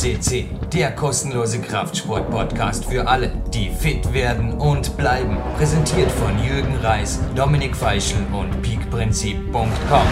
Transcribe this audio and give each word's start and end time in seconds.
CC, 0.00 0.48
der 0.72 0.92
kostenlose 0.92 1.60
Kraftsport-Podcast 1.60 2.86
für 2.86 3.06
alle, 3.06 3.30
die 3.52 3.68
fit 3.68 4.14
werden 4.14 4.54
und 4.54 4.96
bleiben. 4.96 5.36
Präsentiert 5.58 6.10
von 6.10 6.42
Jürgen 6.42 6.74
Reis, 6.76 7.20
Dominik 7.36 7.76
Feischl 7.76 8.16
und 8.32 8.62
peakprinzip.com. 8.62 10.06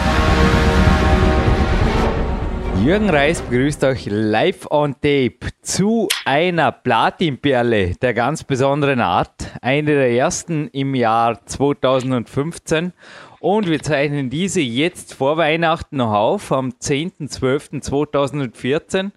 Jürgen 2.84 3.08
Reis 3.08 3.40
begrüßt 3.40 3.82
euch 3.84 4.04
live 4.10 4.70
on 4.70 4.92
tape 4.92 5.38
zu 5.62 6.06
einer 6.26 6.70
Platinperle 6.70 7.94
der 7.94 8.12
ganz 8.12 8.44
besonderen 8.44 9.00
Art, 9.00 9.58
eine 9.62 9.94
der 9.94 10.10
ersten 10.10 10.68
im 10.68 10.94
Jahr 10.94 11.46
2015 11.46 12.92
und 13.40 13.70
wir 13.70 13.82
zeichnen 13.82 14.28
diese 14.28 14.60
jetzt 14.60 15.14
vor 15.14 15.38
Weihnachten 15.38 15.96
noch 15.96 16.12
auf, 16.12 16.52
am 16.52 16.72
10.12.2014. 16.72 19.12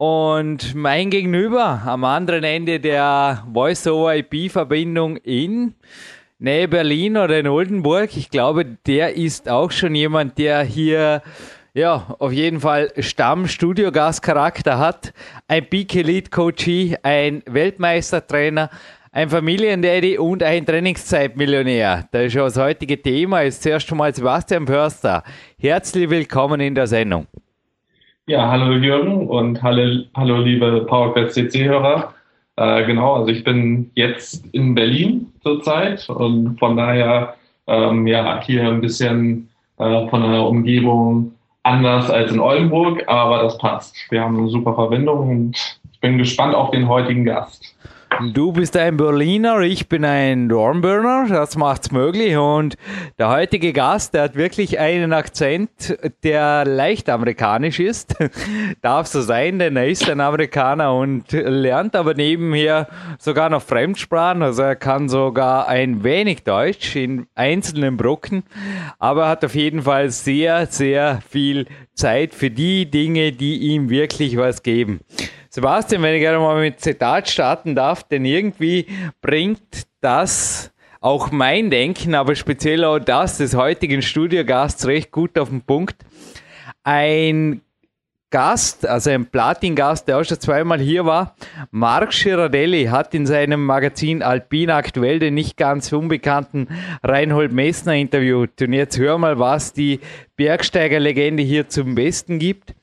Und 0.00 0.74
mein 0.74 1.10
Gegenüber 1.10 1.82
am 1.84 2.04
anderen 2.04 2.42
Ende 2.42 2.80
der 2.80 3.44
Voice-over-IP-Verbindung 3.52 5.18
in 5.18 5.74
Nähe 6.38 6.68
Berlin 6.68 7.18
oder 7.18 7.38
in 7.38 7.46
Oldenburg, 7.46 8.16
ich 8.16 8.30
glaube, 8.30 8.64
der 8.86 9.14
ist 9.14 9.46
auch 9.46 9.70
schon 9.70 9.94
jemand, 9.94 10.38
der 10.38 10.62
hier 10.62 11.20
ja, 11.74 12.16
auf 12.18 12.32
jeden 12.32 12.60
Fall 12.60 12.90
Stamm-Studiogast-Charakter 12.96 14.78
hat. 14.78 15.12
Ein 15.48 15.68
Peak 15.68 15.94
Elite 15.94 16.30
Coachee, 16.30 16.96
ein 17.02 17.42
Weltmeistertrainer, 17.44 18.70
ein 19.12 19.28
Familiendaddy 19.28 20.16
und 20.16 20.42
ein 20.42 20.64
Trainingszeitmillionär. 20.64 22.08
Das 22.10 22.24
ist 22.24 22.36
das 22.36 22.56
heutige 22.56 23.02
Thema. 23.02 23.42
Ist 23.42 23.62
zuerst 23.62 23.92
einmal 23.92 24.14
Sebastian 24.14 24.66
Förster. 24.66 25.22
Herzlich 25.58 26.08
willkommen 26.08 26.60
in 26.60 26.74
der 26.74 26.86
Sendung. 26.86 27.26
Ja, 28.30 28.48
hallo 28.48 28.74
Jürgen 28.74 29.26
und 29.26 29.60
hallo, 29.60 30.04
hallo 30.14 30.36
liebe 30.36 30.82
PowerQuest 30.86 31.34
CC-Hörer. 31.34 32.14
Äh, 32.54 32.86
genau, 32.86 33.14
also 33.14 33.26
ich 33.32 33.42
bin 33.42 33.90
jetzt 33.96 34.46
in 34.54 34.76
Berlin 34.76 35.32
zurzeit 35.42 36.08
und 36.08 36.56
von 36.60 36.76
daher 36.76 37.34
ähm, 37.66 38.06
ja 38.06 38.40
hier 38.40 38.68
ein 38.68 38.80
bisschen 38.80 39.48
äh, 39.78 40.06
von 40.06 40.30
der 40.30 40.46
Umgebung 40.46 41.32
anders 41.64 42.08
als 42.08 42.30
in 42.30 42.38
Oldenburg, 42.38 43.02
aber 43.08 43.42
das 43.42 43.58
passt. 43.58 43.96
Wir 44.10 44.22
haben 44.22 44.38
eine 44.38 44.48
super 44.48 44.76
Verbindung 44.76 45.28
und 45.28 45.80
ich 45.92 45.98
bin 45.98 46.16
gespannt 46.16 46.54
auf 46.54 46.70
den 46.70 46.86
heutigen 46.86 47.24
Gast. 47.24 47.74
Du 48.18 48.52
bist 48.52 48.76
ein 48.76 48.98
Berliner, 48.98 49.60
ich 49.60 49.88
bin 49.88 50.04
ein 50.04 50.48
Dornbirner, 50.48 51.26
das 51.28 51.56
macht's 51.56 51.90
möglich. 51.90 52.36
Und 52.36 52.76
der 53.18 53.30
heutige 53.30 53.72
Gast, 53.72 54.12
der 54.12 54.24
hat 54.24 54.34
wirklich 54.34 54.78
einen 54.78 55.14
Akzent, 55.14 55.96
der 56.22 56.66
leicht 56.66 57.08
amerikanisch 57.08 57.80
ist. 57.80 58.16
Darf 58.82 59.06
so 59.06 59.22
sein, 59.22 59.58
denn 59.58 59.76
er 59.76 59.88
ist 59.88 60.10
ein 60.10 60.20
Amerikaner 60.20 60.92
und 60.94 61.32
lernt 61.32 61.96
aber 61.96 62.12
nebenher 62.12 62.88
sogar 63.18 63.48
noch 63.48 63.62
Fremdsprachen. 63.62 64.42
Also 64.42 64.62
er 64.62 64.76
kann 64.76 65.08
sogar 65.08 65.68
ein 65.68 66.04
wenig 66.04 66.42
Deutsch 66.42 66.96
in 66.96 67.26
einzelnen 67.34 67.96
Brocken, 67.96 68.42
aber 68.98 69.28
hat 69.28 69.44
auf 69.46 69.54
jeden 69.54 69.82
Fall 69.82 70.10
sehr, 70.10 70.66
sehr 70.66 71.22
viel 71.26 71.66
Zeit 72.00 72.34
für 72.34 72.50
die 72.50 72.90
Dinge, 72.90 73.32
die 73.32 73.58
ihm 73.58 73.90
wirklich 73.90 74.36
was 74.36 74.62
geben. 74.62 75.00
Sebastian, 75.50 76.02
wenn 76.02 76.14
ich 76.14 76.20
gerne 76.20 76.38
mal 76.38 76.60
mit 76.60 76.80
Zitat 76.80 77.28
starten 77.28 77.74
darf, 77.74 78.02
denn 78.04 78.24
irgendwie 78.24 78.86
bringt 79.20 79.86
das 80.00 80.72
auch 81.00 81.30
mein 81.30 81.70
Denken, 81.70 82.14
aber 82.14 82.34
speziell 82.34 82.84
auch 82.84 82.98
das 82.98 83.38
des 83.38 83.54
heutigen 83.54 84.02
Studiogasts 84.02 84.86
recht 84.86 85.10
gut 85.10 85.38
auf 85.38 85.48
den 85.48 85.62
Punkt. 85.62 85.96
Ein 86.84 87.62
Gast, 88.30 88.86
also 88.86 89.10
ein 89.10 89.26
Platin-Gast, 89.26 90.06
der 90.06 90.18
auch 90.18 90.24
schon 90.24 90.38
zweimal 90.38 90.78
hier 90.78 91.04
war, 91.04 91.34
Marc 91.72 92.12
Girardelli, 92.12 92.84
hat 92.84 93.12
in 93.12 93.26
seinem 93.26 93.64
Magazin 93.64 94.22
Alpin 94.22 94.70
aktuell 94.70 95.18
den 95.18 95.34
nicht 95.34 95.56
ganz 95.56 95.92
unbekannten 95.92 96.68
Reinhold 97.02 97.52
Messner 97.52 97.96
interviewt. 97.96 98.62
Und 98.62 98.72
jetzt 98.72 98.98
hör 98.98 99.18
mal, 99.18 99.40
was 99.40 99.72
die 99.72 99.98
Bergsteigerlegende 100.36 101.42
hier 101.42 101.68
zum 101.68 101.96
Besten 101.96 102.38
gibt. 102.38 102.74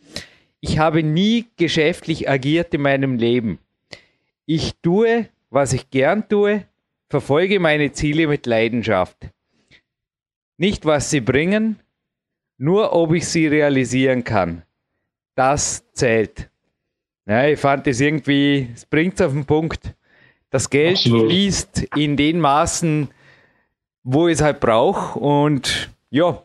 Ich 0.60 0.80
habe 0.80 1.02
nie 1.02 1.46
geschäftlich 1.56 2.30
agiert 2.30 2.74
in 2.74 2.82
meinem 2.82 3.16
Leben. 3.16 3.60
Ich 4.46 4.74
tue, 4.82 5.30
was 5.50 5.72
ich 5.72 5.90
gern 5.90 6.28
tue, 6.28 6.66
verfolge 7.10 7.62
meine 7.62 7.94
Ziele 7.94 8.28
mit 8.28 8.46
Leidenschaft. 8.46 9.30
Nicht, 10.58 10.86
was 10.86 11.10
sie 11.10 11.22
bringen, 11.22 11.80
nur 12.58 12.92
ob 12.92 13.14
ich 13.14 13.28
sie 13.28 13.48
realisieren 13.48 14.26
kann. 14.26 14.64
Das 15.38 15.84
zählt. 15.94 16.50
Ja, 17.28 17.46
ich 17.46 17.60
fand 17.60 17.86
es 17.86 18.02
irgendwie, 18.02 18.70
es 18.74 18.86
bringt 18.86 19.20
es 19.20 19.22
auf 19.22 19.34
den 19.34 19.46
Punkt. 19.46 19.94
Das 20.50 20.68
Geld 20.68 20.98
Absolut. 20.98 21.30
fließt 21.30 21.90
in 21.96 22.18
den 22.18 22.40
Maßen, 22.40 23.10
wo 24.04 24.28
es 24.28 24.42
halt 24.42 24.60
braucht. 24.60 25.16
Und 25.16 25.92
ja, 26.10 26.42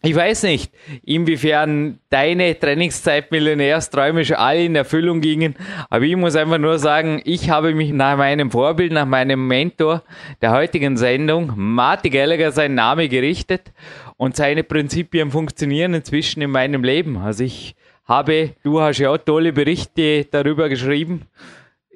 ich 0.00 0.14
weiß 0.14 0.44
nicht, 0.44 0.72
inwiefern 1.04 1.98
deine 2.08 2.58
Trainingszeit-Millionärsträume 2.58 4.24
schon 4.24 4.36
alle 4.36 4.64
in 4.64 4.74
Erfüllung 4.74 5.20
gingen, 5.20 5.54
aber 5.90 6.06
ich 6.06 6.16
muss 6.16 6.34
einfach 6.34 6.58
nur 6.58 6.78
sagen, 6.78 7.20
ich 7.26 7.50
habe 7.50 7.74
mich 7.74 7.92
nach 7.92 8.16
meinem 8.16 8.50
Vorbild, 8.50 8.92
nach 8.92 9.06
meinem 9.06 9.46
Mentor 9.46 10.02
der 10.40 10.52
heutigen 10.52 10.96
Sendung, 10.96 11.52
Marty 11.56 12.08
Gallagher, 12.08 12.52
seinen 12.52 12.76
Namen 12.76 13.10
gerichtet 13.10 13.70
und 14.16 14.34
seine 14.34 14.64
Prinzipien 14.64 15.30
funktionieren 15.30 15.92
inzwischen 15.92 16.40
in 16.40 16.50
meinem 16.50 16.84
Leben. 16.84 17.18
Also 17.18 17.44
ich 17.44 17.74
habe, 18.04 18.54
du 18.62 18.80
hast 18.80 18.98
ja 18.98 19.10
auch 19.10 19.18
tolle 19.18 19.52
Berichte 19.52 20.26
darüber 20.30 20.68
geschrieben, 20.68 21.22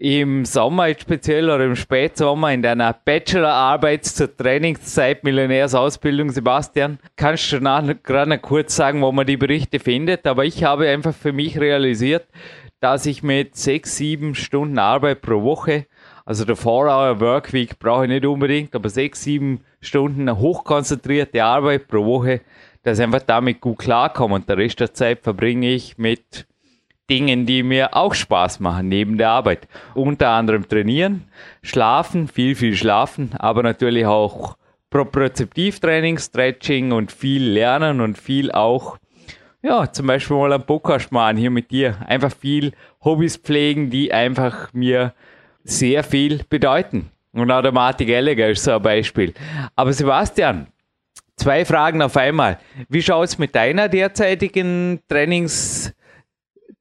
im 0.01 0.45
Sommer 0.45 0.89
speziell 0.97 1.51
oder 1.51 1.65
im 1.65 1.75
Spätsommer 1.75 2.53
in 2.53 2.63
deiner 2.63 2.93
Bachelorarbeit 2.93 4.05
zur 4.05 4.35
Trainingszeit 4.37 5.25
Millionärsausbildung, 5.25 6.31
Sebastian, 6.31 7.01
kannst 7.17 7.51
du 7.51 7.61
gerade 7.61 8.39
kurz 8.39 8.77
sagen, 8.77 9.03
wo 9.03 9.11
man 9.11 9.27
die 9.27 9.37
Berichte 9.37 9.81
findet. 9.81 10.25
Aber 10.29 10.45
ich 10.45 10.63
habe 10.63 10.89
einfach 10.89 11.15
für 11.15 11.33
mich 11.33 11.59
realisiert, 11.59 12.29
dass 12.79 13.07
ich 13.07 13.25
mit 13.25 13.57
sechs, 13.57 13.97
sieben 13.97 14.37
Stunden 14.37 14.79
Arbeit 14.79 15.21
pro 15.21 15.43
Woche, 15.43 15.87
also 16.25 16.45
der 16.45 16.57
4-Hour-Workweek 16.57 17.81
brauche 17.81 18.05
ich 18.05 18.11
nicht 18.11 18.25
unbedingt, 18.25 18.77
aber 18.77 18.91
sechs, 18.91 19.23
sieben 19.23 19.65
Stunden 19.81 20.31
hochkonzentrierte 20.39 21.43
Arbeit 21.43 21.89
pro 21.89 22.05
Woche, 22.05 22.43
dass 22.89 22.99
ich 22.99 23.05
einfach 23.05 23.23
damit 23.23 23.61
gut 23.61 23.79
klarkomme. 23.79 24.35
Und 24.35 24.49
der 24.49 24.57
Rest 24.57 24.81
der 24.81 24.95
Zeit 24.95 25.21
verbringe 25.21 25.69
ich 25.71 25.99
mit 25.99 26.47
Dingen, 27.11 27.47
die 27.47 27.63
mir 27.63 27.95
auch 27.95 28.15
Spaß 28.15 28.61
machen 28.61 28.89
neben 28.89 29.19
der 29.19 29.31
Arbeit. 29.31 29.69
Unter 29.95 30.31
anderem 30.31 30.69
trainieren, 30.69 31.25
schlafen, 31.63 32.29
viel, 32.29 32.55
viel 32.55 32.77
schlafen, 32.77 33.31
aber 33.39 33.63
natürlich 33.63 34.07
auch 34.07 34.57
Propriozeptivtraining, 34.91 36.19
Stretching 36.19 36.93
und 36.93 37.13
viel 37.13 37.45
lernen 37.45 38.01
und 38.01 38.17
viel 38.19 38.51
auch, 38.53 38.99
ja, 39.63 39.91
zum 39.93 40.07
Beispiel 40.07 40.37
mal 40.37 40.53
einen 40.53 40.65
Podcast 40.65 41.13
machen 41.13 41.37
hier 41.37 41.51
mit 41.51 41.71
dir. 41.71 41.97
Einfach 42.07 42.33
viel 42.35 42.73
Hobbys 43.05 43.37
pflegen, 43.37 43.91
die 43.91 44.13
einfach 44.13 44.73
mir 44.73 45.13
sehr 45.65 46.05
viel 46.05 46.43
bedeuten. 46.49 47.11
Und 47.33 47.49
Martin 47.49 48.09
Gallagher 48.09 48.49
ist 48.49 48.65
so 48.65 48.73
ein 48.73 48.83
Beispiel. 48.83 49.35
Aber 49.77 49.93
Sebastian, 49.93 50.69
zwei 51.39 51.65
Fragen 51.65 52.03
auf 52.03 52.17
einmal. 52.17 52.59
Wie 52.89 53.03
schaut 53.03 53.29
es 53.29 53.39
mit 53.39 53.55
deiner 53.55 53.89
derzeitigen 53.89 55.01
Trainings- 55.09 55.95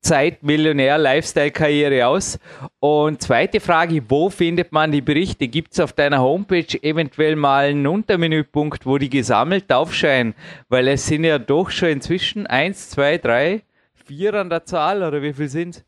Zeit 0.07 0.41
Millionär 0.41 0.97
Lifestyle 0.97 1.51
Karriere 1.51 2.07
aus? 2.07 2.39
Und 2.79 3.21
zweite 3.21 3.59
Frage, 3.59 4.01
wo 4.07 4.29
findet 4.29 4.71
man 4.71 4.91
die 4.91 5.01
Berichte? 5.01 5.47
Gibt 5.47 5.73
es 5.73 5.79
auf 5.79 5.93
deiner 5.93 6.21
Homepage 6.21 6.81
eventuell 6.81 7.35
mal 7.35 7.65
einen 7.65 7.87
Untermenüpunkt, 7.87 8.85
wo 8.85 8.97
die 8.97 9.09
gesammelt 9.09 9.71
aufscheinen? 9.71 10.33
Weil 10.69 10.87
es 10.87 11.07
sind 11.07 11.23
ja 11.23 11.39
doch 11.39 11.69
schon 11.69 11.89
inzwischen 11.89 12.47
eins, 12.47 12.89
zwei, 12.89 13.17
drei, 13.17 13.63
vier 14.05 14.33
an 14.35 14.49
der 14.49 14.63
Zahl 14.65 15.03
oder 15.03 15.21
wie 15.21 15.33
viel 15.33 15.49
sind 15.49 15.83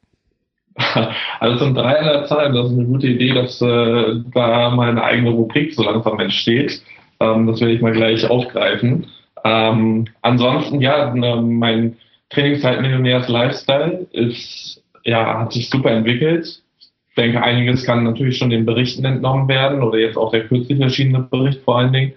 Also 1.39 1.57
zum 1.57 1.75
drei 1.75 1.99
an 1.99 2.05
der 2.05 2.25
Zahl, 2.25 2.51
das 2.51 2.67
ist 2.67 2.73
eine 2.73 2.85
gute 2.85 3.07
Idee, 3.07 3.33
dass 3.33 3.61
äh, 3.61 4.21
da 4.33 4.69
meine 4.69 5.03
eigene 5.03 5.31
Rubrik 5.31 5.73
so 5.73 5.83
langsam 5.83 6.19
entsteht. 6.19 6.81
Ähm, 7.19 7.47
das 7.47 7.59
werde 7.59 7.73
ich 7.73 7.81
mal 7.81 7.91
gleich 7.91 8.29
aufgreifen. 8.29 9.07
Ähm, 9.43 10.05
ansonsten, 10.21 10.81
ja, 10.81 11.13
mein 11.13 11.97
Trainingszeit 12.29 12.81
Millionärs 12.81 13.27
Lifestyle 13.27 14.07
ist, 14.11 14.83
ja, 15.03 15.39
hat 15.39 15.53
sich 15.53 15.69
super 15.69 15.91
entwickelt. 15.91 16.61
Ich 17.09 17.15
denke, 17.15 17.41
einiges 17.41 17.85
kann 17.85 18.03
natürlich 18.03 18.37
schon 18.37 18.49
den 18.49 18.65
Berichten 18.65 19.05
entnommen 19.05 19.47
werden 19.47 19.81
oder 19.81 19.97
jetzt 19.97 20.17
auch 20.17 20.31
der 20.31 20.47
kürzlich 20.47 20.79
erschienene 20.79 21.27
Bericht 21.29 21.61
vor 21.63 21.79
allen 21.79 21.93
Dingen. 21.93 22.13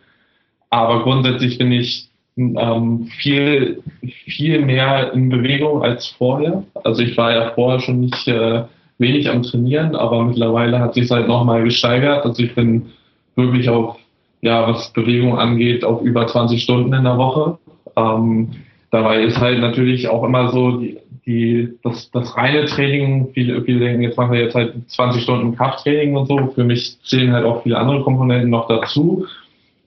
Aber 0.70 1.02
grundsätzlich 1.02 1.58
bin 1.58 1.72
ich 1.72 2.08
ähm, 2.36 3.08
viel, 3.18 3.82
viel 4.26 4.64
mehr 4.64 5.12
in 5.12 5.28
Bewegung 5.28 5.82
als 5.82 6.08
vorher. 6.08 6.64
Also 6.84 7.02
ich 7.02 7.16
war 7.16 7.32
ja 7.32 7.50
vorher 7.54 7.80
schon 7.80 8.00
nicht 8.00 8.28
äh, 8.28 8.64
wenig 8.98 9.28
am 9.28 9.42
Trainieren, 9.42 9.94
aber 9.96 10.22
mittlerweile 10.24 10.78
hat 10.78 10.94
sich 10.94 11.10
halt 11.10 11.28
nochmal 11.28 11.64
gesteigert. 11.64 12.24
Also 12.24 12.42
ich 12.42 12.54
bin 12.54 12.92
wirklich 13.36 13.68
auf, 13.68 13.96
ja, 14.42 14.68
was 14.68 14.92
Bewegung 14.92 15.38
angeht, 15.38 15.84
auf 15.84 16.02
über 16.02 16.26
20 16.26 16.62
Stunden 16.62 16.92
in 16.92 17.04
der 17.04 17.16
Woche. 17.16 17.58
Ähm, 17.96 18.50
dabei 18.90 19.22
ist 19.22 19.40
halt 19.40 19.60
natürlich 19.60 20.08
auch 20.08 20.24
immer 20.24 20.48
so 20.50 20.72
die, 20.72 20.98
die 21.24 21.78
das, 21.82 22.10
das 22.10 22.36
reine 22.36 22.66
Training, 22.66 23.28
viele, 23.32 23.62
viele 23.62 23.78
denken, 23.78 24.02
jetzt 24.02 24.18
machen 24.18 24.32
wir 24.32 24.40
jetzt 24.40 24.56
halt 24.56 24.74
20 24.90 25.22
Stunden 25.22 25.56
Krafttraining 25.56 26.16
und 26.16 26.26
so. 26.26 26.48
Für 26.54 26.64
mich 26.64 27.00
zählen 27.04 27.32
halt 27.32 27.46
auch 27.46 27.62
viele 27.62 27.78
andere 27.78 28.02
Komponenten 28.02 28.50
noch 28.50 28.66
dazu. 28.66 29.26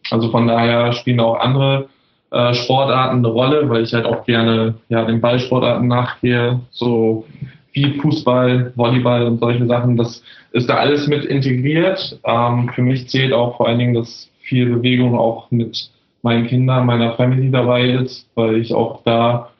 Also 0.09 0.31
von 0.31 0.47
daher 0.47 0.93
spielen 0.93 1.19
auch 1.19 1.39
andere 1.39 1.89
äh, 2.31 2.53
Sportarten 2.53 3.17
eine 3.17 3.27
Rolle, 3.27 3.69
weil 3.69 3.83
ich 3.83 3.93
halt 3.93 4.05
auch 4.05 4.25
gerne 4.25 4.75
ja 4.87 5.03
den 5.03 5.19
Ballsportarten 5.19 5.87
nachgehe, 5.87 6.61
so 6.71 7.25
wie 7.73 7.99
Fußball, 7.99 8.71
Volleyball 8.75 9.23
und 9.23 9.39
solche 9.39 9.65
Sachen. 9.65 9.97
Das 9.97 10.23
ist 10.53 10.69
da 10.69 10.75
alles 10.75 11.07
mit 11.07 11.25
integriert. 11.25 12.17
Ähm, 12.23 12.69
für 12.73 12.81
mich 12.81 13.09
zählt 13.09 13.33
auch 13.33 13.57
vor 13.57 13.67
allen 13.67 13.79
Dingen, 13.79 13.93
dass 13.93 14.29
viel 14.45 14.67
Bewegung 14.67 15.17
auch 15.17 15.51
mit 15.51 15.91
meinen 16.21 16.47
Kindern, 16.47 16.85
meiner 16.85 17.13
Family 17.13 17.51
dabei 17.51 17.89
ist, 17.89 18.27
weil 18.35 18.57
ich 18.57 18.73
auch 18.73 19.03
da 19.03 19.51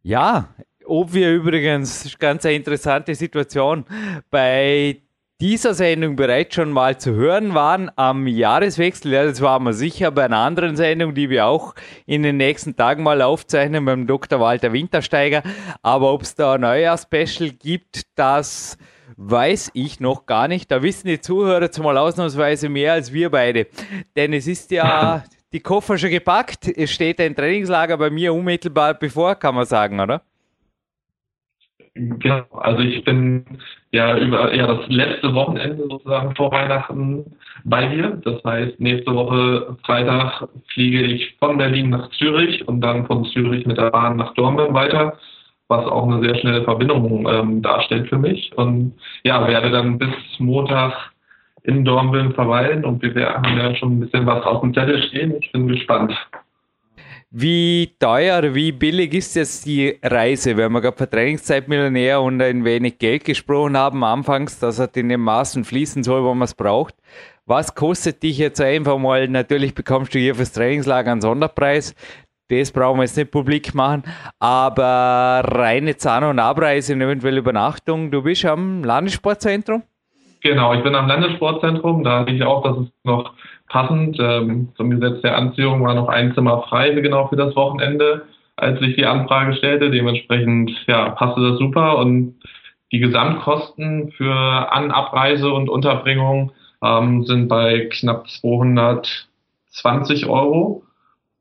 Ja, 0.03 0.49
ob 0.85 1.15
wir 1.15 1.33
übrigens, 1.33 2.19
ganz 2.19 2.45
eine 2.45 2.57
interessante 2.57 3.15
Situation, 3.15 3.85
bei 4.29 4.97
dieser 5.41 5.73
Sendung 5.75 6.17
bereits 6.17 6.57
schon 6.57 6.73
mal 6.73 6.99
zu 6.99 7.15
hören 7.15 7.55
waren 7.55 7.93
am 7.95 8.27
Jahreswechsel. 8.27 9.13
Ja, 9.13 9.25
das 9.25 9.41
waren 9.41 9.63
wir 9.63 9.73
sicher 9.73 10.11
bei 10.11 10.25
einer 10.25 10.39
anderen 10.39 10.77
Sendung, 10.77 11.15
die 11.15 11.31
wir 11.31 11.47
auch 11.47 11.77
in 12.07 12.25
den 12.25 12.39
nächsten 12.39 12.75
Tagen 12.75 13.05
mal 13.05 13.23
aufzeichnen 13.23 13.85
beim 13.85 14.09
Dr. 14.09 14.41
Walter 14.41 14.73
Wintersteiger. 14.73 15.45
Aber 15.81 16.13
ob 16.13 16.23
es 16.23 16.35
da 16.35 16.55
ein 16.55 16.63
neuer 16.63 16.99
Special 16.99 17.51
gibt, 17.51 18.03
das 18.17 18.79
weiß 19.17 19.71
ich 19.75 20.01
noch 20.01 20.27
gar 20.27 20.49
nicht. 20.49 20.73
Da 20.73 20.83
wissen 20.83 21.07
die 21.07 21.21
Zuhörer 21.21 21.71
zumal 21.71 21.99
ausnahmsweise 21.99 22.69
mehr 22.69 22.95
als 22.95 23.13
wir 23.13 23.31
beide. 23.31 23.69
Denn 24.17 24.33
es 24.33 24.49
ist 24.49 24.73
ja 24.73 25.23
die 25.53 25.61
Koffer 25.61 25.99
schon 25.99 26.11
gepackt. 26.11 26.67
Es 26.67 26.91
steht 26.91 27.21
ein 27.21 27.37
Trainingslager 27.37 27.97
bei 27.97 28.11
mir 28.11 28.35
unmittelbar 28.35 28.95
bevor, 28.95 29.37
kann 29.37 29.55
man 29.55 29.67
sagen, 29.67 30.01
oder? 30.01 30.21
Genau, 31.99 32.45
also 32.53 32.81
ich 32.81 33.03
bin 33.05 33.45
ja 33.91 34.17
über 34.17 34.55
ja 34.55 34.69
das 34.69 34.87
letzte 34.89 35.35
Wochenende 35.35 35.89
sozusagen 35.89 36.35
vor 36.37 36.53
Weihnachten 36.53 37.25
bei 37.65 37.87
dir. 37.87 38.21
Das 38.25 38.43
heißt, 38.45 38.79
nächste 38.79 39.13
Woche 39.13 39.77
Freitag 39.85 40.47
fliege 40.73 41.03
ich 41.03 41.37
von 41.41 41.59
Berlin 41.59 41.91
nach 41.91 42.09
Zürich 42.11 42.67
und 42.69 42.81
dann 42.83 43.07
von 43.07 43.25
Zürich 43.25 43.67
mit 43.67 43.79
der 43.79 43.91
Bahn 43.91 44.17
nach 44.17 44.33
Dortmund 44.35 44.75
weiter, 44.75 45.19
was 45.67 45.85
auch 45.87 46.09
eine 46.09 46.23
sehr 46.23 46.37
schnelle 46.37 46.63
Verbindung 46.63 47.29
ähm, 47.29 47.63
darstellt 47.63 48.09
für 48.09 48.19
mich. 48.19 48.57
Und 48.57 48.95
ja, 49.25 49.49
werde 49.49 49.71
dann 49.71 49.99
bis 49.99 50.15
Montag 50.39 50.95
in 51.65 51.85
Dortmund 51.85 52.35
verweilen 52.35 52.85
und 52.85 53.03
wir 53.03 53.29
haben 53.29 53.59
ja 53.59 53.75
schon 53.75 53.97
ein 53.97 54.01
bisschen 54.01 54.25
was 54.25 54.45
auf 54.45 54.61
dem 54.61 54.73
Zettel 54.73 55.03
stehen. 55.03 55.35
Ich 55.41 55.51
bin 55.51 55.67
gespannt. 55.67 56.15
Wie 57.31 57.95
teuer, 57.99 58.55
wie 58.55 58.73
billig 58.73 59.13
ist 59.13 59.37
jetzt 59.37 59.67
die 59.67 59.99
Reise? 60.03 60.57
Wir 60.57 60.71
gerade 60.71 60.97
von 60.97 61.11
Trainingszeitmillionär 61.11 62.23
und 62.23 62.41
ein 62.41 62.65
wenig 62.65 62.99
Geld 62.99 63.27
gesprochen 63.27 63.77
haben 63.77 64.03
anfangs, 64.03 64.59
dass 64.59 64.79
er 64.79 64.89
in 64.97 65.11
den 65.11 65.21
Maßen 65.21 65.65
fließen 65.65 66.03
soll, 66.05 66.25
wo 66.25 66.33
man 66.33 66.47
es 66.47 66.55
braucht. 66.55 66.95
Was 67.45 67.75
kostet 67.75 68.23
dich 68.23 68.39
jetzt 68.39 68.63
einfach 68.63 68.97
mal? 68.97 69.29
Natürlich 69.29 69.75
bekommst 69.75 70.15
du 70.15 70.19
hier 70.19 70.37
fürs 70.37 70.53
Trainingslager 70.53 71.13
einen 71.13 71.21
Sonderpreis. 71.21 71.95
Das 72.49 72.73
brauchen 72.73 72.97
wir 72.97 73.03
jetzt 73.03 73.19
nicht 73.19 73.31
publik 73.31 73.75
machen. 73.75 74.05
Aber 74.39 75.43
reine 75.45 75.99
Zahn- 75.99 76.25
und 76.25 76.39
Abreise 76.39 76.95
und 76.95 77.03
eventuell 77.03 77.37
Übernachtung. 77.37 78.11
Du 78.11 78.23
bist 78.23 78.47
am 78.47 78.83
Landessportzentrum? 78.85 79.83
Genau, 80.41 80.73
ich 80.73 80.83
bin 80.83 80.95
am 80.95 81.09
Landessportzentrum. 81.09 82.05
Da 82.05 82.21
hatte 82.21 82.33
ich 82.33 82.43
auch, 82.43 82.63
dass 82.63 82.79
es 82.79 82.89
noch 83.05 83.35
passend. 83.69 84.19
Ähm, 84.21 84.69
zum 84.77 84.91
Gesetz 84.91 85.21
der 85.23 85.37
Anziehung 85.37 85.83
war 85.83 85.95
noch 85.95 86.09
ein 86.09 86.35
Zimmer 86.35 86.63
frei, 86.69 86.91
genau 86.91 87.29
für 87.29 87.37
das 87.37 87.55
Wochenende, 87.57 88.23
als 88.57 88.81
ich 88.81 88.97
die 88.97 89.07
Anfrage 89.07 89.55
stellte. 89.55 89.91
Dementsprechend 89.91 90.71
ja, 90.87 91.11
passte 91.11 91.41
das 91.51 91.59
super 91.59 91.99
und 91.99 92.35
die 92.93 92.99
Gesamtkosten 93.01 94.13
für 94.13 94.35
An-, 94.73 94.91
Abreise 94.91 95.53
und 95.53 95.69
Unterbringung 95.69 96.53
ähm, 96.83 97.25
sind 97.25 97.49
bei 97.49 97.89
knapp 97.91 98.29
220 98.29 100.27
Euro, 100.27 100.83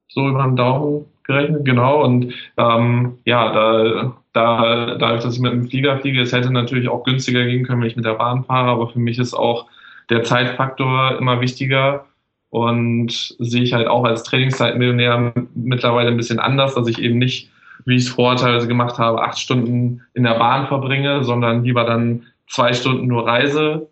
so 0.09 0.27
über 0.27 0.44
den 0.44 0.56
Daumen 0.56 1.06
gerechnet, 1.23 1.65
genau. 1.65 2.03
Und 2.03 2.33
ähm, 2.57 3.19
ja, 3.25 3.51
da, 3.51 4.18
da, 4.33 4.97
dass 4.97 5.35
ich 5.35 5.41
mit 5.41 5.51
dem 5.51 5.68
Flieger 5.68 6.00
fliege, 6.00 6.21
es 6.21 6.33
hätte 6.33 6.51
natürlich 6.51 6.89
auch 6.89 7.03
günstiger 7.03 7.45
gehen 7.45 7.66
können, 7.66 7.81
wenn 7.81 7.90
ich 7.90 7.95
mit 7.95 8.06
der 8.06 8.16
Bahn 8.16 8.45
fahre, 8.45 8.71
aber 8.71 8.90
für 8.90 8.99
mich 8.99 9.19
ist 9.19 9.33
auch 9.33 9.68
der 10.09 10.23
Zeitfaktor 10.23 11.18
immer 11.19 11.42
wichtiger 11.42 12.06
und 12.49 13.35
sehe 13.39 13.63
ich 13.63 13.73
halt 13.73 13.87
auch 13.87 14.04
als 14.04 14.23
Trainingszeitmillionär 14.23 15.33
mittlerweile 15.54 16.09
ein 16.09 16.18
bisschen 16.18 16.39
anders, 16.39 16.75
dass 16.75 16.87
ich 16.87 16.99
eben 16.99 17.18
nicht, 17.18 17.49
wie 17.85 17.95
ich 17.95 18.04
es 18.04 18.09
vorher 18.09 18.37
teilweise 18.37 18.68
gemacht 18.68 18.97
habe, 18.97 19.21
acht 19.21 19.39
Stunden 19.39 20.01
in 20.13 20.23
der 20.23 20.39
Bahn 20.39 20.68
verbringe, 20.68 21.23
sondern 21.23 21.63
lieber 21.63 21.83
dann 21.83 22.23
zwei 22.47 22.73
Stunden 22.73 23.07
nur 23.07 23.27
reise 23.27 23.89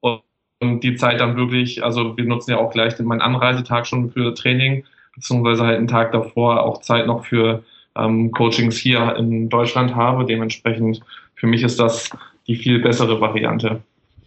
und 0.00 0.82
die 0.82 0.96
Zeit 0.96 1.20
dann 1.20 1.36
wirklich, 1.36 1.84
also 1.84 2.16
wir 2.16 2.24
nutzen 2.24 2.52
ja 2.52 2.58
auch 2.58 2.70
gleich 2.70 2.98
meinen 2.98 3.20
Anreisetag 3.20 3.86
schon 3.86 4.10
für 4.10 4.34
Training, 4.34 4.84
beziehungsweise 5.14 5.64
halt 5.64 5.78
einen 5.78 5.88
Tag 5.88 6.12
davor 6.12 6.62
auch 6.62 6.80
Zeit 6.80 7.06
noch 7.06 7.24
für 7.24 7.62
ähm, 7.96 8.30
Coachings 8.32 8.76
hier 8.76 9.16
in 9.16 9.48
Deutschland 9.48 9.94
habe. 9.94 10.24
Dementsprechend 10.24 11.00
für 11.34 11.46
mich 11.46 11.62
ist 11.62 11.80
das 11.80 12.10
die 12.46 12.56
viel 12.56 12.80
bessere 12.80 13.20
Variante. 13.20 13.82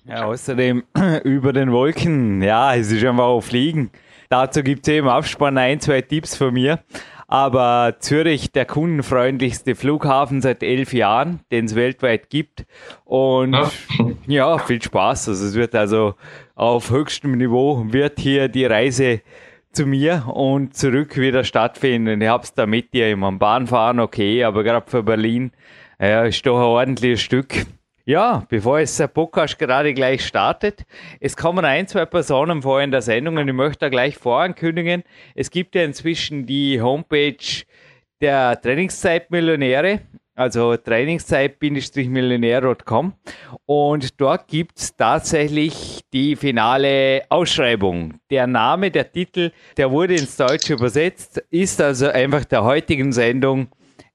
Ja, 0.09 0.25
außerdem 0.25 0.83
über 1.23 1.53
den 1.53 1.71
Wolken, 1.71 2.41
ja, 2.41 2.73
es 2.75 2.91
ist 2.91 3.05
einfach 3.05 3.25
auch 3.25 3.41
Fliegen. 3.41 3.91
Dazu 4.29 4.63
gibt 4.63 4.87
es 4.87 4.93
eben 4.93 5.07
Abspann 5.07 5.57
ein, 5.57 5.79
zwei 5.79 6.01
Tipps 6.01 6.35
von 6.35 6.53
mir. 6.53 6.79
Aber 7.27 7.97
Zürich, 7.99 8.51
der 8.51 8.65
kundenfreundlichste 8.65 9.75
Flughafen 9.75 10.41
seit 10.41 10.63
elf 10.63 10.93
Jahren, 10.93 11.41
den 11.51 11.65
es 11.65 11.75
weltweit 11.75 12.31
gibt. 12.31 12.65
Und 13.05 13.53
ja. 13.53 13.69
ja, 14.27 14.57
viel 14.57 14.81
Spaß. 14.81 15.29
Also 15.29 15.45
es 15.45 15.53
wird 15.53 15.75
also 15.75 16.15
auf 16.55 16.89
höchstem 16.89 17.33
Niveau 17.37 17.85
wird 17.87 18.19
hier 18.19 18.47
die 18.47 18.65
Reise 18.65 19.21
zu 19.71 19.85
mir 19.85 20.25
und 20.27 20.75
zurück 20.75 21.17
wieder 21.17 21.43
stattfinden. 21.43 22.19
Ich 22.19 22.29
hab's 22.29 22.55
da 22.55 22.65
mit 22.65 22.95
dir 22.95 23.11
immer. 23.11 23.31
Bahnfahren 23.31 23.99
okay, 23.99 24.43
aber 24.43 24.63
gerade 24.63 24.89
für 24.89 25.03
Berlin 25.03 25.51
ja, 26.01 26.23
ist 26.23 26.43
doch 26.47 26.57
ein 26.57 26.63
ordentliches 26.63 27.21
Stück. 27.21 27.67
Ja, 28.09 28.43
bevor 28.49 28.79
es 28.79 28.97
der 28.97 29.05
Podcast 29.05 29.59
gerade 29.59 29.93
gleich 29.93 30.25
startet, 30.25 30.83
es 31.19 31.37
kommen 31.37 31.63
ein, 31.63 31.87
zwei 31.87 32.07
Personen 32.07 32.63
vor 32.63 32.81
in 32.81 32.89
der 32.89 33.03
Sendung 33.03 33.37
und 33.37 33.47
ich 33.47 33.53
möchte 33.53 33.81
da 33.81 33.89
gleich 33.89 34.17
vorankündigen. 34.17 35.03
Es 35.35 35.51
gibt 35.51 35.75
ja 35.75 35.83
inzwischen 35.83 36.47
die 36.47 36.81
Homepage 36.81 37.35
der 38.19 38.59
Trainingszeitmillionäre, 38.59 39.99
also 40.33 40.75
trainingszeit-millionär.com 40.75 43.13
und 43.67 44.19
dort 44.19 44.47
gibt 44.47 44.79
es 44.79 44.95
tatsächlich 44.95 45.99
die 46.11 46.35
finale 46.35 47.21
Ausschreibung. 47.29 48.15
Der 48.31 48.47
Name, 48.47 48.89
der 48.89 49.11
Titel, 49.11 49.51
der 49.77 49.91
wurde 49.91 50.15
ins 50.15 50.35
Deutsche 50.35 50.73
übersetzt, 50.73 51.43
ist 51.51 51.79
also 51.79 52.07
einfach 52.07 52.43
der 52.45 52.63
heutigen 52.63 53.11
Sendung 53.11 53.67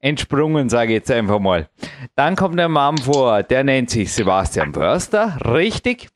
entsprungen, 0.04 0.68
sage 0.68 0.92
ich 0.92 0.98
jetzt 0.98 1.10
einfach 1.10 1.40
mal. 1.40 1.68
Dann 2.14 2.36
kommt 2.36 2.58
der 2.58 2.68
Mann 2.68 2.98
vor, 2.98 3.42
der 3.42 3.64
nennt 3.64 3.90
sich 3.90 4.12
Sebastian 4.12 4.74
Förster, 4.74 5.38
richtig. 5.46 6.08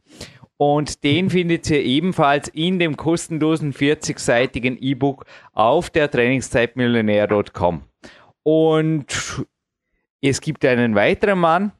Und 0.58 1.04
den 1.04 1.30
findet 1.30 1.70
ihr 1.70 1.82
ebenfalls 1.82 2.48
in 2.48 2.78
dem 2.78 2.96
kostenlosen 2.96 3.72
40-seitigen 3.72 4.76
E-Book 4.76 5.24
auf 5.52 5.88
der 5.88 6.10
Trainingszeitmillionär.com. 6.10 7.82
Und 8.42 9.46
es 10.20 10.40
gibt 10.40 10.64
einen 10.64 10.94
weiteren 10.94 11.38
Mann, 11.38 11.72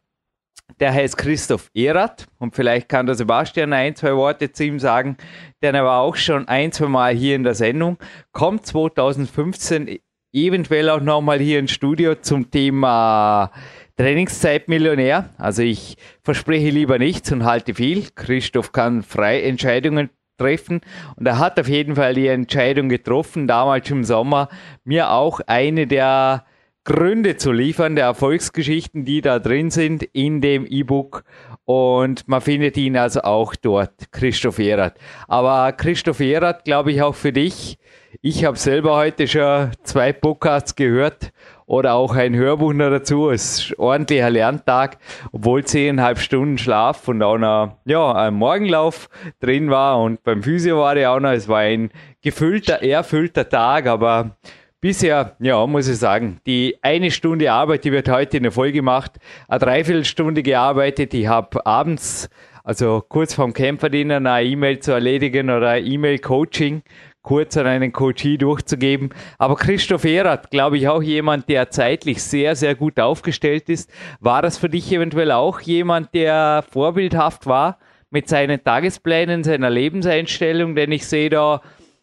der 0.80 0.94
heißt 0.94 1.16
Christoph 1.18 1.70
Erath 1.74 2.26
und 2.38 2.54
vielleicht 2.54 2.88
kann 2.88 3.06
der 3.06 3.16
Sebastian 3.16 3.72
ein, 3.72 3.96
zwei 3.96 4.14
Worte 4.14 4.52
zu 4.52 4.64
ihm 4.64 4.78
sagen, 4.78 5.16
denn 5.62 5.74
er 5.74 5.84
war 5.84 6.00
auch 6.02 6.16
schon 6.16 6.46
ein, 6.46 6.70
zwei 6.72 6.86
Mal 6.86 7.14
hier 7.14 7.34
in 7.36 7.42
der 7.42 7.54
Sendung, 7.54 7.98
kommt 8.32 8.64
2015 8.64 9.98
eventuell 10.32 10.90
auch 10.90 11.00
nochmal 11.00 11.38
hier 11.38 11.58
ins 11.58 11.72
Studio 11.72 12.14
zum 12.14 12.50
Thema 12.50 13.50
Trainingszeitmillionär. 13.96 15.30
Also 15.38 15.62
ich 15.62 15.96
verspreche 16.22 16.70
lieber 16.70 16.98
nichts 16.98 17.32
und 17.32 17.44
halte 17.44 17.74
viel. 17.74 18.06
Christoph 18.14 18.72
kann 18.72 19.02
frei 19.02 19.42
Entscheidungen 19.42 20.10
treffen 20.38 20.80
und 21.16 21.26
er 21.26 21.38
hat 21.38 21.58
auf 21.58 21.68
jeden 21.68 21.96
Fall 21.96 22.14
die 22.14 22.28
Entscheidung 22.28 22.88
getroffen, 22.88 23.48
damals 23.48 23.90
im 23.90 24.04
Sommer, 24.04 24.48
mir 24.84 25.10
auch 25.10 25.40
eine 25.46 25.86
der 25.86 26.44
Gründe 26.84 27.36
zu 27.36 27.52
liefern, 27.52 27.96
der 27.96 28.06
Erfolgsgeschichten, 28.06 29.04
die 29.04 29.20
da 29.20 29.38
drin 29.40 29.70
sind 29.70 30.04
in 30.04 30.40
dem 30.40 30.64
E-Book. 30.64 31.24
Und 31.66 32.26
man 32.28 32.40
findet 32.40 32.78
ihn 32.78 32.96
also 32.96 33.20
auch 33.20 33.54
dort, 33.56 34.10
Christoph 34.10 34.58
Erath. 34.58 34.94
Aber 35.26 35.72
Christoph 35.72 36.20
Erath, 36.20 36.64
glaube 36.64 36.92
ich, 36.92 37.02
auch 37.02 37.14
für 37.14 37.32
dich. 37.32 37.78
Ich 38.22 38.44
habe 38.46 38.56
selber 38.56 38.96
heute 38.96 39.28
schon 39.28 39.70
zwei 39.82 40.14
Podcasts 40.14 40.74
gehört 40.74 41.30
oder 41.66 41.92
auch 41.92 42.16
ein 42.16 42.34
Hörbuch 42.34 42.72
noch 42.72 42.88
dazu. 42.88 43.28
Es 43.28 43.58
ist 43.58 43.70
ein 43.72 43.78
ordentlicher 43.78 44.30
Lerntag, 44.30 44.96
obwohl 45.30 45.62
zehneinhalb 45.62 46.18
Stunden 46.18 46.56
Schlaf 46.56 47.06
und 47.06 47.22
auch 47.22 47.36
noch 47.36 47.76
ja, 47.84 48.10
ein 48.14 48.32
Morgenlauf 48.32 49.10
drin 49.40 49.68
war 49.68 50.00
und 50.00 50.22
beim 50.22 50.42
Physio 50.42 50.78
war 50.78 50.94
der 50.94 51.12
auch 51.12 51.20
noch. 51.20 51.32
Es 51.32 51.48
war 51.48 51.58
ein 51.58 51.90
gefüllter, 52.22 52.82
erfüllter 52.82 53.46
Tag, 53.48 53.86
aber 53.86 54.38
Bisher, 54.80 55.34
ja, 55.40 55.66
muss 55.66 55.88
ich 55.88 55.98
sagen, 55.98 56.38
die 56.46 56.76
eine 56.82 57.10
Stunde 57.10 57.50
Arbeit, 57.50 57.82
die 57.84 57.90
wird 57.90 58.08
heute 58.08 58.36
in 58.36 58.44
der 58.44 58.52
Folge 58.52 58.74
gemacht, 58.74 59.18
eine 59.48 59.58
Dreiviertelstunde 59.58 60.44
gearbeitet. 60.44 61.12
Ich 61.14 61.26
habe 61.26 61.66
abends, 61.66 62.30
also 62.62 63.02
kurz 63.08 63.34
vorm 63.34 63.52
Kämpferdienern, 63.52 64.28
eine 64.28 64.48
E-Mail 64.48 64.78
zu 64.78 64.92
erledigen 64.92 65.50
oder 65.50 65.78
E-Mail-Coaching 65.78 66.82
kurz 67.28 67.58
an 67.58 67.66
einen 67.66 67.92
Coachie 67.92 68.38
durchzugeben. 68.38 69.10
Aber 69.36 69.56
Christoph 69.56 70.06
Erath, 70.06 70.50
glaube 70.50 70.78
ich, 70.78 70.88
auch 70.88 71.02
jemand, 71.02 71.46
der 71.50 71.68
zeitlich 71.68 72.22
sehr, 72.22 72.56
sehr 72.56 72.74
gut 72.74 72.98
aufgestellt 72.98 73.68
ist. 73.68 73.90
War 74.18 74.40
das 74.40 74.56
für 74.56 74.70
dich 74.70 74.90
eventuell 74.90 75.30
auch 75.32 75.60
jemand, 75.60 76.14
der 76.14 76.64
vorbildhaft 76.70 77.44
war 77.44 77.76
mit 78.08 78.30
seinen 78.30 78.64
Tagesplänen, 78.64 79.44
seiner 79.44 79.68
Lebenseinstellung? 79.68 80.74
Denn 80.74 80.90
ich 80.90 81.06
sehe 81.06 81.28
da 81.28 81.60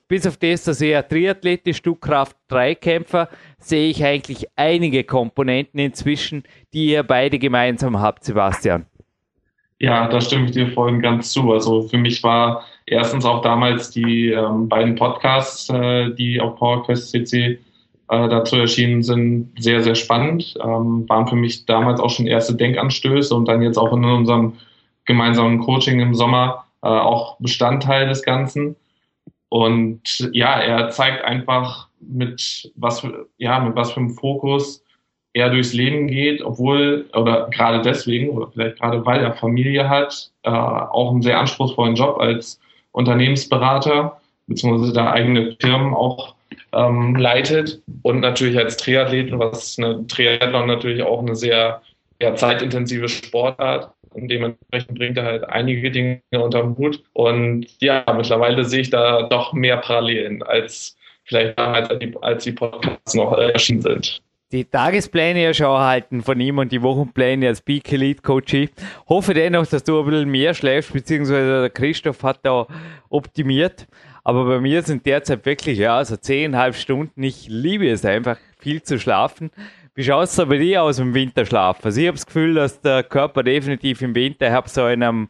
bis 0.08 0.28
auf 0.28 0.38
das, 0.38 0.66
dass 0.66 0.80
er 0.80 1.08
Triathlet 1.08 1.66
ist, 1.66 1.78
Stückkraft 1.78 2.38
Dreikämpfer, 2.48 3.28
sehe 3.58 3.90
ich 3.90 4.06
eigentlich 4.06 4.46
einige 4.56 5.06
Komponenten 5.06 5.80
inzwischen, 5.80 6.44
die 6.72 6.92
ihr 6.92 7.02
beide 7.02 7.40
gemeinsam 7.40 8.00
habt, 8.00 8.26
Sebastian. 8.26 8.86
Ja, 9.80 10.08
da 10.08 10.22
stimme 10.22 10.46
ich 10.46 10.52
dir 10.52 10.68
voll 10.68 10.90
und 10.92 11.02
ganz 11.02 11.32
zu. 11.32 11.52
Also 11.52 11.82
für 11.88 11.98
mich 11.98 12.22
war 12.22 12.64
erstens 12.86 13.26
auch 13.26 13.42
damals 13.42 13.92
die 13.92 14.30
ähm, 14.30 14.70
beiden 14.70 14.96
Podcasts, 14.96 15.70
äh, 15.70 16.12
die 16.12 16.40
auf 16.40 16.56
PowerQuest 16.58 17.10
CC 17.12 17.60
äh, 18.10 18.30
dazu 18.30 18.58
erschienen 18.58 19.04
sind, 19.04 19.52
sehr, 19.58 19.82
sehr 19.82 19.96
spannend. 19.96 20.56
Ähm, 20.62 21.08
waren 21.10 21.28
für 21.28 21.36
mich 21.36 21.66
damals 21.66 22.00
auch 22.00 22.10
schon 22.10 22.28
erste 22.28 22.56
Denkanstöße 22.56 23.34
und 23.34 23.48
dann 23.48 23.62
jetzt 23.62 23.78
auch 23.78 23.94
in 23.94 24.06
unserem 24.06 24.54
gemeinsamen 25.06 25.60
Coaching 25.60 26.00
im 26.00 26.16
Sommer 26.16 26.66
äh, 26.82 26.88
auch 26.88 27.38
Bestandteil 27.40 28.08
des 28.08 28.24
Ganzen. 28.24 28.76
Und 29.50 30.30
ja, 30.34 30.60
er 30.60 30.90
zeigt 30.90 31.24
einfach 31.24 31.90
mit 32.00 32.72
was 32.76 33.08
ja, 33.38 33.60
mit 33.60 33.76
was 33.76 33.92
für 33.92 34.00
einem 34.00 34.10
Fokus 34.12 34.84
er 35.34 35.50
durchs 35.50 35.74
Leben 35.74 36.08
geht, 36.08 36.42
obwohl, 36.42 37.10
oder 37.14 37.50
gerade 37.50 37.82
deswegen, 37.82 38.30
oder 38.30 38.48
vielleicht 38.52 38.80
gerade 38.80 39.06
weil 39.06 39.22
er 39.22 39.34
Familie 39.34 39.90
hat, 39.90 40.32
äh, 40.44 40.50
auch 40.50 41.12
einen 41.12 41.22
sehr 41.22 41.40
anspruchsvollen 41.40 41.96
Job 41.96 42.20
als 42.20 42.60
Unternehmensberater, 42.96 44.22
beziehungsweise 44.48 44.94
da 44.94 45.12
eigene 45.12 45.56
Firmen 45.60 45.94
auch 45.94 46.36
ähm, 46.72 47.16
leitet 47.16 47.82
und 48.04 48.22
natürlich 48.22 48.58
als 48.58 48.78
Triathleten, 48.78 49.38
was 49.38 49.78
eine 49.78 50.08
Triathlon 50.08 50.68
natürlich 50.68 51.04
auch 51.04 51.20
eine 51.20 51.36
sehr 51.36 51.82
ja, 52.22 52.36
zeitintensive 52.36 53.10
Sportart 53.10 53.92
und 54.12 54.30
dementsprechend 54.30 54.98
bringt 54.98 55.18
er 55.18 55.26
halt 55.26 55.44
einige 55.44 55.92
Dinge 55.92 56.22
unterm 56.32 56.78
Hut. 56.78 57.04
Und 57.12 57.68
ja, 57.82 58.06
mittlerweile 58.16 58.64
sehe 58.64 58.82
ich 58.82 58.90
da 58.90 59.24
doch 59.24 59.52
mehr 59.52 59.78
Parallelen 59.78 60.42
als 60.42 60.96
vielleicht 61.26 61.60
damals, 61.60 61.90
als 61.90 62.00
die, 62.00 62.14
als 62.22 62.44
die 62.46 62.54
Podcasts 62.54 63.14
noch 63.14 63.38
erschienen 63.38 63.82
sind 63.82 64.22
die 64.56 64.66
Tagespläne 64.66 65.44
ja 65.44 65.54
schon 65.54 65.68
erhalten 65.68 66.24
von 66.24 66.40
ihm 66.40 66.58
und 66.58 66.72
die 66.72 66.82
Wochenpläne 66.82 67.48
als 67.48 67.62
Peak 67.62 67.92
Elite 67.92 68.22
Coach. 68.22 68.56
Hoffe 69.10 69.34
dennoch, 69.34 69.68
dass 69.68 69.84
du 69.84 70.00
ein 70.00 70.06
bisschen 70.06 70.30
mehr 70.30 70.54
schläfst, 70.54 70.94
beziehungsweise 70.94 71.62
der 71.62 71.70
Christoph 71.70 72.24
hat 72.24 72.40
da 72.44 72.66
optimiert. 73.10 73.88
Aber 74.24 74.46
bei 74.46 74.60
mir 74.60 74.82
sind 74.82 75.06
derzeit 75.06 75.46
wirklich, 75.46 75.78
ja, 75.78 76.04
so 76.04 76.16
zehneinhalb 76.16 76.76
Stunden. 76.76 77.22
Ich 77.22 77.48
liebe 77.50 77.90
es 77.90 78.06
einfach, 78.06 78.38
viel 78.58 78.82
zu 78.82 78.98
schlafen. 78.98 79.52
Wie 79.94 80.04
schaut 80.04 80.26
es 80.26 80.36
bei 80.36 80.58
dir 80.58 80.84
aus 80.84 81.00
im 81.00 81.14
Winterschlaf? 81.14 81.86
Also 81.86 82.02
ich 82.02 82.08
habe 82.08 82.18
das 82.18 82.26
Gefühl, 82.26 82.56
dass 82.56 82.82
der 82.82 83.04
Körper 83.04 83.44
definitiv 83.44 84.02
im 84.02 84.16
Winter, 84.16 84.48
ich 84.48 84.54
habe 84.54 84.70
so 84.70 84.88
in 84.88 85.04
einem 85.04 85.28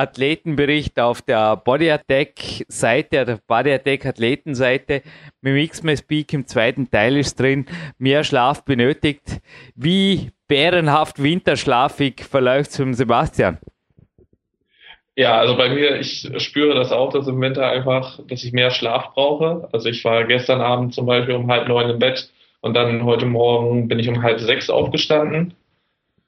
Athletenbericht 0.00 0.98
auf 0.98 1.20
der 1.20 1.56
Body 1.56 1.90
Attack 1.90 2.64
Seite, 2.68 3.24
der 3.26 3.38
Body 3.46 3.72
Attack 3.72 4.06
Athletenseite 4.06 5.02
mit 5.42 5.52
dem 5.52 5.56
X-Mess 5.58 6.02
Peak 6.02 6.32
im 6.32 6.46
zweiten 6.46 6.90
Teil 6.90 7.16
ist 7.18 7.38
drin, 7.38 7.66
mehr 7.98 8.24
Schlaf 8.24 8.64
benötigt. 8.64 9.40
Wie 9.74 10.30
bärenhaft 10.48 11.22
winterschlafig 11.22 12.24
verläuft 12.24 12.70
es 12.70 12.78
mit 12.78 12.96
Sebastian? 12.96 13.58
Ja, 15.16 15.38
also 15.38 15.56
bei 15.56 15.68
mir, 15.68 16.00
ich 16.00 16.30
spüre 16.38 16.74
das 16.74 16.92
auch, 16.92 17.12
dass 17.12 17.28
im 17.28 17.40
Winter 17.40 17.68
einfach, 17.68 18.20
dass 18.26 18.42
ich 18.42 18.52
mehr 18.52 18.70
Schlaf 18.70 19.12
brauche. 19.12 19.68
Also 19.70 19.90
ich 19.90 20.02
war 20.04 20.24
gestern 20.24 20.62
Abend 20.62 20.94
zum 20.94 21.04
Beispiel 21.04 21.34
um 21.34 21.50
halb 21.50 21.68
neun 21.68 21.90
im 21.90 21.98
Bett 21.98 22.30
und 22.62 22.74
dann 22.74 23.04
heute 23.04 23.26
Morgen 23.26 23.86
bin 23.86 23.98
ich 23.98 24.08
um 24.08 24.22
halb 24.22 24.40
sechs 24.40 24.70
aufgestanden. 24.70 25.52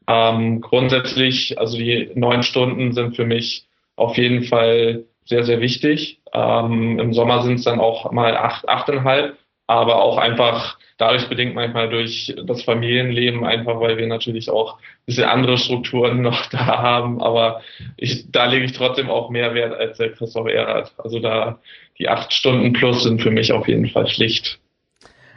Ähm, 0.07 0.61
grundsätzlich, 0.61 1.59
also 1.59 1.77
die 1.77 2.11
neun 2.15 2.43
Stunden 2.43 2.93
sind 2.93 3.17
für 3.17 3.25
mich 3.25 3.67
auf 3.97 4.17
jeden 4.17 4.45
Fall 4.45 5.05
sehr, 5.25 5.45
sehr 5.45 5.61
wichtig. 5.61 6.21
Ähm, 6.33 6.99
Im 6.99 7.13
Sommer 7.13 7.43
sind 7.43 7.55
es 7.55 7.65
dann 7.65 7.81
auch 7.81 8.11
mal 8.13 8.37
acht, 8.37 8.69
achteinhalb, 8.69 9.37
aber 9.67 10.03
auch 10.03 10.19
einfach 10.19 10.79
dadurch 10.99 11.29
bedingt 11.29 11.55
manchmal 11.55 11.89
durch 11.89 12.35
das 12.45 12.63
Familienleben, 12.63 13.45
einfach 13.45 13.81
weil 13.81 13.97
wir 13.97 14.07
natürlich 14.07 14.51
auch 14.51 14.79
diese 15.07 15.29
andere 15.29 15.59
Strukturen 15.59 16.23
noch 16.23 16.47
da 16.47 16.67
haben. 16.67 17.23
Aber 17.23 17.61
ich, 17.97 18.31
da 18.31 18.47
lege 18.47 18.65
ich 18.65 18.73
trotzdem 18.73 19.11
auch 19.11 19.31
mehr 19.31 19.55
Wert 19.55 19.75
als 19.75 19.99
der 19.99 20.13
Christoph 20.13 20.49
Erath. 20.49 20.93
Also 20.99 21.19
da 21.19 21.59
die 21.99 22.09
acht 22.09 22.33
Stunden 22.33 22.73
plus 22.73 23.03
sind 23.03 23.21
für 23.21 23.31
mich 23.31 23.53
auf 23.53 23.69
jeden 23.69 23.89
Fall 23.89 24.07
Pflicht. 24.07 24.59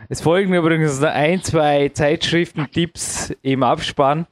Es 0.07 0.21
folgen 0.21 0.53
übrigens 0.53 1.01
ein, 1.01 1.41
zwei 1.41 1.89
Zeitschriften-Tipps 1.89 3.33
im 3.41 3.63
Abspann. 3.63 4.27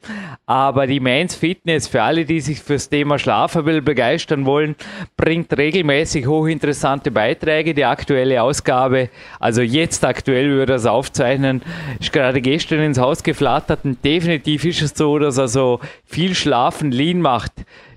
Aber 0.46 0.86
die 0.86 1.00
Mainz 1.00 1.34
Fitness, 1.34 1.88
für 1.88 2.04
alle, 2.04 2.26
die 2.26 2.42
sich 2.42 2.60
fürs 2.60 2.90
Thema 2.90 3.18
Schlafen 3.18 3.66
begeistern 3.84 4.46
wollen, 4.46 4.76
bringt 5.18 5.58
regelmäßig 5.58 6.28
hochinteressante 6.28 7.10
Beiträge. 7.10 7.74
Die 7.74 7.86
aktuelle 7.86 8.44
Ausgabe, 8.44 9.10
also 9.40 9.64
jetzt 9.64 10.06
aktuell 10.06 10.50
würde 10.52 10.74
das 10.74 10.86
aufzeichnen, 10.86 11.64
ist 12.00 12.14
gerade 12.14 12.40
gestern 12.40 12.80
ins 12.82 13.00
Haus 13.00 13.24
geflattert 13.24 13.80
und 13.84 14.06
definitiv 14.06 14.66
ist 14.66 14.84
es 14.84 14.92
so, 14.92 15.18
dass 15.18 15.40
also 15.40 15.80
viel 16.06 16.36
Schlafen 16.36 16.92
lean 16.92 17.20
macht. 17.20 17.54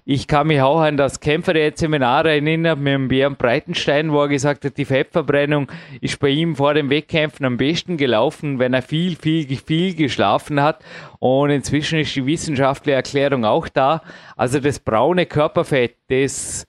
Ich 0.09 0.29
kann 0.29 0.47
mich 0.47 0.63
auch 0.63 0.79
an 0.79 0.97
das 0.97 1.19
Kämpferät-Seminar 1.19 2.27
erinnern 2.27 2.81
mit 2.81 2.95
dem 2.95 3.09
Björn 3.09 3.35
Breitenstein, 3.35 4.13
wo 4.13 4.23
er 4.23 4.29
gesagt 4.29 4.65
hat, 4.65 4.77
die 4.77 4.85
Fettverbrennung 4.85 5.67
ist 6.01 6.21
bei 6.21 6.29
ihm 6.29 6.55
vor 6.55 6.75
dem 6.75 6.91
Wettkämpfen 6.91 7.45
am 7.45 7.57
besten 7.57 7.97
gelaufen, 7.97 8.61
wenn 8.61 8.73
er 8.73 8.83
viel, 8.83 9.17
viel, 9.17 9.45
viel 9.57 9.97
geschlafen 9.97 10.63
hat. 10.63 10.85
Und 11.19 11.51
inzwischen 11.51 11.99
ist 11.99 12.15
die 12.15 12.25
wissenschaftliche 12.25 12.95
Erklärung 12.95 13.45
auch 13.45 13.69
da. 13.69 14.01
Also 14.37 14.61
das 14.61 14.79
braune 14.79 15.27
Körperfett, 15.27 15.97
das 16.09 16.69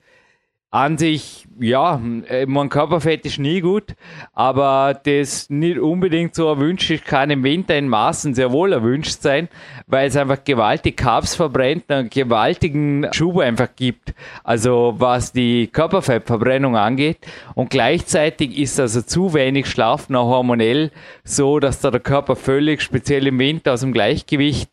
an 0.70 0.98
sich, 0.98 1.46
ja, 1.58 1.98
äh, 2.28 2.44
mein 2.44 2.68
Körperfett 2.68 3.24
ist 3.24 3.38
nie 3.38 3.62
gut, 3.62 3.94
aber 4.34 5.00
das 5.02 5.48
nicht 5.48 5.78
unbedingt 5.78 6.34
so 6.34 6.46
erwünscht 6.46 6.90
ist, 6.90 7.06
kann 7.06 7.30
im 7.30 7.42
Winter 7.42 7.76
in 7.76 7.88
Maßen 7.88 8.34
sehr 8.34 8.52
wohl 8.52 8.74
erwünscht 8.74 9.22
sein, 9.22 9.48
weil 9.86 10.08
es 10.08 10.16
einfach 10.16 10.44
gewaltig 10.44 10.98
Carbs 10.98 11.34
verbrennt, 11.34 11.90
einen 11.90 12.10
gewaltigen 12.10 13.06
Schub 13.12 13.38
einfach 13.38 13.68
gibt, 13.76 14.12
also 14.44 14.94
was 14.98 15.32
die 15.32 15.68
Körperfettverbrennung 15.68 16.76
angeht. 16.76 17.18
Und 17.54 17.70
gleichzeitig 17.70 18.58
ist 18.58 18.78
also 18.78 19.00
zu 19.00 19.32
wenig 19.32 19.66
Schlaf 19.66 20.10
noch 20.10 20.26
hormonell 20.26 20.90
so, 21.24 21.60
dass 21.60 21.80
da 21.80 21.90
der 21.90 22.00
Körper 22.00 22.36
völlig, 22.36 22.82
speziell 22.82 23.26
im 23.26 23.38
Winter, 23.38 23.72
aus 23.72 23.80
dem 23.80 23.94
Gleichgewicht 23.94 24.68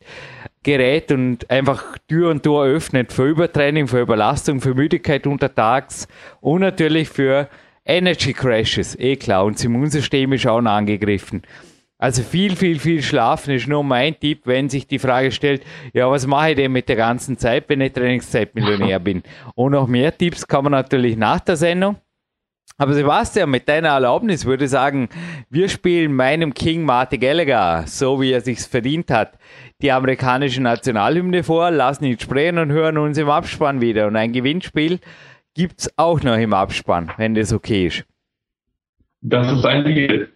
gerät 0.65 1.11
und 1.11 1.49
einfach 1.49 1.97
Tür 2.09 2.31
und 2.31 2.43
Tor 2.43 2.65
öffnet 2.65 3.13
für 3.13 3.25
Übertraining, 3.27 3.87
für 3.87 4.01
Überlastung, 4.01 4.59
für 4.59 4.73
Müdigkeit 4.73 5.25
untertags 5.27 6.07
und 6.41 6.61
natürlich 6.61 7.07
für 7.07 7.47
Energy 7.85 8.33
Crashes, 8.33 8.99
eh 8.99 9.15
klar. 9.15 9.45
Und 9.45 9.57
das 9.57 9.63
Immunsystem 9.63 10.33
ist 10.33 10.47
auch 10.47 10.59
noch 10.59 10.71
angegriffen. 10.71 11.43
Also 11.97 12.23
viel, 12.23 12.55
viel, 12.55 12.79
viel 12.79 13.01
schlafen 13.01 13.53
ist 13.53 13.67
nur 13.67 13.83
mein 13.83 14.19
Tipp, 14.19 14.41
wenn 14.45 14.67
sich 14.67 14.87
die 14.87 14.99
Frage 14.99 15.31
stellt, 15.31 15.63
ja, 15.93 16.09
was 16.09 16.27
mache 16.27 16.49
ich 16.49 16.55
denn 16.57 16.71
mit 16.71 16.89
der 16.89 16.97
ganzen 16.97 17.37
Zeit, 17.37 17.69
wenn 17.69 17.79
ich 17.79 17.93
Trainingszeitmillionär 17.93 18.99
bin? 19.09 19.23
Und 19.53 19.71
noch 19.71 19.87
mehr 19.87 20.17
Tipps 20.17 20.45
kann 20.45 20.63
man 20.63 20.71
natürlich 20.71 21.15
nach 21.15 21.39
der 21.39 21.55
Sendung. 21.55 21.95
Aber 22.77 22.93
Sebastian, 22.93 23.49
mit 23.49 23.69
deiner 23.69 23.89
Erlaubnis 23.89 24.45
würde 24.45 24.65
ich 24.65 24.71
sagen, 24.71 25.07
wir 25.49 25.69
spielen 25.69 26.13
meinem 26.13 26.53
King 26.53 26.83
Marty 26.83 27.17
Gallagher, 27.17 27.83
so 27.87 28.19
wie 28.19 28.31
er 28.33 28.41
sich's 28.41 28.65
verdient 28.65 29.09
hat, 29.09 29.37
die 29.81 29.93
amerikanische 29.93 30.61
Nationalhymne 30.61 31.43
vor, 31.43 31.71
lassen 31.71 32.03
ihn 32.03 32.19
sprechen 32.19 32.57
und 32.57 32.71
hören 32.73 32.97
uns 32.97 33.17
im 33.17 33.29
Abspann 33.29 33.79
wieder. 33.79 34.07
Und 34.07 34.17
ein 34.17 34.33
Gewinnspiel 34.33 34.99
gibt's 35.53 35.89
auch 35.97 36.21
noch 36.21 36.37
im 36.37 36.53
Abspann, 36.53 37.11
wenn 37.15 37.33
das 37.33 37.53
okay 37.53 37.87
ist. 37.87 38.03
Das 39.21 39.49
ist 39.49 39.65
ein 39.65 39.85
Deal. 39.85 40.34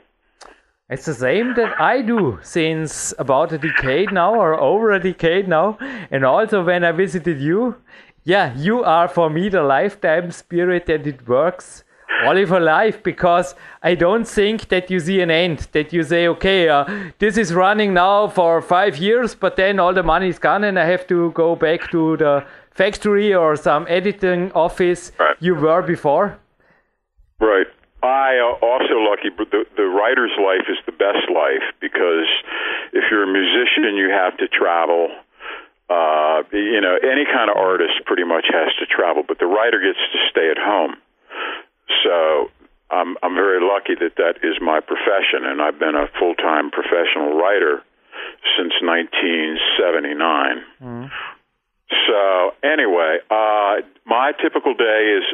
It's 0.90 1.04
the 1.04 1.12
same 1.14 1.54
that 1.54 1.78
I 1.80 2.00
do 2.00 2.38
since 2.42 3.12
about 3.18 3.52
a 3.52 3.58
decade 3.58 4.10
now 4.10 4.34
or 4.34 4.54
over 4.58 4.90
a 4.92 4.98
decade 5.00 5.46
now. 5.46 5.76
And 6.10 6.24
also 6.24 6.64
when 6.64 6.82
I 6.82 6.92
visited 6.92 7.40
you, 7.40 7.76
yeah, 8.24 8.54
you 8.56 8.84
are 8.84 9.06
for 9.08 9.28
me 9.28 9.50
the 9.50 9.62
lifetime 9.62 10.30
spirit 10.30 10.86
that 10.86 11.06
it 11.06 11.28
works 11.28 11.84
only 12.24 12.46
for 12.46 12.58
life 12.58 13.02
because 13.02 13.54
I 13.82 13.94
don't 13.94 14.26
think 14.26 14.68
that 14.68 14.90
you 14.90 14.98
see 14.98 15.20
an 15.20 15.30
end, 15.30 15.68
that 15.72 15.92
you 15.92 16.02
say, 16.02 16.26
okay, 16.28 16.68
uh, 16.68 16.84
this 17.18 17.36
is 17.36 17.54
running 17.54 17.92
now 17.94 18.28
for 18.28 18.60
five 18.62 18.96
years, 18.96 19.34
but 19.34 19.56
then 19.56 19.78
all 19.78 19.92
the 19.92 20.02
money 20.02 20.28
is 20.28 20.38
gone 20.38 20.64
and 20.64 20.78
I 20.78 20.86
have 20.86 21.06
to 21.08 21.30
go 21.32 21.54
back 21.54 21.90
to 21.90 22.16
the 22.16 22.44
factory 22.70 23.34
or 23.34 23.56
some 23.56 23.86
editing 23.88 24.52
office 24.52 25.12
Right. 25.20 25.36
you 25.38 25.54
were 25.54 25.82
before. 25.82 26.38
Right. 27.40 27.66
I 28.02 28.38
also 28.62 28.98
lucky, 29.02 29.30
but 29.30 29.50
the 29.50 29.64
the 29.76 29.84
writer's 29.84 30.32
life 30.38 30.66
is 30.68 30.78
the 30.86 30.92
best 30.92 31.28
life 31.30 31.66
because 31.80 32.28
if 32.92 33.10
you're 33.10 33.24
a 33.24 33.32
musician, 33.32 33.96
you 33.96 34.10
have 34.10 34.36
to 34.38 34.48
travel. 34.48 35.10
Uh, 35.90 36.42
you 36.52 36.82
know, 36.82 36.98
any 37.00 37.24
kind 37.24 37.48
of 37.50 37.56
artist 37.56 38.04
pretty 38.04 38.24
much 38.24 38.44
has 38.52 38.68
to 38.78 38.84
travel, 38.84 39.22
but 39.26 39.38
the 39.38 39.46
writer 39.46 39.80
gets 39.80 39.98
to 40.12 40.18
stay 40.30 40.50
at 40.50 40.58
home. 40.58 40.94
So 42.04 42.50
I'm 42.90 43.16
I'm 43.22 43.34
very 43.34 43.60
lucky 43.60 43.94
that 43.98 44.16
that 44.16 44.46
is 44.46 44.60
my 44.60 44.80
profession, 44.80 45.44
and 45.44 45.60
I've 45.60 45.78
been 45.78 45.96
a 45.96 46.06
full 46.18 46.34
time 46.34 46.70
professional 46.70 47.36
writer 47.36 47.82
since 48.56 48.72
1979. 48.82 50.64
So 52.06 52.54
anyway, 52.62 53.18
uh, 53.30 53.76
my 54.04 54.32
typical 54.42 54.74
day 54.74 55.18
is 55.18 55.24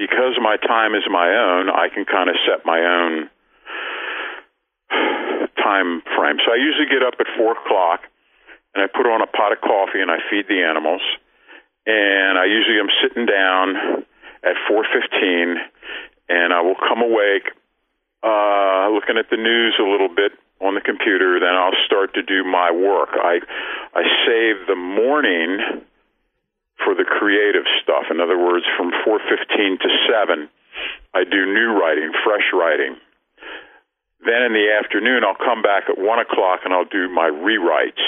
because 0.00 0.40
my 0.40 0.56
time 0.56 0.96
is 0.96 1.04
my 1.12 1.28
own. 1.28 1.68
I 1.68 1.92
can 1.92 2.08
kind 2.08 2.32
of 2.32 2.36
set 2.48 2.64
my 2.64 2.80
own 2.80 3.28
time 5.60 6.00
frame. 6.16 6.40
So 6.40 6.48
I 6.52 6.56
usually 6.56 6.88
get 6.88 7.04
up 7.04 7.20
at 7.20 7.28
four 7.36 7.52
o'clock, 7.52 8.08
and 8.72 8.80
I 8.80 8.88
put 8.88 9.04
on 9.04 9.20
a 9.20 9.28
pot 9.28 9.52
of 9.52 9.60
coffee 9.60 10.00
and 10.00 10.10
I 10.10 10.16
feed 10.32 10.48
the 10.48 10.64
animals. 10.64 11.04
And 11.84 12.40
I 12.40 12.48
usually 12.48 12.80
am 12.80 12.88
sitting 13.04 13.26
down 13.28 14.08
at 14.40 14.56
four 14.64 14.88
fifteen, 14.88 15.60
and 16.32 16.52
I 16.52 16.64
will 16.64 16.80
come 16.80 17.04
awake 17.04 17.52
uh, 18.24 18.88
looking 18.88 19.20
at 19.20 19.28
the 19.28 19.36
news 19.36 19.76
a 19.78 19.84
little 19.84 20.08
bit 20.08 20.32
on 20.60 20.74
the 20.74 20.80
computer. 20.80 21.40
Then 21.40 21.52
I'll 21.52 21.76
start 21.84 22.14
to 22.14 22.22
do 22.22 22.44
my 22.44 22.72
work. 22.72 23.10
I 23.20 23.40
I 23.92 24.04
save 24.24 24.64
the 24.66 24.76
morning 24.76 25.84
for 26.84 26.94
the 26.94 27.04
creative 27.04 27.64
stuff. 27.82 28.10
In 28.10 28.20
other 28.20 28.38
words, 28.38 28.64
from 28.76 28.92
4:15 29.04 29.78
to 29.78 29.88
7, 30.08 30.48
I 31.14 31.24
do 31.24 31.46
new 31.46 31.78
writing, 31.78 32.12
fresh 32.24 32.52
writing. 32.52 32.96
Then 34.24 34.42
in 34.42 34.52
the 34.52 34.68
afternoon, 34.72 35.24
I'll 35.24 35.34
come 35.34 35.62
back 35.62 35.88
at 35.88 35.96
one 35.96 36.18
o'clock 36.18 36.60
and 36.64 36.74
I'll 36.74 36.84
do 36.84 37.08
my 37.08 37.30
rewrites, 37.30 38.04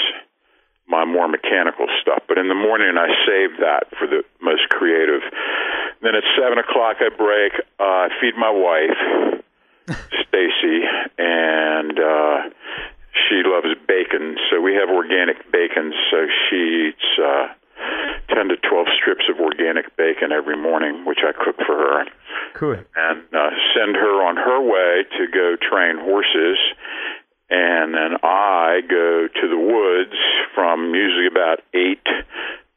my 0.87 1.05
more 1.05 1.27
mechanical 1.27 1.87
stuff. 2.01 2.23
But 2.27 2.37
in 2.37 2.49
the 2.49 2.55
morning, 2.55 2.97
I 2.97 3.09
save 3.25 3.57
that 3.59 3.89
for 3.97 4.05
the 4.05 4.23
most 4.39 4.69
creative. 4.69 5.21
Then 6.01 6.15
at 6.15 6.23
seven 6.37 6.59
o'clock, 6.59 6.97
I 6.99 7.09
break. 7.09 7.53
Uh, 7.79 7.83
I 7.83 8.09
feed 8.21 8.35
my 8.37 8.51
wife, 8.51 9.41
Stacy, 10.27 10.85
and 11.17 11.97
uh, 11.97 12.49
she 13.27 13.41
loves 13.43 13.73
bacon, 13.87 14.37
so 14.49 14.61
we 14.61 14.75
have 14.75 14.89
organic 14.89 15.51
bacon. 15.51 15.93
So 16.11 16.27
she 16.49 16.89
eats. 16.89 17.05
Uh, 17.17 17.47
10 18.33 18.49
to 18.49 18.57
12 18.57 18.87
strips 18.99 19.25
of 19.29 19.39
organic 19.39 19.95
bacon 19.97 20.31
every 20.31 20.57
morning, 20.57 21.05
which 21.05 21.19
I 21.21 21.31
cook 21.31 21.57
for 21.65 21.77
her. 21.77 22.05
Cool. 22.53 22.77
And 22.95 23.23
uh, 23.33 23.49
send 23.73 23.95
her 23.95 24.25
on 24.25 24.35
her 24.37 24.61
way 24.61 25.05
to 25.17 25.27
go 25.31 25.55
train 25.57 25.97
horses. 26.01 26.57
And 27.49 27.93
then 27.93 28.17
I 28.23 28.81
go 28.89 29.27
to 29.27 29.45
the 29.47 29.57
woods 29.57 30.17
from 30.55 30.95
usually 30.95 31.27
about 31.27 31.61
8 31.73 32.01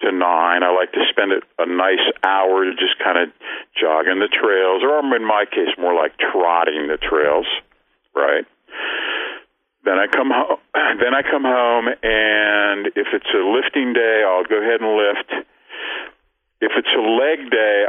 to 0.03 0.13
9. 0.13 0.21
I 0.21 0.71
like 0.73 0.93
to 0.93 1.05
spend 1.09 1.33
it 1.33 1.43
a 1.59 1.67
nice 1.67 2.05
hour 2.23 2.69
just 2.73 2.99
kind 3.03 3.17
of 3.17 3.33
jogging 3.79 4.21
the 4.21 4.29
trails, 4.29 4.83
or 4.85 5.01
in 5.17 5.25
my 5.25 5.45
case, 5.49 5.73
more 5.79 5.95
like 5.95 6.13
trotting 6.19 6.89
the 6.89 6.99
trails, 6.99 7.47
right? 8.15 8.45
Then 9.87 10.03
I 10.03 10.11
come 10.11 10.35
home. 10.35 10.59
Then 11.01 11.15
I 11.15 11.23
come 11.23 11.47
home, 11.47 11.87
and 11.87 12.89
if 12.99 13.07
it's 13.15 13.31
a 13.31 13.45
lifting 13.47 13.93
day, 13.95 14.27
I'll 14.27 14.45
go 14.45 14.59
ahead 14.59 14.83
and 14.83 14.93
lift. 14.99 15.31
If 16.61 16.73
it's 16.75 16.91
a 16.91 17.05
leg 17.07 17.51
day, 17.51 17.87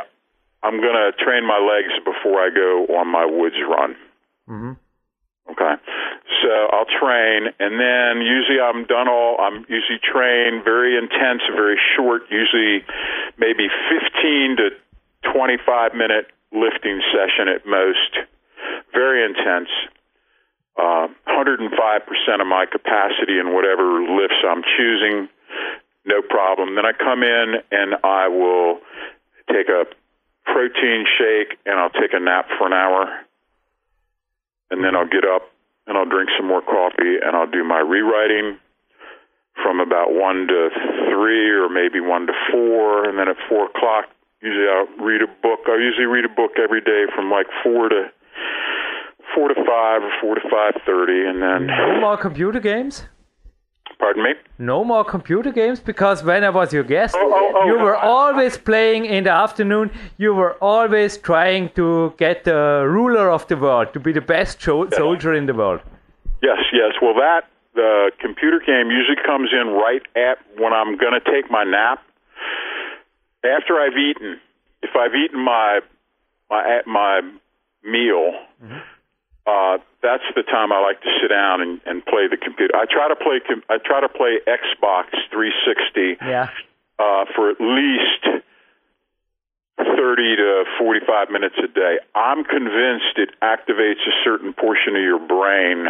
I'm 0.61 0.77
going 0.77 0.93
to 0.93 1.11
train 1.23 1.45
my 1.47 1.57
legs 1.57 1.93
before 2.05 2.37
I 2.37 2.49
go 2.53 2.85
on 2.99 3.07
my 3.07 3.25
woods 3.25 3.55
run. 3.65 3.95
Mm-hmm. 4.47 4.73
Okay, 5.51 5.75
so 6.43 6.51
I'll 6.75 6.91
train, 6.99 7.47
and 7.59 7.79
then 7.79 8.21
usually 8.21 8.59
I'm 8.59 8.85
done 8.85 9.07
all. 9.07 9.37
I'm 9.39 9.65
usually 9.69 9.99
train 10.03 10.61
very 10.63 10.97
intense, 10.97 11.41
very 11.55 11.79
short, 11.95 12.23
usually 12.29 12.83
maybe 13.39 13.71
15 13.89 14.57
to 14.57 14.69
25 15.31 15.95
minute 15.95 16.27
lifting 16.51 17.01
session 17.15 17.47
at 17.47 17.65
most. 17.65 18.27
Very 18.93 19.23
intense 19.23 19.69
uh, 20.77 21.07
105% 21.27 22.41
of 22.41 22.47
my 22.47 22.65
capacity 22.65 23.39
in 23.39 23.53
whatever 23.53 24.01
lifts 24.01 24.41
I'm 24.45 24.63
choosing, 24.77 25.27
no 26.05 26.21
problem. 26.21 26.75
Then 26.75 26.85
I 26.85 26.93
come 26.93 27.23
in 27.23 27.55
and 27.71 27.95
I 28.03 28.27
will 28.27 28.79
take 29.51 29.69
a 29.69 29.85
protein 30.45 31.05
shake 31.17 31.59
and 31.65 31.79
I'll 31.79 31.91
take 31.91 32.13
a 32.13 32.19
nap 32.19 32.47
for 32.57 32.67
an 32.67 32.73
hour. 32.73 33.05
And 34.71 34.83
then 34.83 34.95
I'll 34.95 35.07
get 35.07 35.25
up 35.25 35.49
and 35.87 35.97
I'll 35.97 36.09
drink 36.09 36.29
some 36.37 36.47
more 36.47 36.61
coffee 36.61 37.17
and 37.21 37.35
I'll 37.35 37.49
do 37.49 37.63
my 37.63 37.79
rewriting 37.79 38.59
from 39.63 39.79
about 39.79 40.13
1 40.13 40.47
to 40.47 40.69
3 41.09 41.49
or 41.51 41.69
maybe 41.69 41.99
1 41.99 42.27
to 42.27 42.33
4. 42.51 43.09
And 43.09 43.17
then 43.17 43.27
at 43.27 43.37
4 43.49 43.65
o'clock, 43.65 44.05
usually 44.41 44.67
I'll 44.67 45.05
read 45.05 45.21
a 45.21 45.27
book. 45.41 45.67
I 45.67 45.77
usually 45.77 46.05
read 46.05 46.25
a 46.25 46.33
book 46.33 46.59
every 46.61 46.81
day 46.81 47.05
from 47.15 47.31
like 47.31 47.47
4 47.63 47.89
to 47.89 48.11
four 49.33 49.47
to 49.49 49.55
five 49.55 50.01
or 50.03 50.11
four 50.21 50.35
to 50.35 50.41
five 50.49 50.73
thirty, 50.85 51.25
and 51.25 51.41
then 51.41 51.67
no 51.67 51.99
more 51.99 52.17
computer 52.17 52.59
games. 52.59 53.03
Pardon 53.99 54.23
me. 54.23 54.33
No 54.59 54.83
more 54.83 55.03
computer 55.03 55.51
games 55.51 55.79
because 55.79 56.23
when 56.23 56.43
I 56.43 56.49
was 56.49 56.71
your 56.71 56.83
guest, 56.83 57.15
oh, 57.17 57.31
oh, 57.33 57.51
oh, 57.55 57.65
you 57.65 57.79
were 57.79 57.95
always 57.95 58.57
playing 58.57 59.05
in 59.05 59.23
the 59.23 59.31
afternoon. 59.31 59.91
You 60.17 60.33
were 60.35 60.53
always 60.61 61.17
trying 61.17 61.69
to 61.69 62.13
get 62.17 62.43
the 62.43 62.85
ruler 62.87 63.31
of 63.31 63.47
the 63.47 63.57
world, 63.57 63.93
to 63.93 63.99
be 63.99 64.11
the 64.11 64.21
best 64.21 64.65
yes. 64.65 64.95
soldier 64.95 65.33
in 65.33 65.47
the 65.47 65.53
world. 65.53 65.81
Yes, 66.43 66.59
yes. 66.71 66.93
Well, 67.01 67.15
that 67.15 67.47
the 67.73 68.11
computer 68.19 68.59
game 68.59 68.91
usually 68.91 69.17
comes 69.25 69.49
in 69.51 69.73
right 69.73 70.03
at 70.15 70.37
when 70.59 70.73
I'm 70.73 70.97
going 70.97 71.13
to 71.13 71.31
take 71.31 71.49
my 71.49 71.63
nap. 71.63 72.03
After 73.43 73.79
I've 73.79 73.97
eaten, 73.97 74.39
if 74.83 74.91
I've 74.95 75.15
eaten 75.15 75.43
my 75.43 75.79
my 76.49 76.81
my 76.85 77.21
meal. 77.83 78.33
Mm-hmm 78.63 78.77
uh, 79.47 79.77
that's 80.03 80.27
the 80.35 80.43
time 80.43 80.71
I 80.73 80.81
like 80.81 81.01
to 81.01 81.11
sit 81.21 81.29
down 81.29 81.61
and, 81.61 81.79
and 81.85 82.05
play 82.05 82.27
the 82.27 82.35
computer. 82.35 82.75
I 82.75 82.85
try 82.85 83.07
to 83.07 83.15
play 83.15 83.39
I 83.69 83.77
try 83.79 84.01
to 84.01 84.09
play 84.09 84.39
Xbox 84.45 85.15
360 85.31 86.17
yeah. 86.21 86.49
uh, 86.99 87.23
for 87.33 87.49
at 87.49 87.57
least 87.61 88.43
30 89.79 90.35
to 90.35 90.63
45 90.77 91.29
minutes 91.31 91.55
a 91.63 91.67
day. 91.67 91.97
I'm 92.13 92.43
convinced 92.43 93.15
it 93.15 93.29
activates 93.41 94.03
a 94.05 94.15
certain 94.23 94.53
portion 94.53 94.95
of 94.95 95.01
your 95.01 95.19
brain 95.19 95.87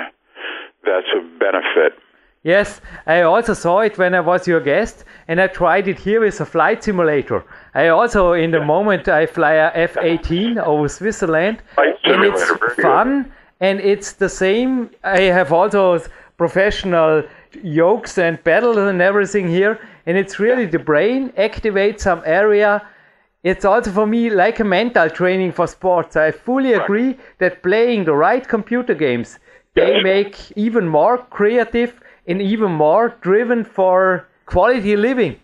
that's 0.86 1.08
of 1.18 1.40
benefit. 1.40 1.98
Yes, 2.44 2.80
I 3.08 3.22
also 3.22 3.54
saw 3.54 3.80
it 3.80 3.98
when 3.98 4.14
I 4.14 4.22
was 4.22 4.48
your 4.48 4.62
guest, 4.62 5.04
and 5.28 5.42
I 5.42 5.48
tried 5.48 5.88
it 5.88 6.00
here 6.00 6.22
with 6.22 6.40
a 6.40 6.46
flight 6.46 6.84
simulator. 6.84 7.44
I 7.74 7.88
also, 7.88 8.34
in 8.34 8.52
the 8.52 8.60
yeah. 8.60 8.66
moment, 8.66 9.08
I 9.10 9.26
fly 9.26 9.54
a 9.54 9.72
F-18 9.74 10.58
over 10.64 10.88
Switzerland, 10.88 11.62
and 11.78 12.24
it's 12.24 12.46
fun. 12.82 13.24
Good 13.24 13.32
and 13.60 13.80
it's 13.80 14.14
the 14.14 14.30
same. 14.30 14.90
I 15.04 15.22
have 15.22 15.52
also 15.52 16.00
professional 16.38 17.24
yokes 17.64 18.18
and 18.18 18.44
pedals 18.44 18.78
and 18.78 19.02
everything 19.02 19.48
here, 19.48 19.80
and 20.06 20.18
it's 20.18 20.40
really 20.40 20.66
the 20.66 20.80
brain 20.80 21.30
activates 21.38 22.02
some 22.02 22.22
area. 22.26 22.88
It's 23.44 23.66
also 23.66 23.92
for 23.92 24.06
me 24.06 24.30
like 24.30 24.60
a 24.60 24.64
mental 24.64 25.10
training 25.10 25.54
for 25.54 25.68
sports. 25.68 26.16
I 26.16 26.32
fully 26.32 26.74
agree 26.74 27.18
that 27.38 27.64
playing 27.64 28.06
the 28.06 28.16
right 28.16 28.48
computer 28.48 28.94
games 28.94 29.40
they 29.78 30.02
make 30.02 30.52
even 30.58 30.88
more 30.88 31.20
creative 31.20 32.02
and 32.28 32.42
even 32.42 32.72
more 32.72 33.16
driven 33.22 33.64
for 33.64 34.28
quality 34.48 34.98
living. 34.98 35.40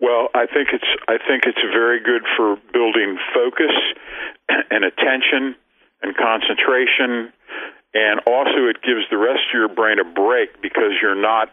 Well, 0.00 0.28
I 0.34 0.46
think 0.46 0.68
it's 0.72 0.90
I 1.08 1.18
think 1.26 1.42
it's 1.44 1.64
very 1.72 2.00
good 2.00 2.22
for 2.36 2.56
building 2.72 3.18
focus 3.34 3.74
and 4.70 4.84
attention 4.84 5.56
and 6.02 6.14
concentration. 6.16 7.32
And 7.94 8.20
also, 8.26 8.68
it 8.68 8.82
gives 8.82 9.08
the 9.10 9.16
rest 9.16 9.48
of 9.48 9.54
your 9.54 9.68
brain 9.68 9.98
a 9.98 10.04
break 10.04 10.60
because 10.60 10.92
you're 11.00 11.20
not 11.20 11.50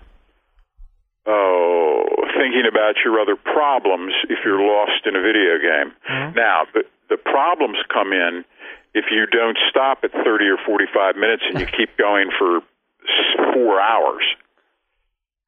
oh, 1.25 2.03
thinking 2.37 2.63
about 2.67 2.95
your 3.03 3.19
other 3.19 3.35
problems 3.35 4.13
if 4.29 4.39
you're 4.43 4.61
lost 4.61 5.05
in 5.05 5.15
a 5.15 5.21
video 5.21 5.57
game. 5.59 5.93
Mm-hmm. 6.09 6.35
Now, 6.35 6.65
the, 6.73 6.83
the 7.09 7.17
problems 7.17 7.77
come 7.93 8.11
in 8.11 8.43
if 8.93 9.05
you 9.11 9.25
don't 9.25 9.57
stop 9.69 10.03
at 10.03 10.11
30 10.11 10.45
or 10.45 10.57
45 10.65 11.15
minutes 11.15 11.43
and 11.49 11.59
you 11.59 11.65
keep 11.65 11.97
going 11.97 12.29
for 12.37 12.59
four 13.53 13.79
hours, 13.79 14.23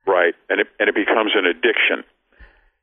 right? 0.08 0.34
And 0.50 0.62
it, 0.62 0.68
and 0.80 0.90
it 0.90 0.96
becomes 0.96 1.32
an 1.36 1.46
addiction. 1.46 2.04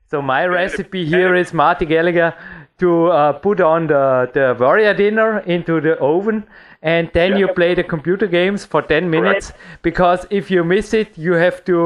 So 0.09 0.21
my 0.21 0.45
recipe 0.45 1.05
here 1.05 1.33
is 1.35 1.53
Marty 1.53 1.85
Gallagher 1.85 2.35
to 2.83 3.07
uh, 3.07 3.33
put 3.33 3.61
on 3.61 3.87
the, 3.87 4.29
the 4.33 4.55
warrior 4.59 4.93
dinner 4.93 5.39
into 5.55 5.79
the 5.79 5.97
oven 5.99 6.43
and 6.81 7.09
then 7.13 7.31
yeah. 7.31 7.37
you 7.37 7.47
play 7.47 7.73
the 7.73 7.83
computer 7.83 8.27
games 8.27 8.65
for 8.65 8.81
10 8.81 9.09
minutes 9.09 9.51
right. 9.51 9.59
because 9.81 10.25
if 10.29 10.51
you 10.51 10.63
miss 10.63 10.93
it 10.93 11.17
you 11.17 11.33
have 11.33 11.63
to 11.63 11.77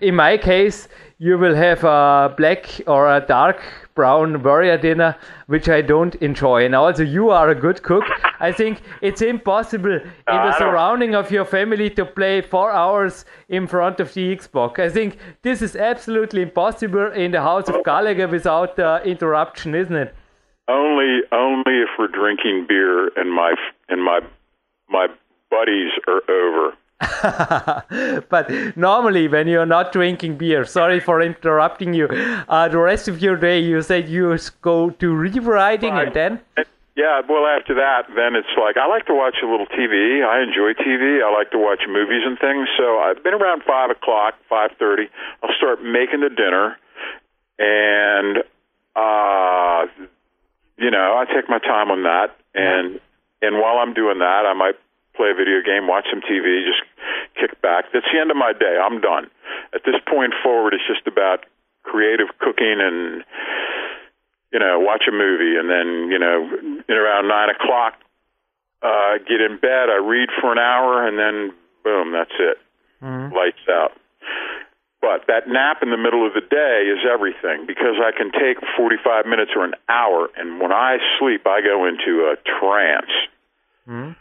in 0.00 0.14
my 0.14 0.36
case 0.36 0.88
you 1.18 1.38
will 1.38 1.54
have 1.54 1.82
a 1.84 2.34
black 2.36 2.80
or 2.86 3.14
a 3.14 3.20
dark 3.20 3.62
brown 3.94 4.42
warrior 4.42 4.76
dinner, 4.76 5.16
which 5.46 5.68
I 5.68 5.80
don't 5.80 6.14
enjoy. 6.16 6.66
And 6.66 6.74
also, 6.74 7.02
you 7.02 7.30
are 7.30 7.48
a 7.48 7.54
good 7.54 7.82
cook. 7.82 8.04
I 8.38 8.52
think 8.52 8.82
it's 9.00 9.22
impossible 9.22 9.94
in 9.94 10.02
the 10.26 10.58
surrounding 10.58 11.14
of 11.14 11.30
your 11.30 11.46
family 11.46 11.88
to 11.90 12.04
play 12.04 12.42
four 12.42 12.70
hours 12.70 13.24
in 13.48 13.66
front 13.66 13.98
of 13.98 14.12
the 14.12 14.36
Xbox. 14.36 14.78
I 14.78 14.90
think 14.90 15.16
this 15.42 15.62
is 15.62 15.74
absolutely 15.74 16.42
impossible 16.42 17.12
in 17.12 17.32
the 17.32 17.40
house 17.40 17.68
of 17.68 17.82
Gallagher 17.82 18.28
without 18.28 18.78
uh, 18.78 19.00
interruption, 19.04 19.74
isn't 19.74 19.96
it? 19.96 20.14
Only, 20.68 21.20
only 21.32 21.80
if 21.80 21.88
we're 21.98 22.08
drinking 22.08 22.66
beer 22.68 23.08
and 23.16 23.32
my 23.32 23.54
and 23.88 24.02
my 24.04 24.20
my 24.88 25.06
buddies 25.50 25.92
are 26.06 26.22
over. 26.28 26.76
but 28.30 28.50
normally, 28.76 29.28
when 29.28 29.48
you're 29.48 29.66
not 29.66 29.92
drinking 29.92 30.38
beer, 30.38 30.64
sorry 30.64 30.98
for 30.98 31.20
interrupting 31.20 31.92
you. 31.92 32.06
Uh, 32.48 32.68
the 32.68 32.78
rest 32.78 33.06
of 33.06 33.20
your 33.20 33.36
day, 33.36 33.58
you 33.60 33.82
said 33.82 34.08
you 34.08 34.36
go 34.62 34.90
to 34.90 35.14
rewriting 35.14 35.92
right. 35.92 36.06
and 36.06 36.16
then. 36.16 36.66
Yeah, 36.96 37.20
well, 37.28 37.44
after 37.44 37.74
that, 37.74 38.08
then 38.16 38.34
it's 38.34 38.48
like 38.56 38.78
I 38.78 38.86
like 38.88 39.04
to 39.06 39.14
watch 39.14 39.36
a 39.44 39.46
little 39.46 39.66
TV. 39.66 40.24
I 40.24 40.42
enjoy 40.42 40.72
TV. 40.72 41.22
I 41.22 41.30
like 41.36 41.50
to 41.50 41.58
watch 41.58 41.80
movies 41.86 42.22
and 42.24 42.38
things. 42.38 42.68
So 42.78 42.98
I've 42.98 43.22
been 43.22 43.34
around 43.34 43.62
five 43.68 43.90
o'clock, 43.90 44.34
five 44.48 44.70
thirty. 44.78 45.08
I'll 45.42 45.54
start 45.58 45.82
making 45.82 46.20
the 46.20 46.30
dinner, 46.30 46.78
and 47.58 48.38
uh, 48.96 49.84
you 50.78 50.90
know, 50.90 51.20
I 51.20 51.26
take 51.26 51.50
my 51.50 51.58
time 51.58 51.90
on 51.90 52.04
that. 52.04 52.34
And 52.54 52.98
and 53.42 53.60
while 53.60 53.76
I'm 53.76 53.92
doing 53.92 54.20
that, 54.20 54.46
I 54.46 54.54
might 54.54 54.76
play 55.16 55.30
a 55.32 55.34
video 55.34 55.64
game, 55.64 55.88
watch 55.88 56.06
some 56.10 56.20
TV, 56.20 56.64
just 56.64 56.84
kick 57.34 57.60
back. 57.62 57.86
That's 57.92 58.06
the 58.12 58.20
end 58.20 58.30
of 58.30 58.36
my 58.36 58.52
day. 58.52 58.76
I'm 58.76 59.00
done. 59.00 59.30
At 59.74 59.82
this 59.84 59.96
point 60.06 60.32
forward, 60.42 60.74
it's 60.74 60.86
just 60.86 61.06
about 61.06 61.44
creative 61.82 62.28
cooking 62.38 62.78
and 62.80 63.24
you 64.52 64.58
know 64.58 64.78
watch 64.80 65.04
a 65.08 65.12
movie, 65.12 65.56
and 65.56 65.68
then 65.70 66.10
you 66.10 66.18
know 66.18 66.48
in 66.88 66.94
around 66.94 67.28
nine 67.28 67.50
o'clock 67.50 67.94
uh, 68.82 69.18
get 69.26 69.40
in 69.40 69.58
bed. 69.58 69.88
I 69.88 69.98
read 70.02 70.28
for 70.40 70.52
an 70.52 70.58
hour, 70.58 71.06
and 71.06 71.18
then 71.18 71.54
boom, 71.84 72.12
that's 72.12 72.34
it, 72.38 72.58
mm-hmm. 73.02 73.34
lights 73.34 73.64
out. 73.70 73.92
But 75.00 75.28
that 75.28 75.46
nap 75.46 75.82
in 75.82 75.90
the 75.90 75.96
middle 75.96 76.26
of 76.26 76.34
the 76.34 76.40
day 76.40 76.90
is 76.90 76.98
everything 77.06 77.66
because 77.66 77.94
I 78.02 78.10
can 78.16 78.32
take 78.32 78.58
45 78.76 79.26
minutes 79.26 79.52
or 79.54 79.64
an 79.64 79.74
hour, 79.88 80.28
and 80.36 80.60
when 80.60 80.72
I 80.72 80.98
sleep, 81.18 81.46
I 81.46 81.60
go 81.60 81.86
into 81.86 82.32
a 82.32 82.36
trance. 82.58 83.12
Mm-hmm. 83.88 84.12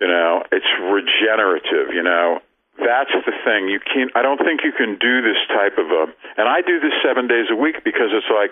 You 0.00 0.08
know, 0.08 0.42
it's 0.50 0.66
regenerative. 0.80 1.94
You 1.94 2.02
know, 2.02 2.40
that's 2.78 3.14
the 3.14 3.32
thing. 3.44 3.68
You 3.68 3.80
can't. 3.80 4.10
I 4.14 4.22
don't 4.22 4.38
think 4.38 4.60
you 4.64 4.72
can 4.72 4.98
do 4.98 5.22
this 5.22 5.38
type 5.48 5.78
of 5.78 5.86
a. 5.90 6.06
And 6.36 6.48
I 6.48 6.60
do 6.60 6.80
this 6.80 6.92
seven 7.04 7.28
days 7.28 7.46
a 7.50 7.56
week 7.56 7.84
because 7.84 8.10
it's 8.10 8.30
like, 8.30 8.50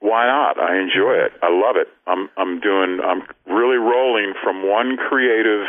why 0.00 0.26
not? 0.26 0.58
I 0.58 0.80
enjoy 0.80 1.14
it. 1.14 1.32
I 1.42 1.50
love 1.52 1.76
it. 1.76 1.88
I'm 2.06 2.30
I'm 2.36 2.60
doing. 2.60 3.00
I'm 3.04 3.22
really 3.46 3.76
rolling 3.76 4.34
from 4.42 4.68
one 4.68 4.96
creative 4.96 5.66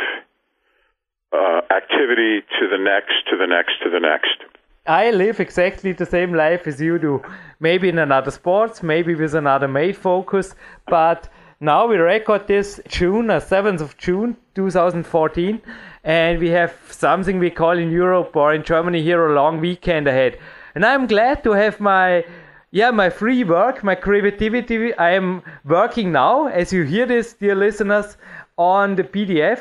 uh, 1.32 1.60
activity 1.70 2.40
to 2.58 2.68
the 2.68 2.78
next, 2.78 3.28
to 3.30 3.36
the 3.36 3.46
next, 3.46 3.82
to 3.82 3.90
the 3.90 4.00
next. 4.00 4.44
I 4.86 5.10
live 5.10 5.40
exactly 5.40 5.92
the 5.92 6.06
same 6.06 6.32
life 6.32 6.66
as 6.66 6.80
you 6.80 6.98
do. 6.98 7.22
Maybe 7.58 7.88
in 7.88 7.98
another 7.98 8.30
sports, 8.30 8.82
maybe 8.82 9.14
with 9.14 9.34
another 9.34 9.66
mate 9.66 9.96
focus, 9.96 10.54
but 10.86 11.28
now 11.60 11.86
we 11.86 11.96
record 11.96 12.46
this 12.46 12.80
June, 12.88 13.30
uh, 13.30 13.40
7th 13.40 13.80
of 13.80 13.96
June 13.96 14.36
2014, 14.54 15.60
and 16.04 16.38
we 16.38 16.50
have 16.50 16.74
something 16.90 17.38
we 17.38 17.50
call 17.50 17.78
in 17.78 17.90
Europe 17.90 18.36
or 18.36 18.52
in 18.52 18.62
Germany 18.62 19.02
here 19.02 19.26
a 19.26 19.34
long 19.34 19.60
weekend 19.60 20.06
ahead. 20.06 20.38
And 20.74 20.84
I'm 20.84 21.06
glad 21.06 21.42
to 21.44 21.52
have 21.52 21.80
my 21.80 22.24
yeah, 22.72 22.90
my 22.90 23.08
free 23.08 23.42
work, 23.42 23.82
my 23.82 23.94
creativity. 23.94 24.92
I 24.94 25.12
am 25.12 25.42
working 25.64 26.12
now, 26.12 26.46
as 26.48 26.72
you 26.72 26.82
hear 26.82 27.06
this, 27.06 27.32
dear 27.32 27.54
listeners, 27.54 28.18
on 28.58 28.96
the 28.96 29.04
PDF, 29.04 29.60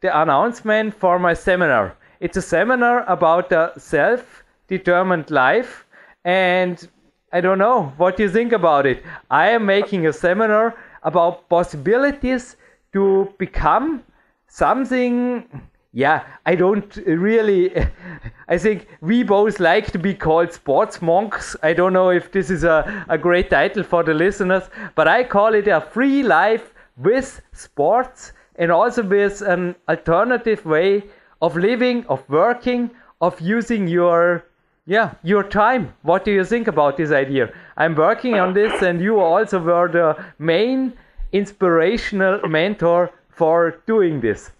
the 0.00 0.16
announcement 0.16 0.94
for 0.94 1.18
my 1.18 1.34
seminar. 1.34 1.96
It's 2.20 2.36
a 2.36 2.42
seminar 2.42 3.04
about 3.08 3.50
the 3.50 3.72
self 3.78 4.44
determined 4.68 5.30
life. 5.30 5.84
And 6.24 6.88
I 7.32 7.40
don't 7.40 7.58
know 7.58 7.92
what 7.96 8.20
you 8.20 8.30
think 8.30 8.52
about 8.52 8.86
it. 8.86 9.02
I 9.30 9.48
am 9.48 9.66
making 9.66 10.06
a 10.06 10.12
seminar 10.12 10.76
about 11.02 11.48
possibilities 11.48 12.56
to 12.92 13.32
become 13.38 14.02
something. 14.48 15.44
Yeah, 15.92 16.24
I 16.46 16.54
don't 16.54 16.94
really. 17.06 17.74
I 18.48 18.58
think 18.58 18.88
we 19.00 19.22
both 19.22 19.60
like 19.60 19.92
to 19.92 19.98
be 19.98 20.14
called 20.14 20.52
sports 20.52 21.02
monks. 21.02 21.56
I 21.62 21.72
don't 21.72 21.92
know 21.92 22.10
if 22.10 22.32
this 22.32 22.50
is 22.50 22.64
a, 22.64 23.04
a 23.08 23.18
great 23.18 23.50
title 23.50 23.82
for 23.82 24.02
the 24.02 24.14
listeners, 24.14 24.64
but 24.94 25.08
I 25.08 25.24
call 25.24 25.54
it 25.54 25.68
a 25.68 25.80
free 25.80 26.22
life 26.22 26.72
with 26.96 27.40
sports 27.52 28.32
and 28.56 28.70
also 28.70 29.02
with 29.02 29.42
an 29.42 29.74
alternative 29.88 30.64
way 30.64 31.04
of 31.40 31.56
living, 31.56 32.06
of 32.06 32.28
working, 32.28 32.90
of 33.20 33.40
using 33.40 33.88
your 33.88 34.44
yeah, 34.86 35.14
your 35.22 35.44
time. 35.44 35.94
What 36.02 36.24
do 36.24 36.32
you 36.32 36.44
think 36.44 36.66
about 36.66 36.96
this 36.96 37.12
idea? 37.12 37.52
I'm 37.76 37.94
working 37.94 38.34
on 38.34 38.52
this, 38.52 38.82
and 38.82 39.00
you 39.00 39.20
also 39.20 39.60
were 39.60 39.88
the 39.88 40.24
main 40.38 40.92
inspirational 41.32 42.40
mentor 42.48 43.10
for 43.30 43.80
doing 43.86 44.20
this. 44.20 44.50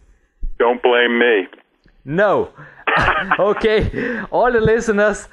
Don't 0.59 0.83
blame 0.83 1.19
me. 1.19 1.49
No. 2.05 2.51
okay, 3.39 4.21
all 4.31 4.53
the 4.53 4.61
listeners, 4.61 5.29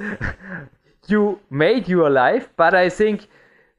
you 1.07 1.39
made 1.49 1.87
your 1.87 2.09
life, 2.09 2.49
but 2.55 2.73
I 2.73 2.89
think, 2.89 3.27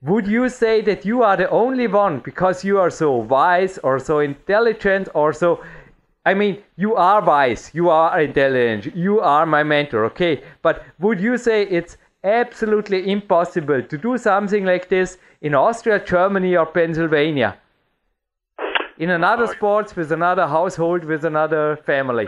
would 0.03 0.27
you 0.27 0.49
say 0.49 0.81
that 0.83 1.05
you 1.05 1.23
are 1.23 1.37
the 1.37 1.51
only 1.51 1.87
one 1.87 2.21
because 2.21 2.65
you 2.65 2.79
are 2.79 2.91
so 2.91 3.17
wise 3.17 3.79
or 3.79 3.99
so 3.99 4.21
intelligent 4.21 5.09
or 5.15 5.33
so 5.33 5.63
I 6.27 6.35
mean, 6.35 6.63
you 6.77 6.97
are 6.97 7.25
wise, 7.25 7.71
you 7.73 7.89
are 7.89 8.21
intelligent, 8.21 8.95
you 8.95 9.21
are 9.21 9.47
my 9.47 9.63
mentor, 9.63 10.05
okay? 10.07 10.43
But 10.61 10.85
would 10.99 11.19
you 11.19 11.39
say 11.39 11.63
it's 11.63 11.97
absolutely 12.23 13.11
impossible 13.11 13.83
to 13.83 13.97
do 13.97 14.19
something 14.19 14.67
like 14.67 14.91
this 14.91 15.17
in 15.41 15.55
Austria, 15.55 15.99
Germany, 15.99 16.57
or 16.57 16.67
Pennsylvania? 16.67 17.57
In 18.99 19.09
another 19.09 19.47
sports, 19.47 19.97
with 19.97 20.13
another 20.13 20.47
household, 20.47 21.05
with 21.05 21.25
another 21.25 21.79
family? 21.87 22.27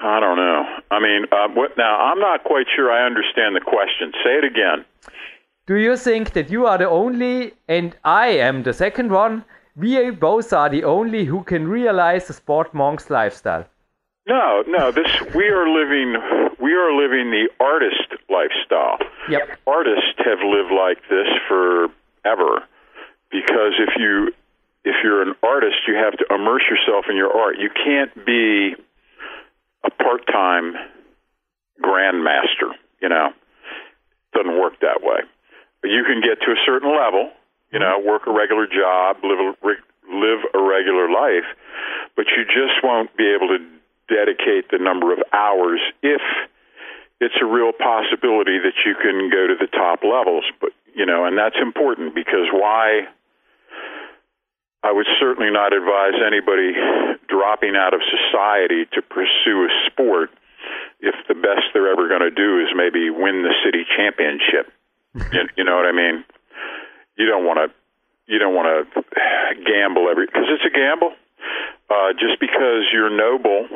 I 0.00 0.18
don't 0.18 0.36
know. 0.36 0.64
I 0.90 0.98
mean, 0.98 1.26
uh, 1.30 1.46
what, 1.54 1.76
now 1.78 1.96
I'm 1.96 2.18
not 2.18 2.42
quite 2.42 2.66
sure 2.74 2.90
I 2.90 3.06
understand 3.06 3.54
the 3.54 3.60
question. 3.60 4.12
Say 4.24 4.38
it 4.38 4.44
again. 4.44 4.84
Do 5.68 5.76
you 5.76 5.96
think 5.96 6.32
that 6.32 6.50
you 6.50 6.66
are 6.66 6.78
the 6.78 6.88
only 6.88 7.52
and 7.68 7.94
I 8.02 8.28
am 8.28 8.64
the 8.64 8.72
second 8.72 9.12
one 9.12 9.44
we 9.78 10.10
both 10.10 10.52
are 10.52 10.68
the 10.68 10.84
only 10.84 11.24
who 11.24 11.44
can 11.44 11.68
realize 11.68 12.26
the 12.26 12.34
sport 12.34 12.74
monk's 12.74 13.08
lifestyle. 13.10 13.64
No, 14.26 14.62
no. 14.66 14.90
This 14.90 15.08
we 15.34 15.48
are 15.48 15.68
living. 15.68 16.16
We 16.60 16.74
are 16.74 16.92
living 16.92 17.30
the 17.30 17.48
artist 17.60 18.08
lifestyle. 18.28 18.98
Yep. 19.30 19.58
Artists 19.66 20.18
have 20.18 20.40
lived 20.44 20.72
like 20.72 20.98
this 21.08 21.28
forever, 21.46 22.64
because 23.30 23.74
if 23.78 23.94
you 23.96 24.32
if 24.84 24.96
you're 25.02 25.22
an 25.22 25.34
artist, 25.42 25.76
you 25.86 25.94
have 25.94 26.16
to 26.18 26.34
immerse 26.34 26.62
yourself 26.68 27.06
in 27.08 27.16
your 27.16 27.34
art. 27.34 27.56
You 27.58 27.70
can't 27.70 28.12
be 28.26 28.74
a 29.84 29.90
part-time 29.90 30.74
grandmaster. 31.82 32.72
You 33.00 33.08
know, 33.08 33.28
it 33.28 34.36
doesn't 34.36 34.58
work 34.58 34.80
that 34.80 35.02
way. 35.02 35.20
But 35.80 35.88
you 35.88 36.04
can 36.04 36.20
get 36.20 36.44
to 36.44 36.52
a 36.52 36.56
certain 36.66 36.90
level, 36.90 37.30
you 37.72 37.78
know, 37.78 38.00
work 38.04 38.22
a 38.26 38.32
regular 38.32 38.66
job, 38.66 39.16
live 39.22 39.38
a, 39.38 39.52
live 40.08 40.40
a 40.54 40.60
regular 40.60 41.10
life, 41.10 41.46
but 42.16 42.26
you 42.36 42.44
just 42.44 42.82
won't 42.82 43.14
be 43.16 43.28
able 43.28 43.48
to 43.48 43.58
dedicate 44.08 44.70
the 44.70 44.78
number 44.78 45.12
of 45.12 45.20
hours 45.32 45.80
if 46.02 46.22
it's 47.20 47.34
a 47.42 47.44
real 47.44 47.72
possibility 47.72 48.58
that 48.58 48.74
you 48.86 48.94
can 48.94 49.28
go 49.30 49.46
to 49.46 49.54
the 49.58 49.66
top 49.66 50.02
levels. 50.02 50.44
But 50.60 50.70
you 50.94 51.04
know, 51.04 51.26
and 51.26 51.36
that's 51.36 51.56
important 51.60 52.14
because 52.14 52.48
why? 52.52 53.08
I 54.80 54.92
would 54.92 55.06
certainly 55.18 55.50
not 55.50 55.72
advise 55.74 56.14
anybody 56.24 56.72
dropping 57.28 57.74
out 57.74 57.94
of 57.94 58.00
society 58.06 58.86
to 58.94 59.02
pursue 59.02 59.66
a 59.66 59.70
sport 59.90 60.30
if 61.00 61.14
the 61.26 61.34
best 61.34 61.74
they're 61.74 61.90
ever 61.90 62.08
going 62.08 62.22
to 62.22 62.30
do 62.30 62.60
is 62.60 62.68
maybe 62.74 63.10
win 63.10 63.42
the 63.42 63.54
city 63.64 63.84
championship. 63.96 64.70
you, 65.32 65.48
you 65.56 65.64
know 65.64 65.76
what 65.76 65.86
I 65.86 65.92
mean? 65.92 66.24
You 67.18 67.26
don't 67.26 67.44
want 67.44 67.58
to 67.58 67.74
you 68.30 68.38
don't 68.38 68.54
want 68.54 68.68
to 68.70 69.02
gamble 69.66 70.08
every 70.08 70.26
because 70.26 70.46
it's 70.48 70.64
a 70.64 70.72
gamble. 70.72 71.12
Uh, 71.90 72.12
just 72.12 72.38
because 72.40 72.84
you're 72.92 73.10
noble 73.10 73.66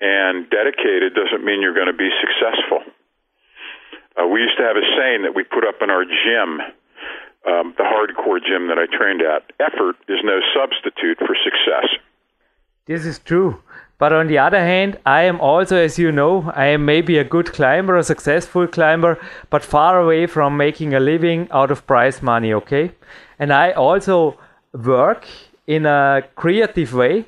and 0.00 0.48
dedicated 0.50 1.14
doesn't 1.14 1.44
mean 1.44 1.62
you're 1.62 1.74
going 1.74 1.90
to 1.90 1.96
be 1.96 2.10
successful. 2.20 2.84
Uh, 4.16 4.26
we 4.28 4.40
used 4.40 4.56
to 4.58 4.62
have 4.62 4.76
a 4.76 4.86
saying 4.96 5.22
that 5.22 5.34
we 5.34 5.42
put 5.42 5.66
up 5.66 5.80
in 5.80 5.90
our 5.90 6.04
gym, 6.04 6.60
um, 7.48 7.74
the 7.76 7.82
hardcore 7.82 8.38
gym 8.38 8.68
that 8.68 8.78
I 8.78 8.86
trained 8.86 9.22
at. 9.22 9.50
Effort 9.58 9.96
is 10.06 10.20
no 10.22 10.38
substitute 10.54 11.18
for 11.18 11.34
success. 11.42 11.88
This 12.86 13.06
is 13.06 13.18
true. 13.18 13.62
But 14.04 14.12
on 14.12 14.26
the 14.26 14.36
other 14.36 14.60
hand, 14.60 14.98
I 15.06 15.22
am 15.22 15.40
also, 15.40 15.78
as 15.78 15.98
you 15.98 16.12
know, 16.12 16.52
I 16.54 16.66
am 16.66 16.84
maybe 16.84 17.16
a 17.16 17.24
good 17.24 17.54
climber, 17.54 17.96
a 17.96 18.04
successful 18.04 18.66
climber, 18.66 19.18
but 19.48 19.64
far 19.64 19.98
away 19.98 20.26
from 20.26 20.58
making 20.58 20.92
a 20.92 21.00
living 21.00 21.48
out 21.50 21.70
of 21.70 21.86
prize 21.86 22.20
money, 22.20 22.52
okay? 22.52 22.90
And 23.38 23.50
I 23.50 23.72
also 23.72 24.36
work 24.74 25.26
in 25.66 25.86
a 25.86 26.22
creative 26.36 26.92
way. 26.92 27.24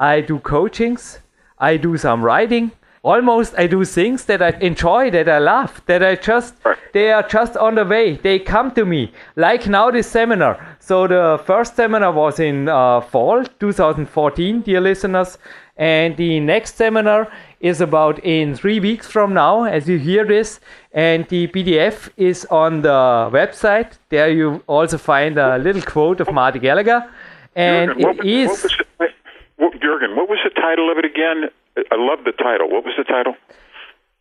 I 0.00 0.22
do 0.22 0.38
coachings, 0.38 1.18
I 1.58 1.76
do 1.76 1.98
some 1.98 2.24
writing, 2.24 2.72
almost 3.02 3.54
I 3.58 3.66
do 3.66 3.84
things 3.84 4.24
that 4.24 4.40
I 4.40 4.56
enjoy, 4.60 5.10
that 5.10 5.28
I 5.28 5.38
love, 5.38 5.82
that 5.84 6.02
I 6.02 6.14
just 6.16 6.54
they 6.94 7.12
are 7.12 7.26
just 7.28 7.56
on 7.56 7.74
the 7.74 7.84
way. 7.84 8.16
They 8.16 8.38
come 8.38 8.70
to 8.72 8.84
me. 8.84 9.12
Like 9.36 9.66
now 9.66 9.90
this 9.90 10.06
seminar. 10.06 10.78
So 10.78 11.06
the 11.06 11.42
first 11.44 11.76
seminar 11.76 12.12
was 12.12 12.40
in 12.40 12.68
uh, 12.68 13.00
fall 13.00 13.44
2014, 13.44 14.62
dear 14.62 14.80
listeners, 14.80 15.38
and 15.76 16.16
the 16.16 16.40
next 16.40 16.76
seminar 16.76 17.32
is 17.60 17.80
about 17.80 18.18
in 18.24 18.54
three 18.54 18.78
weeks 18.78 19.06
from 19.08 19.34
now, 19.34 19.64
as 19.64 19.88
you 19.88 19.98
hear 19.98 20.24
this. 20.24 20.60
And 20.92 21.26
the 21.28 21.48
PDF 21.48 22.10
is 22.16 22.44
on 22.46 22.82
the 22.82 23.30
website. 23.32 23.98
There 24.08 24.30
you 24.30 24.62
also 24.66 24.98
find 24.98 25.38
a 25.38 25.58
little 25.58 25.82
quote 25.82 26.20
of 26.20 26.32
Marty 26.32 26.58
Gallagher. 26.58 27.10
And 27.56 27.90
Jürgen, 27.92 28.18
it 28.20 28.24
is. 28.24 28.48
What 28.48 29.10
was 29.58 29.72
it, 29.74 29.80
Jürgen, 29.80 30.16
what 30.16 30.28
was 30.28 30.38
the 30.44 30.50
title 30.50 30.90
of 30.92 30.98
it 30.98 31.04
again? 31.04 31.50
I 31.76 31.96
love 31.96 32.24
the 32.24 32.32
title. 32.32 32.70
What 32.70 32.84
was 32.84 32.94
the 32.96 33.04
title? 33.04 33.34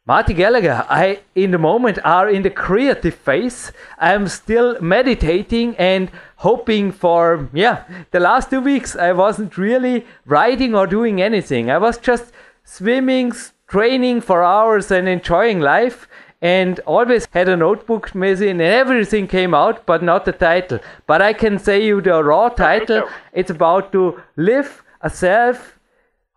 Marty 0.06 0.34
Gallagher, 0.34 0.86
I 0.90 1.22
in 1.34 1.52
the 1.52 1.58
moment 1.58 1.98
are 2.04 2.30
in 2.30 2.42
the 2.42 2.50
creative 2.50 3.16
phase. 3.16 3.72
I'm 3.98 4.28
still 4.28 4.78
meditating 4.82 5.78
and 5.78 6.12
hoping 6.36 6.92
for 6.92 7.50
yeah. 7.54 7.86
The 8.12 8.20
last 8.20 8.50
two 8.50 8.60
weeks 8.60 8.98
I 8.98 9.14
wasn't 9.14 9.58
really 9.58 10.06
writing 10.26 10.76
or 10.76 10.88
doing 10.88 11.22
anything. 11.22 11.72
I 11.72 11.78
was 11.78 11.98
just 11.98 12.34
swimming, 12.66 13.32
training 13.70 14.20
for 14.20 14.44
hours 14.44 14.92
and 14.92 15.08
enjoying 15.08 15.62
life. 15.62 16.08
and 16.42 16.82
always 16.86 17.26
had 17.32 17.48
a 17.48 17.56
notebook 17.56 18.14
missing 18.14 18.50
and 18.50 18.62
everything 18.62 19.28
came 19.34 19.54
out 19.60 19.86
but 19.86 20.04
not 20.04 20.26
the 20.26 20.34
title 20.34 20.80
but 21.12 21.22
i 21.28 21.32
can 21.44 21.58
say 21.68 21.76
you 21.86 22.02
the 22.08 22.18
raw 22.30 22.50
title 22.50 23.08
it's 23.42 23.54
about 23.56 23.94
to 23.94 24.02
live 24.36 24.84
a 25.10 25.10
self 25.10 25.62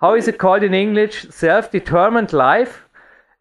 how 0.05 0.15
is 0.21 0.29
it 0.29 0.39
called 0.45 0.63
in 0.69 0.79
english 0.83 1.17
self-determined 1.41 2.33
life 2.33 2.86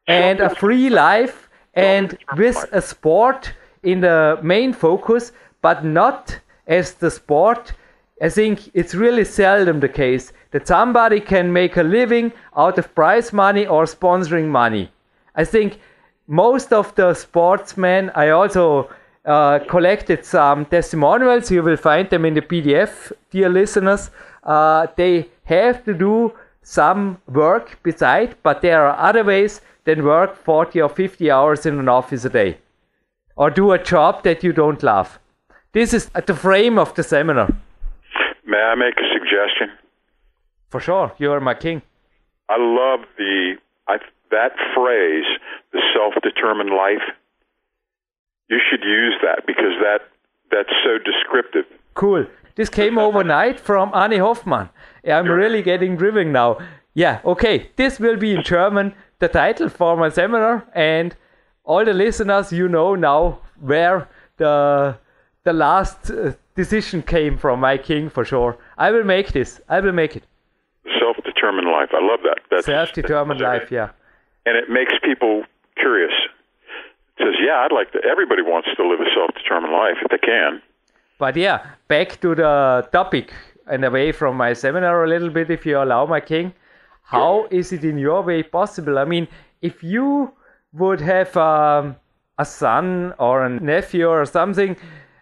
and 0.07 0.39
a 0.39 0.53
free 0.55 0.89
life 0.89 1.49
and 1.73 2.17
with 2.37 2.65
a 2.71 2.81
sport 2.81 3.53
in 3.83 4.01
the 4.01 4.39
main 4.41 4.73
focus 4.73 5.31
but 5.61 5.83
not 5.83 6.39
as 6.67 6.93
the 6.93 7.11
sport 7.11 7.73
i 8.21 8.29
think 8.29 8.69
it's 8.73 8.95
really 8.95 9.25
seldom 9.25 9.79
the 9.79 9.89
case 9.89 10.31
that 10.51 10.67
somebody 10.67 11.19
can 11.19 11.51
make 11.51 11.77
a 11.77 11.83
living 11.83 12.31
out 12.55 12.77
of 12.77 12.93
prize 12.95 13.33
money 13.33 13.65
or 13.67 13.85
sponsoring 13.85 14.47
money 14.47 14.91
i 15.35 15.43
think 15.43 15.79
most 16.27 16.73
of 16.73 16.93
the 16.95 17.13
sportsmen, 17.13 18.11
I 18.15 18.29
also 18.29 18.89
uh, 19.25 19.59
collected 19.67 20.25
some 20.25 20.65
testimonials. 20.65 21.51
You 21.51 21.63
will 21.63 21.77
find 21.77 22.09
them 22.09 22.25
in 22.25 22.33
the 22.33 22.41
PDF, 22.41 23.11
dear 23.29 23.49
listeners. 23.49 24.09
Uh, 24.43 24.87
they 24.95 25.29
have 25.43 25.83
to 25.85 25.93
do 25.93 26.33
some 26.63 27.19
work 27.27 27.77
beside, 27.83 28.35
but 28.41 28.61
there 28.61 28.87
are 28.87 28.97
other 28.97 29.23
ways 29.23 29.61
than 29.85 30.03
work 30.03 30.35
40 30.35 30.81
or 30.81 30.89
50 30.89 31.31
hours 31.31 31.65
in 31.65 31.79
an 31.79 31.89
office 31.89 32.25
a 32.25 32.29
day 32.29 32.57
or 33.35 33.49
do 33.49 33.71
a 33.71 33.83
job 33.83 34.23
that 34.23 34.43
you 34.43 34.53
don't 34.53 34.83
love. 34.83 35.19
This 35.73 35.93
is 35.93 36.09
at 36.15 36.27
the 36.27 36.35
frame 36.35 36.79
of 36.79 36.93
the 36.95 37.03
seminar. 37.03 37.49
May 38.45 38.57
I 38.57 38.75
make 38.75 38.95
a 38.97 39.07
suggestion? 39.13 39.69
For 40.69 40.79
sure, 40.79 41.13
you 41.17 41.31
are 41.31 41.39
my 41.39 41.53
king. 41.53 41.81
I 42.49 42.57
love 42.57 43.01
the 43.17 43.55
I, 43.87 43.97
that 44.31 44.53
phrase, 44.73 45.25
the 45.73 45.81
self-determined 45.93 46.69
life. 46.69 47.03
You 48.49 48.59
should 48.69 48.83
use 48.83 49.15
that 49.23 49.45
because 49.47 49.73
that 49.81 50.01
that's 50.51 50.73
so 50.83 50.97
descriptive. 50.97 51.65
Cool. 51.95 52.25
This 52.55 52.69
came 52.69 52.97
overnight 52.97 53.59
from 53.59 53.91
Annie 53.93 54.17
Hoffmann. 54.17 54.69
I'm 55.05 55.27
really 55.27 55.61
getting 55.61 55.97
driven 55.97 56.31
now. 56.31 56.59
Yeah, 56.93 57.19
okay. 57.25 57.71
This 57.75 57.99
will 57.99 58.15
be 58.15 58.33
in 58.33 58.43
German, 58.43 58.93
the 59.19 59.27
title 59.27 59.69
for 59.69 59.95
my 59.97 60.09
seminar, 60.09 60.67
and 60.73 61.15
all 61.63 61.83
the 61.85 61.93
listeners, 61.93 62.51
you 62.51 62.67
know 62.67 62.95
now 62.95 63.39
where 63.59 64.07
the 64.37 64.97
the 65.43 65.53
last 65.53 66.11
uh, 66.11 66.33
decision 66.55 67.01
came 67.01 67.37
from 67.37 67.59
my 67.59 67.77
king 67.77 68.09
for 68.09 68.25
sure. 68.25 68.57
I 68.77 68.91
will 68.91 69.03
make 69.03 69.31
this. 69.31 69.61
I 69.69 69.79
will 69.79 69.91
make 69.93 70.15
it. 70.15 70.23
Self-determined 70.99 71.67
life. 71.67 71.89
I 71.93 72.01
love 72.05 72.21
that. 72.23 72.39
That's 72.49 72.65
self-determined 72.65 73.39
that's, 73.39 73.61
life. 73.61 73.71
Yeah. 73.71 73.89
And 74.45 74.57
it 74.57 74.69
makes 74.69 74.93
people 75.03 75.43
curious. 75.77 76.13
It 77.17 77.23
says, 77.23 77.35
"Yeah, 77.39 77.63
I'd 77.63 77.71
like 77.71 77.91
to." 77.93 77.99
Everybody 78.03 78.41
wants 78.41 78.69
to 78.75 78.87
live 78.87 78.99
a 78.99 79.09
self-determined 79.15 79.73
life 79.73 79.97
if 80.01 80.09
they 80.11 80.17
can. 80.17 80.61
But 81.17 81.37
yeah, 81.37 81.65
back 81.87 82.19
to 82.21 82.35
the 82.35 82.87
topic 82.91 83.31
and 83.67 83.85
away 83.85 84.11
from 84.11 84.35
my 84.35 84.53
seminar 84.53 85.03
a 85.03 85.07
little 85.07 85.29
bit, 85.29 85.49
if 85.49 85.65
you 85.65 85.81
allow, 85.81 86.05
my 86.05 86.19
king. 86.19 86.53
How 87.05 87.47
is 87.51 87.71
it 87.71 87.83
in 87.83 87.97
your 87.97 88.21
way 88.23 88.43
possible? 88.43 88.97
I 88.97 89.05
mean, 89.05 89.27
if 89.61 89.83
you 89.83 90.33
would 90.73 91.01
have 91.01 91.35
um, 91.37 91.95
a 92.37 92.45
son 92.45 93.13
or 93.17 93.45
a 93.45 93.49
nephew 93.49 94.07
or 94.07 94.25
something 94.25 94.75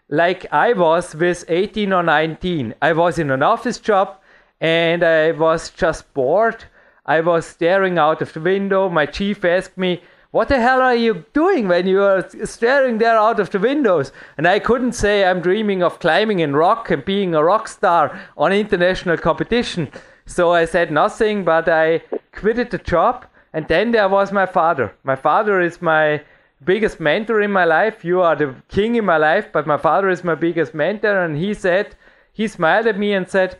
like 0.09 0.45
I 0.51 0.73
was 0.73 1.15
with 1.15 1.45
18 1.47 1.93
or 1.93 2.03
19. 2.03 2.75
I 2.81 2.93
was 2.93 3.19
in 3.19 3.31
an 3.31 3.43
office 3.43 3.79
job 3.79 4.17
and 4.59 5.03
I 5.03 5.31
was 5.31 5.69
just 5.69 6.13
bored. 6.13 6.65
I 7.05 7.21
was 7.21 7.45
staring 7.45 7.97
out 7.97 8.21
of 8.21 8.33
the 8.33 8.39
window. 8.39 8.89
My 8.89 9.05
chief 9.05 9.43
asked 9.43 9.77
me, 9.77 10.01
What 10.31 10.47
the 10.47 10.59
hell 10.59 10.81
are 10.81 10.95
you 10.95 11.25
doing 11.33 11.67
when 11.67 11.85
you 11.85 12.01
are 12.01 12.27
staring 12.45 12.97
there 12.97 13.17
out 13.17 13.39
of 13.39 13.49
the 13.49 13.59
windows? 13.59 14.11
And 14.37 14.47
I 14.47 14.59
couldn't 14.59 14.93
say 14.93 15.25
I'm 15.25 15.41
dreaming 15.41 15.83
of 15.83 15.99
climbing 15.99 16.39
in 16.39 16.55
rock 16.55 16.89
and 16.89 17.03
being 17.03 17.35
a 17.35 17.43
rock 17.43 17.67
star 17.67 18.17
on 18.37 18.53
international 18.53 19.17
competition. 19.17 19.91
So 20.25 20.53
I 20.53 20.65
said 20.65 20.91
nothing, 20.91 21.43
but 21.43 21.67
I 21.67 22.01
quitted 22.31 22.71
the 22.71 22.77
job. 22.77 23.25
And 23.53 23.67
then 23.67 23.91
there 23.91 24.09
was 24.09 24.31
my 24.31 24.45
father. 24.45 24.93
My 25.03 25.15
father 25.15 25.61
is 25.61 25.81
my 25.81 26.21
biggest 26.63 26.99
mentor 26.99 27.41
in 27.41 27.51
my 27.51 27.65
life. 27.65 28.03
You 28.03 28.21
are 28.21 28.35
the 28.35 28.55
king 28.67 28.95
in 28.95 29.05
my 29.05 29.17
life, 29.17 29.51
but 29.51 29.67
my 29.67 29.77
father 29.77 30.09
is 30.09 30.23
my 30.23 30.35
biggest 30.35 30.73
mentor. 30.73 31.23
And 31.23 31.37
he 31.37 31.53
said, 31.53 31.95
he 32.31 32.47
smiled 32.47 32.87
at 32.87 32.97
me 32.97 33.13
and 33.13 33.29
said, 33.29 33.59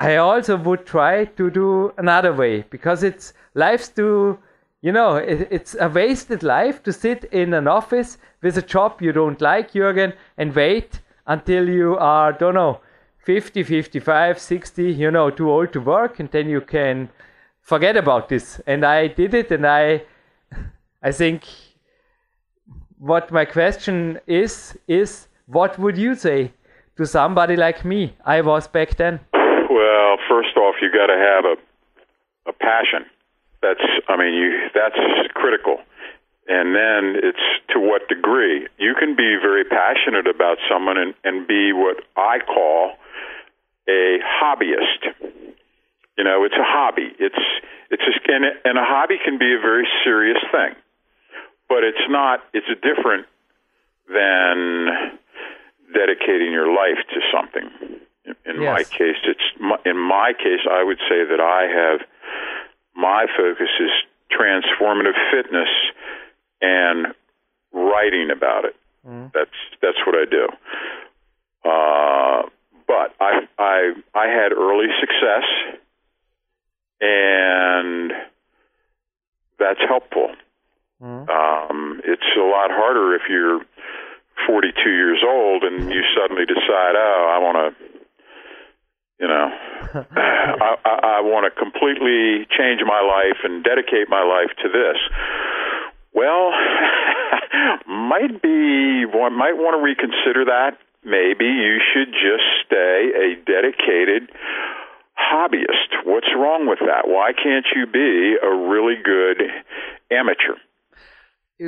I 0.00 0.16
also 0.16 0.56
would 0.56 0.86
try 0.86 1.24
to 1.24 1.50
do 1.50 1.92
another 1.98 2.32
way 2.32 2.62
because 2.70 3.02
it's 3.02 3.32
life's 3.54 3.88
too, 3.88 4.38
you 4.80 4.92
know, 4.92 5.16
it, 5.16 5.48
it's 5.50 5.76
a 5.78 5.88
wasted 5.88 6.42
life 6.42 6.82
to 6.84 6.92
sit 6.92 7.24
in 7.24 7.52
an 7.52 7.66
office 7.66 8.18
with 8.42 8.56
a 8.58 8.62
job 8.62 9.02
you 9.02 9.12
don't 9.12 9.40
like, 9.40 9.72
Jürgen, 9.72 10.14
and 10.36 10.54
wait 10.54 11.00
until 11.26 11.68
you 11.68 11.96
are, 11.98 12.32
don't 12.32 12.54
know, 12.54 12.80
50, 13.28 13.62
55, 13.62 14.38
60, 14.38 14.90
you 14.90 15.10
know, 15.10 15.28
too 15.28 15.50
old 15.50 15.70
to 15.74 15.80
work, 15.82 16.18
and 16.18 16.30
then 16.30 16.48
you 16.48 16.62
can 16.62 17.10
forget 17.60 17.94
about 17.94 18.30
this. 18.30 18.58
And 18.66 18.86
I 18.86 19.08
did 19.08 19.34
it, 19.34 19.50
and 19.50 19.66
I, 19.66 20.04
I 21.02 21.12
think 21.12 21.44
what 22.96 23.30
my 23.30 23.44
question 23.44 24.18
is 24.26 24.78
is 24.88 25.28
what 25.44 25.78
would 25.78 25.98
you 25.98 26.14
say 26.14 26.52
to 26.96 27.04
somebody 27.04 27.54
like 27.54 27.84
me 27.84 28.16
I 28.24 28.40
was 28.40 28.66
back 28.66 28.96
then? 28.96 29.20
Well, 29.34 30.16
first 30.26 30.56
off, 30.56 30.76
you 30.80 30.90
got 30.90 31.08
to 31.08 31.18
have 31.18 31.44
a 31.44 31.56
a 32.48 32.54
passion. 32.54 33.04
That's 33.60 33.84
I 34.08 34.16
mean, 34.16 34.32
you 34.32 34.70
that's 34.74 34.96
critical. 35.34 35.76
And 36.48 36.74
then 36.74 37.20
it's 37.22 37.46
to 37.74 37.78
what 37.78 38.08
degree. 38.08 38.66
You 38.78 38.94
can 38.98 39.14
be 39.14 39.36
very 39.36 39.64
passionate 39.64 40.26
about 40.26 40.56
someone 40.66 40.96
and, 40.96 41.12
and 41.24 41.46
be 41.46 41.74
what 41.74 41.98
I 42.16 42.38
call 42.38 42.94
a 43.88 44.18
hobbyist. 44.22 45.32
You 46.16 46.24
know, 46.24 46.44
it's 46.44 46.54
a 46.54 46.64
hobby. 46.66 47.10
It's 47.18 47.42
it's 47.90 48.02
a, 48.02 48.32
and, 48.32 48.44
and 48.64 48.78
a 48.78 48.84
hobby 48.84 49.16
can 49.24 49.38
be 49.38 49.54
a 49.54 49.60
very 49.60 49.86
serious 50.04 50.38
thing 50.52 50.74
but 51.68 51.84
it's 51.84 52.08
not. 52.08 52.40
It's 52.52 52.66
different 52.82 53.26
than 54.08 55.18
dedicating 55.92 56.50
your 56.50 56.72
life 56.72 56.98
to 57.12 57.20
something. 57.32 57.70
In, 58.24 58.34
in 58.44 58.62
yes. 58.62 58.72
my 58.72 58.84
case, 58.84 59.20
it's 59.24 59.84
in 59.84 59.96
my 59.96 60.32
case. 60.36 60.64
I 60.70 60.82
would 60.82 60.98
say 61.08 61.24
that 61.28 61.40
I 61.40 61.68
have 61.68 62.00
my 62.96 63.26
focus 63.36 63.68
is 63.78 63.90
transformative 64.32 65.16
fitness 65.30 65.68
and 66.60 67.14
writing 67.72 68.30
about 68.34 68.64
it. 68.64 68.76
Mm. 69.06 69.30
That's 69.32 69.50
that's 69.82 69.98
what 70.06 70.16
I 70.16 70.24
do. 70.24 70.48
Uh, 71.64 72.48
but 72.88 73.14
I 73.20 73.46
I 73.58 73.92
I 74.14 74.26
had 74.26 74.52
early 74.52 74.88
success, 74.98 75.44
and 77.00 78.12
that's 79.58 79.80
helpful. 79.86 80.32
Mm-hmm. 81.02 81.30
Um, 81.30 82.00
it's 82.04 82.26
a 82.36 82.42
lot 82.42 82.70
harder 82.72 83.14
if 83.14 83.22
you're 83.28 83.60
42 84.46 84.90
years 84.90 85.22
old 85.26 85.62
and 85.62 85.92
you 85.92 86.02
suddenly 86.16 86.46
decide, 86.46 86.94
oh, 86.96 87.30
I 87.30 87.38
want 87.38 87.56
to, 87.58 87.84
you 89.20 89.28
know, 89.28 89.46
I, 90.16 90.76
I, 90.84 91.18
I 91.18 91.20
want 91.20 91.46
to 91.46 91.52
completely 91.54 92.46
change 92.56 92.80
my 92.86 93.02
life 93.02 93.38
and 93.44 93.62
dedicate 93.62 94.08
my 94.08 94.22
life 94.22 94.50
to 94.62 94.68
this. 94.68 94.98
Well, 96.14 96.50
might 97.86 98.42
be 98.42 99.04
might 99.06 99.56
want 99.56 99.78
to 99.78 99.82
reconsider 99.82 100.46
that. 100.46 100.78
Maybe 101.04 101.46
you 101.46 101.78
should 101.92 102.12
just 102.12 102.67
dedicated 103.68 104.30
hobbyist. 105.18 106.04
What's 106.04 106.28
wrong 106.36 106.66
with 106.68 106.78
that? 106.80 107.08
Why 107.08 107.32
can't 107.32 107.66
you 107.74 107.86
be 107.86 108.36
a 108.42 108.54
really 108.54 108.96
good 109.02 109.42
amateur? 110.10 110.56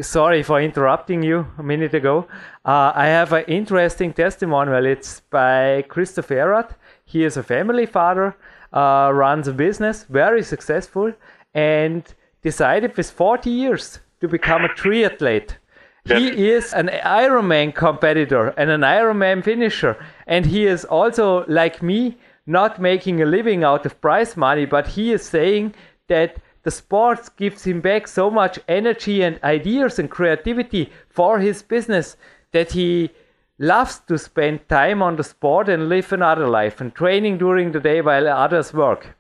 sorry 0.03 0.40
for 0.40 0.62
interrupting 0.62 1.20
you 1.20 1.48
a 1.59 1.64
minute 1.64 1.92
ago. 1.94 2.28
Uh, 2.64 2.92
I 2.94 3.07
have 3.07 3.32
an 3.32 3.44
interesting 3.48 4.12
testimonial. 4.12 4.86
It's 4.86 5.18
by 5.18 5.82
Christopher 5.88 6.34
Erath. 6.34 6.76
He 7.05 7.24
is 7.24 7.36
a 7.36 7.42
family 7.42 7.86
father, 7.86 8.36
uh, 8.72 9.11
runs 9.12 9.48
a 9.48 9.53
business, 9.53 10.05
very 10.05 10.44
successful, 10.44 11.12
and 11.55 12.05
decided 12.40 12.96
with 12.96 13.11
40 13.11 13.51
years 13.51 13.98
to 14.20 14.28
become 14.28 14.64
a 14.64 14.68
triathlete. 14.68 15.57
He 16.05 16.51
is 16.51 16.72
an 16.72 16.88
Ironman 16.88 17.74
competitor 17.74 18.48
and 18.57 18.70
an 18.70 18.80
Ironman 18.80 19.44
finisher, 19.44 19.96
and 20.31 20.47
he 20.47 20.66
is 20.66 20.87
also 20.87 21.45
like 21.47 21.83
me, 21.83 22.16
not 22.47 22.81
making 22.81 23.20
a 23.20 23.26
living 23.26 23.62
out 23.62 23.85
of 23.85 24.01
prize 24.01 24.37
money, 24.37 24.64
but 24.64 24.87
he 24.87 25.12
is 25.12 25.22
saying 25.22 25.74
that 26.09 26.39
the 26.62 26.70
sports 26.70 27.28
gives 27.28 27.64
him 27.64 27.81
back 27.81 28.07
so 28.07 28.31
much 28.31 28.59
energy 28.68 29.22
and 29.22 29.43
ideas 29.43 29.99
and 29.99 30.11
creativity 30.11 30.91
for 31.09 31.41
his 31.41 31.62
business 31.62 32.16
that 32.53 32.72
he 32.72 33.11
loves 33.59 33.99
to 34.07 34.16
spend 34.16 34.68
time 34.68 35.03
on 35.03 35.16
the 35.16 35.24
sport 35.24 35.68
and 35.68 35.89
live 35.89 36.12
another 36.12 36.49
life 36.49 36.81
and 36.81 36.95
training 36.95 37.37
during 37.37 37.72
the 37.72 37.81
day 37.81 38.01
while 38.01 38.28
others 38.28 38.72
work. 38.72 39.16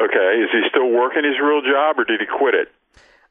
Okay, 0.00 0.40
is 0.42 0.48
he 0.52 0.62
still 0.70 0.90
working 0.90 1.24
his 1.24 1.38
real 1.42 1.60
job 1.60 1.98
or 1.98 2.04
did 2.04 2.20
he 2.20 2.26
quit 2.26 2.54
it? 2.54 2.68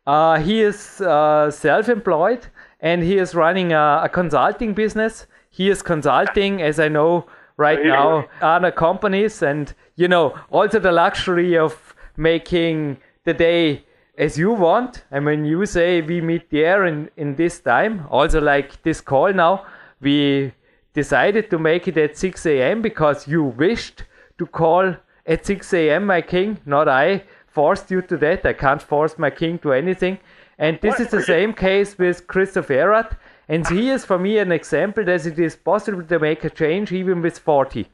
Uh, 0.06 0.40
he 0.40 0.62
is 0.62 1.02
uh, 1.02 1.50
self-employed 1.50 2.48
and 2.82 3.04
he 3.04 3.18
is 3.18 3.34
running 3.34 3.74
a, 3.74 4.02
a, 4.04 4.10
consulting 4.10 4.74
business. 4.74 5.28
He 5.58 5.70
is 5.70 5.82
consulting, 5.82 6.62
as 6.62 6.80
I 6.80 6.88
know 6.88 7.26
right 7.58 7.84
now, 7.84 8.26
other 8.42 8.72
companies, 8.72 9.42
and 9.42 9.74
you 9.96 10.08
know 10.08 10.36
also 10.52 10.80
the 10.80 10.92
luxury 10.92 11.58
of 11.58 11.96
making 12.16 12.98
the 13.24 13.34
day 13.34 13.84
as 14.18 14.38
you 14.38 14.52
want. 14.52 15.04
I 15.12 15.20
mean, 15.20 15.46
you 15.46 15.66
say 15.66 16.02
we 16.02 16.22
meet 16.22 16.50
there 16.52 16.86
in, 16.86 17.10
in 17.18 17.36
this 17.36 17.60
time, 17.60 18.06
also 18.12 18.40
like 18.40 18.82
this 18.84 19.02
call 19.02 19.34
now, 19.34 19.66
we 20.00 20.54
decided 20.94 21.50
to 21.50 21.58
make 21.58 21.88
it 21.88 21.98
at 21.98 22.18
6 22.18 22.46
a.m. 22.46 22.82
because 22.82 23.28
you 23.28 23.44
wished 23.44 24.04
to 24.38 24.46
call 24.46 24.96
at 25.26 25.46
6 25.46 25.74
a.m., 25.74 26.06
my 26.06 26.22
king, 26.22 26.60
not 26.66 26.88
I 26.88 27.24
forced 27.48 27.90
you 27.90 28.02
to 28.04 28.18
that. 28.18 28.46
I 28.46 28.54
can't 28.54 28.82
force 28.82 29.18
my 29.18 29.32
king 29.32 29.60
to 29.60 29.74
anything. 29.74 30.20
And 30.60 30.80
this 30.82 31.00
is 31.00 31.10
the 31.10 31.24
same 31.24 31.54
case 31.54 31.98
with 31.98 32.28
Christoph 32.28 32.72
Erath. 32.72 33.16
And 33.50 33.66
he 33.68 33.90
is 33.90 34.04
for 34.04 34.20
me 34.20 34.38
an 34.40 34.52
example 34.52 35.06
that 35.06 35.26
it 35.26 35.40
is 35.40 35.56
possible 35.56 36.04
to 36.04 36.20
make 36.20 36.44
a 36.44 36.50
change 36.50 36.92
even 36.92 37.22
with 37.22 37.40
40. 37.40 37.88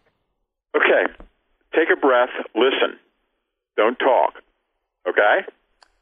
Okay. 0.75 1.13
Take 1.75 1.89
a 1.91 1.99
breath, 1.99 2.29
listen. 2.55 2.97
Don't 3.77 3.97
talk. 3.97 4.33
Okay? 5.07 5.45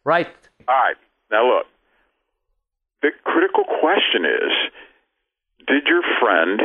Right. 0.04 0.28
All 0.68 0.76
right. 0.76 0.96
Now 1.32 1.48
look. 1.48 1.66
The 3.02 3.10
critical 3.24 3.64
question 3.64 4.26
is 4.26 4.52
did 5.68 5.88
your 5.88 6.02
friend, 6.20 6.60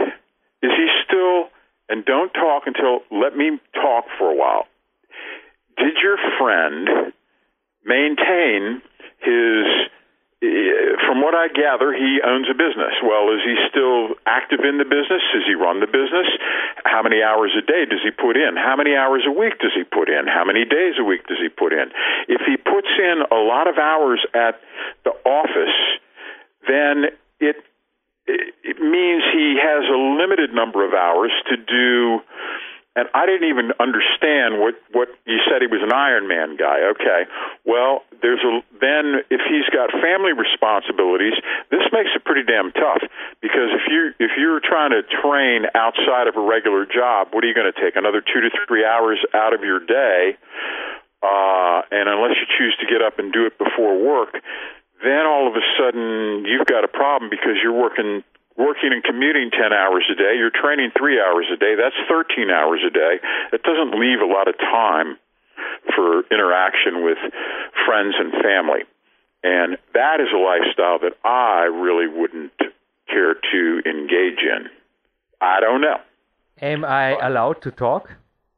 is 0.63 0.71
he 0.77 0.87
still, 1.05 1.49
and 1.89 2.05
don't 2.05 2.33
talk 2.33 2.65
until, 2.67 3.01
let 3.11 3.37
me 3.37 3.59
talk 3.75 4.05
for 4.19 4.31
a 4.31 4.35
while. 4.35 4.67
Did 5.77 5.95
your 6.03 6.17
friend 6.39 7.13
maintain 7.85 8.83
his 9.21 9.67
from 10.41 11.25
what 11.25 11.35
I 11.35 11.49
gather, 11.49 11.97
he 11.97 12.21
owns 12.21 12.47
a 12.51 12.57
business. 12.57 12.93
Well, 13.01 13.33
is 13.33 13.41
he 13.41 13.57
still 13.73 14.21
active 14.27 14.61
in 14.69 14.77
the 14.77 14.85
business? 14.85 15.25
Does 15.33 15.49
he 15.49 15.57
run 15.57 15.81
the 15.81 15.89
business? 15.89 16.29
How 16.85 17.03
many 17.03 17.23
hours 17.23 17.57
a 17.57 17.65
day 17.65 17.89
does 17.89 18.05
he 18.05 18.11
put 18.13 18.37
in? 18.37 18.57
How 18.57 18.77
many 18.77 18.95
hours 18.95 19.25
a 19.27 19.33
week 19.33 19.59
does 19.65 19.73
he 19.73 19.85
put 19.85 20.09
in? 20.13 20.29
How 20.29 20.45
many 20.45 20.65
days 20.65 21.01
a 21.01 21.05
week 21.05 21.27
does 21.27 21.41
he 21.41 21.49
put 21.49 21.73
in? 21.73 21.89
If 22.29 22.45
he 22.45 22.57
puts 22.57 22.93
in 23.01 23.25
a 23.33 23.41
lot 23.41 23.69
of 23.69 23.79
hours 23.79 24.21
at 24.35 24.61
the 25.05 25.17
office, 25.25 25.79
then 26.69 27.17
it 27.41 27.57
it 28.27 28.83
means 28.83 29.23
he 29.33 29.57
has 29.63 29.87
a 29.87 29.97
limited 29.97 30.53
number 30.53 30.85
of 30.85 30.93
hours 30.93 31.31
to 31.49 31.57
do 31.57 32.21
and 32.97 33.07
I 33.13 33.29
didn't 33.29 33.49
even 33.53 33.77
understand 33.77 34.57
what 34.57 34.75
what 34.97 35.13
you 35.29 35.37
said 35.45 35.61
he 35.61 35.69
was 35.69 35.85
an 35.85 35.93
Iron 35.93 36.27
Man 36.27 36.57
guy. 36.57 36.97
Okay, 36.97 37.29
well, 37.69 38.03
there's 38.25 38.41
a 38.41 38.65
then 38.81 39.21
if 39.29 39.45
he's 39.45 39.69
got 39.69 39.93
family 40.01 40.33
responsibilities, 40.33 41.37
this 41.69 41.85
makes 41.93 42.09
it 42.17 42.25
pretty 42.25 42.49
damn 42.49 42.73
tough 42.73 43.05
because 43.45 43.71
if 43.77 43.85
you 43.93 44.17
if 44.19 44.33
you're 44.41 44.65
trying 44.65 44.97
to 44.97 45.05
train 45.21 45.69
outside 45.77 46.27
of 46.27 46.41
a 46.41 46.43
regular 46.43 46.89
job, 46.89 47.37
what 47.37 47.45
are 47.45 47.49
you 47.49 47.55
going 47.55 47.71
to 47.71 47.79
take 47.79 48.01
another 48.01 48.25
two 48.25 48.41
to 48.41 48.49
three 48.67 48.83
hours 48.83 49.21
out 49.37 49.53
of 49.53 49.61
your 49.61 49.79
day? 49.85 50.41
Uh, 51.21 51.85
and 51.93 52.09
unless 52.09 52.37
you 52.41 52.49
choose 52.57 52.77
to 52.81 52.87
get 52.89 53.05
up 53.05 53.19
and 53.19 53.33
do 53.33 53.45
it 53.45 53.59
before 53.59 53.99
work, 53.99 54.41
then 55.05 55.27
all 55.29 55.49
of 55.49 55.55
a 55.57 55.65
sudden 55.77 56.45
you've 56.49 56.67
got 56.67 56.85
a 56.85 56.89
problem 56.89 57.29
because 57.29 57.61
you're 57.63 57.77
working 57.77 58.25
working 58.57 58.93
and 58.93 59.05
commuting 59.05 59.51
10 59.51 59.73
hours 59.73 60.05
a 60.11 60.15
day, 60.15 60.35
you're 60.37 60.51
training 60.51 60.91
three 60.97 61.21
hours 61.21 61.47
a 61.53 61.57
day, 61.57 61.75
that's 61.77 61.97
13 62.09 62.51
hours 62.51 62.81
a 62.87 62.91
day. 62.91 63.21
It 63.53 63.63
doesn't 63.63 63.99
leave 63.99 64.21
a 64.21 64.27
lot 64.27 64.49
of 64.49 64.57
time 64.59 65.17
for 65.95 66.25
interaction 66.31 67.05
with 67.05 67.19
friends 67.85 68.15
and 68.19 68.33
family. 68.43 68.83
And 69.43 69.79
that 69.95 70.21
is 70.21 70.29
a 70.35 70.39
lifestyle 70.39 70.99
that 71.01 71.15
I 71.25 71.69
really 71.73 72.09
wouldn't 72.09 72.53
care 73.07 73.35
to 73.35 73.83
engage 73.87 74.41
in. 74.43 74.69
I 75.41 75.61
don't 75.61 75.81
know. 75.81 75.99
Am 76.61 76.85
I 76.85 77.17
allowed 77.21 77.61
to 77.63 77.71
talk? 77.71 78.11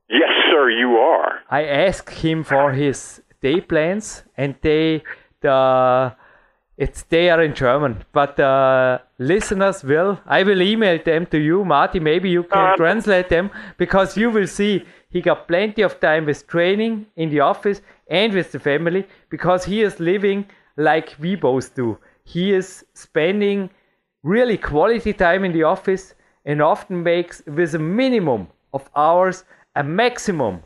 Yes, 0.09 0.31
sir, 0.51 0.71
you 0.71 0.97
are. 0.97 1.41
I 1.51 1.65
asked 1.65 2.11
him 2.11 2.45
for 2.45 2.73
his 2.73 3.21
day 3.43 3.61
plans, 3.61 4.23
and 4.37 4.55
they, 4.63 5.03
the 5.41 6.15
it's 6.79 7.03
they 7.03 7.29
are 7.29 7.43
in 7.43 7.55
German, 7.55 8.05
but 8.13 8.39
uh, 8.39 8.99
listeners 9.19 9.83
will. 9.83 10.21
I 10.27 10.45
will 10.45 10.63
email 10.63 11.03
them 11.03 11.27
to 11.27 11.39
you, 11.39 11.65
Marty. 11.65 11.99
Maybe 11.99 12.31
you 12.31 12.45
can 12.45 12.73
uh, 12.73 12.77
translate 12.77 13.29
them 13.29 13.51
because 13.79 14.17
you 14.17 14.31
will 14.31 14.47
see 14.47 14.85
he 15.11 15.21
got 15.21 15.49
plenty 15.49 15.83
of 15.83 15.99
time 15.99 16.25
with 16.25 16.47
training 16.47 17.07
in 17.17 17.31
the 17.31 17.41
office 17.41 17.81
and 18.07 18.33
with 18.33 18.53
the 18.53 18.61
family 18.61 19.09
because 19.29 19.65
he 19.65 19.83
is 19.83 19.99
living 19.99 20.47
like 20.77 21.17
we 21.19 21.35
both 21.35 21.75
do. 21.75 21.99
He 22.23 22.53
is 22.53 22.85
spending 22.95 23.71
really 24.23 24.57
quality 24.57 25.13
time 25.13 25.45
in 25.45 25.53
the 25.53 25.65
office 25.65 26.15
and 26.45 26.63
often 26.63 27.03
makes 27.03 27.43
with 27.47 27.75
a 27.75 27.81
minimum 27.81 28.47
of 28.73 28.89
hours 28.95 29.45
a 29.75 29.83
maximum 29.83 30.63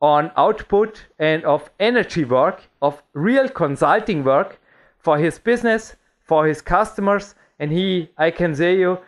on 0.00 0.30
output 0.36 1.04
and 1.18 1.44
of 1.44 1.70
energy 1.80 2.24
work, 2.24 2.62
of 2.80 3.02
real 3.12 3.48
consulting 3.48 4.24
work 4.24 4.58
for 5.08 5.16
his 5.16 5.38
business, 5.38 5.96
for 6.30 6.46
his 6.46 6.60
customers, 6.60 7.34
and 7.58 7.72
he, 7.72 8.10
I 8.18 8.30
can 8.30 8.54
say 8.54 8.78
you, 8.78 8.98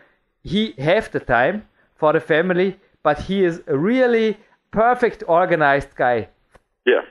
he 0.42 0.72
have 0.78 1.10
the 1.10 1.20
time 1.20 1.68
for 1.94 2.14
the 2.14 2.20
family, 2.20 2.78
but 3.02 3.16
he 3.28 3.44
is 3.44 3.60
a 3.66 3.76
really 3.76 4.38
perfect 4.70 5.22
organized 5.28 5.94
guy. 5.94 6.28
Yeah. 6.86 7.02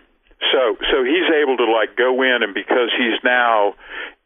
So 0.51 0.61
so 0.91 1.03
he's 1.03 1.29
able 1.41 1.55
to 1.57 1.67
like 1.79 1.95
go 1.95 2.23
in 2.23 2.41
and 2.41 2.55
because 2.55 2.89
he's 2.97 3.19
now 3.23 3.75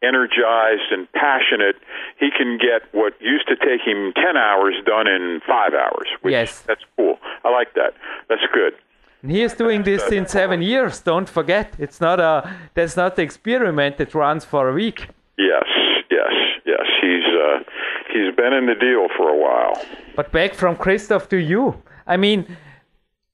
energized 0.02 0.88
and 0.90 1.12
passionate, 1.12 1.76
he 2.18 2.30
can 2.30 2.56
get 2.56 2.80
what 2.98 3.12
used 3.20 3.46
to 3.48 3.56
take 3.56 3.82
him 3.84 4.14
10 4.16 4.38
hours 4.38 4.76
done 4.86 5.06
in 5.06 5.42
5 5.46 5.74
hours. 5.74 6.08
yes. 6.24 6.62
That's 6.62 6.84
cool. 6.96 7.18
I 7.44 7.50
like 7.50 7.74
that. 7.74 7.92
That's 8.30 8.46
good. 8.54 8.72
And 9.24 9.32
he 9.32 9.40
is 9.40 9.54
doing 9.54 9.84
this 9.84 10.12
in 10.12 10.26
seven 10.26 10.60
years. 10.60 11.00
Don't 11.00 11.26
forget, 11.26 11.72
it's 11.78 11.98
not 11.98 12.20
a 12.20 12.54
that's 12.74 12.94
not 12.94 13.16
the 13.16 13.22
experiment 13.22 13.96
that 13.96 14.14
runs 14.14 14.44
for 14.44 14.68
a 14.68 14.74
week. 14.74 15.08
Yes, 15.38 15.64
yes, 16.10 16.34
yes. 16.66 16.86
He's 17.00 17.24
uh, 17.24 17.58
he's 18.12 18.36
been 18.36 18.52
in 18.52 18.66
the 18.66 18.74
deal 18.74 19.06
for 19.16 19.30
a 19.30 19.38
while. 19.44 19.82
But 20.14 20.30
back 20.30 20.52
from 20.52 20.76
Christoph 20.76 21.30
to 21.30 21.38
you. 21.38 21.82
I 22.06 22.18
mean, 22.18 22.58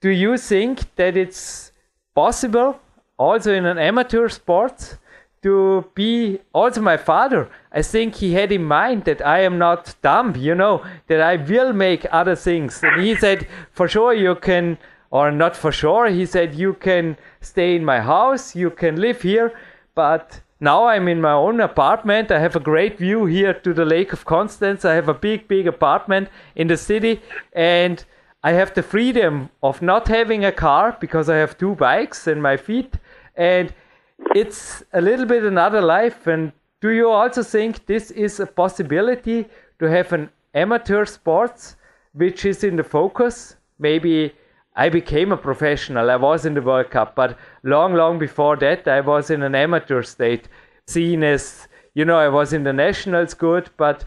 do 0.01 0.11
you 0.11 0.39
think 0.39 0.95
that 0.95 1.17
it's 1.17 1.73
possible, 2.15 2.79
also 3.19 3.53
in 3.53 3.67
an 3.67 3.79
amateur 3.79 4.29
sport, 4.29 4.97
to 5.43 5.85
be 5.97 6.39
also 6.53 6.81
my 6.81 6.99
father? 6.99 7.49
I 7.73 7.83
think 7.83 8.15
he 8.15 8.35
had 8.35 8.53
in 8.53 8.63
mind 8.63 9.07
that 9.07 9.27
I 9.27 9.41
am 9.41 9.59
not 9.59 9.97
dumb, 10.03 10.37
you 10.37 10.55
know, 10.55 10.85
that 11.09 11.21
I 11.21 11.35
will 11.35 11.73
make 11.73 12.07
other 12.13 12.37
things. 12.37 12.81
And 12.81 13.03
he 13.03 13.17
said, 13.17 13.49
for 13.73 13.89
sure, 13.89 14.15
you 14.15 14.37
can 14.37 14.79
or 15.11 15.31
not 15.31 15.57
for 15.57 15.73
sure. 15.73 16.09
He 16.09 16.27
said, 16.27 16.55
You 16.55 16.75
can 16.75 17.17
stay 17.41 17.77
in 17.77 17.85
my 17.85 18.01
house, 18.01 18.55
you 18.55 18.71
can 18.71 19.01
live 19.01 19.23
here, 19.23 19.53
but 19.95 20.41
now 20.61 20.87
I'm 20.87 21.09
in 21.09 21.21
my 21.21 21.33
own 21.33 21.61
apartment. 21.61 22.31
I 22.31 22.39
have 22.39 22.55
a 22.55 22.61
great 22.61 22.99
view 22.99 23.25
here 23.27 23.55
to 23.55 23.73
the 23.73 23.85
Lake 23.85 24.13
of 24.13 24.25
Constance. 24.25 24.85
I 24.85 24.95
have 24.95 25.09
a 25.09 25.15
big, 25.15 25.49
big 25.49 25.67
apartment 25.67 26.29
in 26.55 26.69
the 26.69 26.77
city, 26.77 27.23
and 27.55 28.05
I 28.43 28.53
have 28.53 28.75
the 28.75 28.83
freedom 28.83 29.51
of 29.63 29.81
not 29.81 30.09
having 30.09 30.45
a 30.45 30.53
car 30.53 30.97
because 31.01 31.29
I 31.29 31.37
have 31.37 31.57
two 31.57 31.75
bikes 31.75 32.27
and 32.27 32.43
my 32.43 32.57
feet. 32.57 32.95
And 33.37 33.73
it's 34.35 34.83
a 34.93 35.01
little 35.01 35.27
bit 35.27 35.45
another 35.45 35.81
life. 35.81 36.27
And 36.27 36.53
do 36.81 36.91
you 36.91 37.09
also 37.09 37.43
think 37.43 37.87
this 37.87 38.11
is 38.11 38.39
a 38.39 38.47
possibility 38.47 39.47
to 39.79 39.87
have 39.87 40.13
an 40.13 40.31
amateur 40.55 41.05
sports 41.05 41.77
which 42.13 42.45
is 42.45 42.65
in 42.65 42.77
the 42.77 42.85
focus? 42.85 43.57
Maybe 43.79 44.35
I 44.81 44.89
became 44.89 45.31
a 45.31 45.37
professional. 45.37 46.11
I 46.11 46.17
was 46.17 46.47
in 46.47 46.55
the 46.55 46.63
World 46.63 46.91
Cup, 46.91 47.15
but 47.15 47.37
long, 47.63 47.93
long 47.93 48.19
before 48.19 48.57
that, 48.57 48.89
I 48.89 49.01
was 49.03 49.31
in 49.31 49.43
an 49.43 49.55
amateur 49.55 50.03
state, 50.03 50.49
seen 50.87 51.23
as, 51.23 51.69
you 51.93 52.07
know, 52.07 52.17
I 52.17 52.29
was 52.29 52.55
in 52.55 52.63
the 52.63 52.73
nationals 52.73 53.35
good, 53.35 53.69
but 53.77 54.07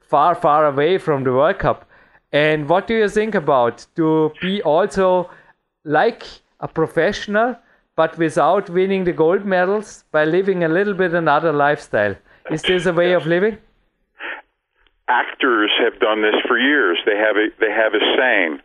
far, 0.00 0.34
far 0.34 0.64
away 0.64 0.96
from 0.96 1.24
the 1.24 1.32
World 1.32 1.58
Cup. 1.58 1.84
And 2.32 2.70
what 2.70 2.86
do 2.86 2.94
you 2.94 3.10
think 3.10 3.34
about 3.34 3.86
to 3.96 4.32
be 4.40 4.62
also 4.62 5.28
like 5.84 6.22
a 6.60 6.68
professional, 6.68 7.56
but 7.94 8.16
without 8.16 8.70
winning 8.70 9.04
the 9.04 9.12
gold 9.12 9.44
medals 9.44 10.04
by 10.10 10.24
living 10.24 10.64
a 10.64 10.68
little 10.68 10.94
bit 10.94 11.12
another 11.12 11.52
lifestyle? 11.52 12.16
Is 12.50 12.62
this 12.62 12.86
a 12.86 12.94
way 12.94 13.12
of 13.12 13.26
living? 13.26 13.58
Actors 15.06 15.70
have 15.84 16.00
done 16.00 16.22
this 16.22 16.40
for 16.48 16.58
years. 16.58 16.96
They 17.04 17.18
have 17.18 17.36
a, 17.36 17.48
they 17.60 17.70
have 17.70 17.92
a 17.92 18.00
saying 18.16 18.60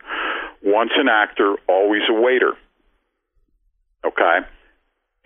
once 0.62 0.90
an 0.96 1.08
actor, 1.08 1.56
always 1.68 2.02
a 2.08 2.12
waiter. 2.12 2.52
Okay? 4.04 4.38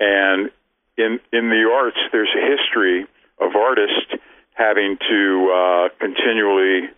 And 0.01 0.51
in 0.97 1.21
in 1.33 1.51
the 1.51 1.71
arts, 1.73 1.99
there's 2.13 2.33
a 2.37 2.57
history 2.57 3.07
of 3.41 3.55
artists 3.57 4.15
having 4.55 4.97
to 5.09 5.51
uh, 5.51 5.89
continually 5.99 6.89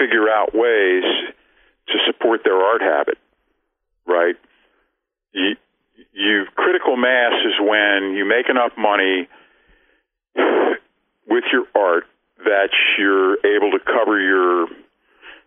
figure 0.00 0.28
out 0.28 0.54
ways 0.54 1.04
to 1.88 1.98
support 2.06 2.40
their 2.44 2.56
art 2.56 2.82
habit. 2.82 3.18
Right? 4.06 4.36
You, 5.32 5.56
you 6.12 6.44
critical 6.54 6.96
mass 6.96 7.34
is 7.44 7.54
when 7.60 8.14
you 8.14 8.24
make 8.24 8.48
enough 8.48 8.72
money 8.76 9.28
with 11.28 11.44
your 11.52 11.66
art 11.74 12.04
that 12.38 12.70
you're 12.98 13.34
able 13.44 13.70
to 13.72 13.78
cover 13.84 14.20
your 14.20 14.66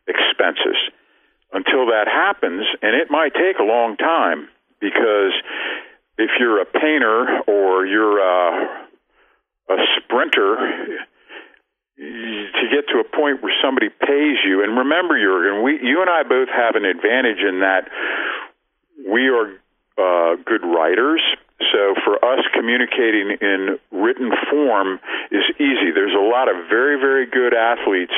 expenses. 0.08 0.78
Until 1.52 1.88
that 1.88 2.06
happens, 2.08 2.66
and 2.82 2.96
it 2.96 3.10
might 3.10 3.34
take 3.34 3.58
a 3.60 3.64
long 3.64 3.98
time 3.98 4.48
because 4.80 5.34
if 6.18 6.30
you're 6.40 6.62
a 6.62 6.66
painter 6.66 7.42
or 7.48 7.86
you're 7.86 8.20
a, 8.20 8.86
a 9.70 9.78
sprinter, 9.98 11.00
to 11.98 12.66
get 12.72 12.88
to 12.94 13.00
a 13.00 13.04
point 13.04 13.42
where 13.42 13.54
somebody 13.64 13.90
pays 13.90 14.38
you, 14.46 14.64
and 14.64 14.78
remember, 14.78 15.20
Jurgen, 15.20 15.64
we, 15.64 15.80
you 15.82 16.02
and 16.02 16.10
I 16.10 16.24
both 16.24 16.50
have 16.50 16.76
an 16.76 16.86
advantage 16.86 17.40
in 17.40 17.60
that 17.60 17.90
we 19.08 19.28
are 19.28 19.50
uh, 19.98 20.36
good 20.46 20.64
writers. 20.64 21.22
So 21.60 21.94
for 22.06 22.16
us, 22.24 22.46
communicating 22.54 23.38
in 23.42 23.78
written 23.92 24.32
form 24.50 25.00
is 25.32 25.44
easy. 25.60 25.92
There's 25.94 26.16
a 26.16 26.24
lot 26.24 26.48
of 26.48 26.56
very, 26.70 27.00
very 27.00 27.26
good 27.26 27.54
athletes 27.54 28.14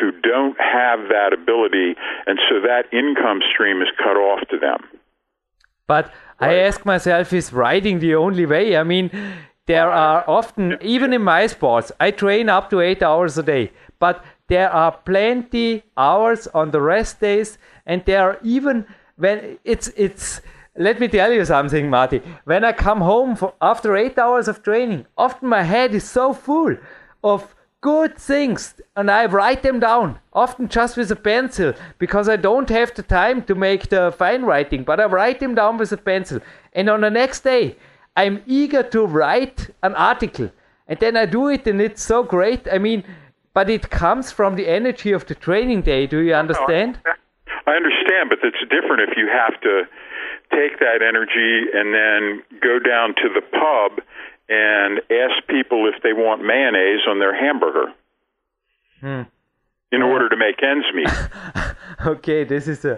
who 0.00 0.12
don't 0.12 0.56
have 0.58 1.08
that 1.08 1.32
ability, 1.32 1.94
and 2.26 2.38
so 2.48 2.60
that 2.60 2.84
income 2.92 3.40
stream 3.52 3.82
is 3.82 3.88
cut 3.98 4.16
off 4.16 4.48
to 4.48 4.58
them. 4.58 4.80
But 5.86 6.06
right. 6.40 6.50
I 6.50 6.54
ask 6.60 6.84
myself, 6.84 7.32
is 7.32 7.52
writing 7.52 8.00
the 8.00 8.14
only 8.14 8.46
way? 8.46 8.76
I 8.76 8.82
mean, 8.82 9.10
there 9.66 9.90
are 9.90 10.24
often, 10.28 10.78
even 10.80 11.12
in 11.12 11.22
my 11.22 11.46
sports, 11.48 11.92
I 12.00 12.10
train 12.10 12.48
up 12.48 12.70
to 12.70 12.80
eight 12.80 13.02
hours 13.02 13.36
a 13.36 13.42
day, 13.42 13.72
but 13.98 14.24
there 14.48 14.70
are 14.70 14.92
plenty 14.92 15.82
hours 15.96 16.46
on 16.48 16.70
the 16.70 16.80
rest 16.80 17.20
days, 17.20 17.58
and 17.84 18.04
there 18.04 18.22
are 18.22 18.38
even 18.42 18.86
when 19.16 19.58
it's 19.64 19.88
it's 19.96 20.40
let 20.78 21.00
me 21.00 21.08
tell 21.08 21.32
you 21.32 21.44
something, 21.44 21.88
Marty. 21.90 22.22
When 22.44 22.64
I 22.64 22.72
come 22.72 23.00
home 23.00 23.36
for, 23.36 23.54
after 23.60 23.96
eight 23.96 24.18
hours 24.18 24.48
of 24.48 24.62
training, 24.62 25.06
often 25.16 25.48
my 25.48 25.62
head 25.62 25.94
is 25.94 26.04
so 26.04 26.32
full 26.32 26.76
of 27.24 27.54
good 27.80 28.16
things 28.16 28.74
and 28.96 29.10
I 29.10 29.26
write 29.26 29.62
them 29.62 29.80
down, 29.80 30.18
often 30.32 30.68
just 30.68 30.96
with 30.96 31.10
a 31.10 31.16
pencil, 31.16 31.72
because 31.98 32.28
I 32.28 32.36
don't 32.36 32.68
have 32.68 32.94
the 32.94 33.02
time 33.02 33.42
to 33.44 33.54
make 33.54 33.88
the 33.88 34.12
fine 34.16 34.42
writing, 34.42 34.82
but 34.82 35.00
I 35.00 35.04
write 35.04 35.40
them 35.40 35.54
down 35.54 35.78
with 35.78 35.92
a 35.92 35.96
pencil. 35.96 36.40
And 36.72 36.88
on 36.88 37.02
the 37.02 37.10
next 37.10 37.40
day, 37.40 37.76
I'm 38.16 38.42
eager 38.46 38.82
to 38.82 39.06
write 39.06 39.70
an 39.82 39.94
article. 39.94 40.50
And 40.88 40.98
then 41.00 41.16
I 41.16 41.26
do 41.26 41.48
it 41.48 41.66
and 41.66 41.80
it's 41.80 42.02
so 42.02 42.22
great. 42.22 42.66
I 42.72 42.78
mean, 42.78 43.04
but 43.54 43.70
it 43.70 43.90
comes 43.90 44.30
from 44.32 44.56
the 44.56 44.68
energy 44.68 45.12
of 45.12 45.26
the 45.26 45.34
training 45.34 45.82
day. 45.82 46.06
Do 46.06 46.18
you 46.18 46.34
understand? 46.34 46.98
I 47.66 47.72
understand, 47.72 48.30
but 48.30 48.38
it's 48.42 48.60
different 48.70 49.02
if 49.08 49.16
you 49.16 49.28
have 49.28 49.60
to 49.62 49.82
take 50.56 50.78
that 50.80 51.04
energy 51.04 51.68
and 51.76 51.92
then 51.92 52.60
go 52.60 52.78
down 52.78 53.14
to 53.20 53.28
the 53.28 53.42
pub 53.44 54.00
and 54.48 55.00
ask 55.10 55.46
people 55.48 55.90
if 55.92 56.02
they 56.02 56.12
want 56.12 56.42
mayonnaise 56.42 57.04
on 57.08 57.18
their 57.18 57.34
hamburger 57.36 57.92
hmm. 59.00 59.22
in 59.92 60.02
order 60.02 60.28
to 60.28 60.36
make 60.36 60.62
ends 60.62 60.86
meet. 60.94 61.10
okay, 62.06 62.44
this 62.44 62.68
is 62.68 62.84
a, 62.84 62.96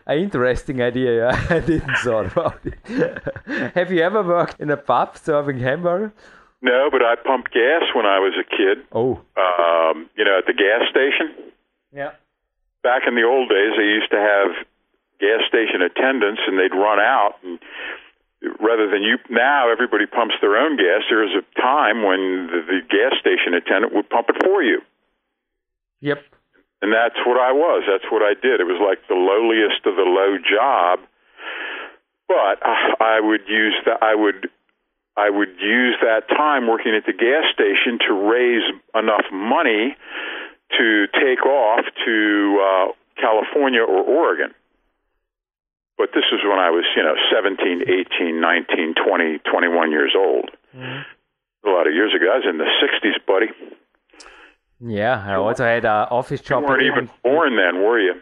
a 0.06 0.16
interesting 0.16 0.82
idea. 0.82 1.28
I 1.50 1.60
didn't 1.60 1.96
thought 1.98 2.32
about 2.32 2.60
it. 2.64 3.72
Have 3.74 3.90
you 3.90 4.02
ever 4.02 4.22
worked 4.22 4.60
in 4.60 4.70
a 4.70 4.76
pub 4.76 5.16
serving 5.16 5.60
hamburger? 5.60 6.12
No, 6.60 6.88
but 6.90 7.02
I 7.02 7.14
pumped 7.16 7.52
gas 7.52 7.82
when 7.94 8.06
I 8.06 8.18
was 8.18 8.34
a 8.40 8.44
kid. 8.44 8.84
Oh, 8.92 9.20
um, 9.36 10.08
you 10.16 10.24
know, 10.24 10.38
at 10.38 10.46
the 10.46 10.54
gas 10.54 10.88
station. 10.90 11.52
Yeah. 11.92 12.12
Back 12.82 13.02
in 13.06 13.14
the 13.14 13.22
old 13.22 13.48
days, 13.48 13.72
they 13.76 13.84
used 13.84 14.10
to 14.10 14.18
have 14.18 14.66
gas 15.20 15.42
station 15.48 15.82
attendants 15.82 16.42
and 16.46 16.58
they'd 16.58 16.74
run 16.74 16.98
out 17.00 17.34
and 17.42 17.58
rather 18.60 18.90
than 18.90 19.02
you 19.02 19.18
now 19.30 19.70
everybody 19.70 20.06
pumps 20.06 20.34
their 20.40 20.56
own 20.56 20.76
gas 20.76 21.02
there 21.08 21.24
was 21.24 21.32
a 21.32 21.44
time 21.60 22.02
when 22.02 22.48
the, 22.48 22.60
the 22.66 22.80
gas 22.88 23.18
station 23.20 23.54
attendant 23.54 23.94
would 23.94 24.08
pump 24.10 24.28
it 24.28 24.36
for 24.44 24.62
you. 24.62 24.80
Yep. 26.00 26.22
And 26.82 26.92
that's 26.92 27.16
what 27.24 27.40
I 27.40 27.52
was. 27.52 27.84
That's 27.88 28.04
what 28.12 28.20
I 28.20 28.34
did. 28.34 28.60
It 28.60 28.68
was 28.68 28.76
like 28.76 29.00
the 29.08 29.16
lowliest 29.16 29.86
of 29.86 29.96
the 29.96 30.04
low 30.04 30.36
job. 30.36 31.00
But 32.28 32.60
I, 32.60 33.16
I 33.16 33.20
would 33.20 33.48
use 33.48 33.74
that 33.86 34.02
I 34.02 34.14
would 34.14 34.50
I 35.16 35.30
would 35.30 35.56
use 35.60 35.96
that 36.02 36.28
time 36.28 36.66
working 36.66 36.94
at 36.94 37.06
the 37.06 37.12
gas 37.12 37.44
station 37.54 37.98
to 38.08 38.12
raise 38.12 38.64
enough 38.94 39.24
money 39.32 39.96
to 40.76 41.06
take 41.14 41.46
off 41.46 41.84
to 42.04 42.60
uh, 42.60 42.92
California 43.20 43.80
or 43.80 44.02
Oregon 44.02 44.52
but 45.96 46.10
this 46.14 46.24
is 46.32 46.40
when 46.44 46.58
I 46.58 46.70
was, 46.70 46.84
you 46.96 47.02
know, 47.02 47.14
17, 47.32 47.82
18, 47.82 48.40
19, 48.40 48.94
20, 48.94 49.38
21 49.38 49.90
years 49.90 50.14
old. 50.16 50.50
Mm-hmm. 50.74 51.02
A 51.66 51.70
lot 51.70 51.86
of 51.86 51.94
years 51.94 52.14
ago. 52.14 52.30
I 52.32 52.36
was 52.36 52.46
in 52.48 52.58
the 52.58 52.68
60s, 52.82 53.18
buddy. 53.26 53.50
Yeah, 54.80 55.24
I 55.26 55.34
also 55.36 55.64
had 55.64 55.84
an 55.84 56.08
office 56.10 56.40
job. 56.40 56.62
You 56.62 56.68
weren't 56.68 56.82
even 56.82 57.10
born 57.22 57.56
then, 57.56 57.82
were 57.82 57.98
you? 57.98 58.14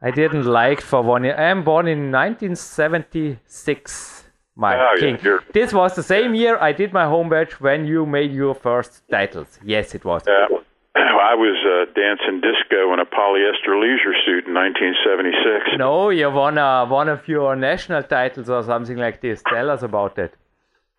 I 0.00 0.10
didn't 0.10 0.44
like 0.44 0.80
for 0.82 1.02
one 1.02 1.24
year. 1.24 1.36
I 1.36 1.44
am 1.44 1.62
born 1.64 1.88
in 1.88 2.12
1976, 2.12 4.24
my 4.54 4.76
oh, 4.76 4.94
king. 4.98 5.18
Yeah, 5.24 5.38
this 5.52 5.72
was 5.72 5.96
the 5.96 6.02
same 6.02 6.34
year 6.34 6.58
I 6.60 6.72
did 6.72 6.92
my 6.92 7.06
home 7.06 7.30
badge 7.30 7.58
when 7.60 7.86
you 7.86 8.04
made 8.04 8.32
your 8.32 8.54
first 8.54 9.02
titles. 9.10 9.58
Yes, 9.64 9.94
it 9.94 10.04
was. 10.04 10.22
Yeah. 10.26 10.48
I 10.96 11.34
was 11.34 11.56
uh, 11.66 11.92
dancing 11.94 12.40
disco 12.40 12.92
in 12.92 13.00
a 13.00 13.04
polyester 13.04 13.80
leisure 13.80 14.14
suit 14.24 14.46
in 14.46 14.54
1976. 14.54 15.78
No, 15.78 16.10
you 16.10 16.30
won 16.30 16.58
uh, 16.58 16.86
one 16.86 17.08
of 17.08 17.26
your 17.26 17.56
national 17.56 18.04
titles 18.04 18.48
or 18.48 18.62
something 18.62 18.96
like 18.96 19.20
this. 19.20 19.42
Tell 19.48 19.70
us 19.70 19.82
about 19.82 20.14
that. 20.16 20.32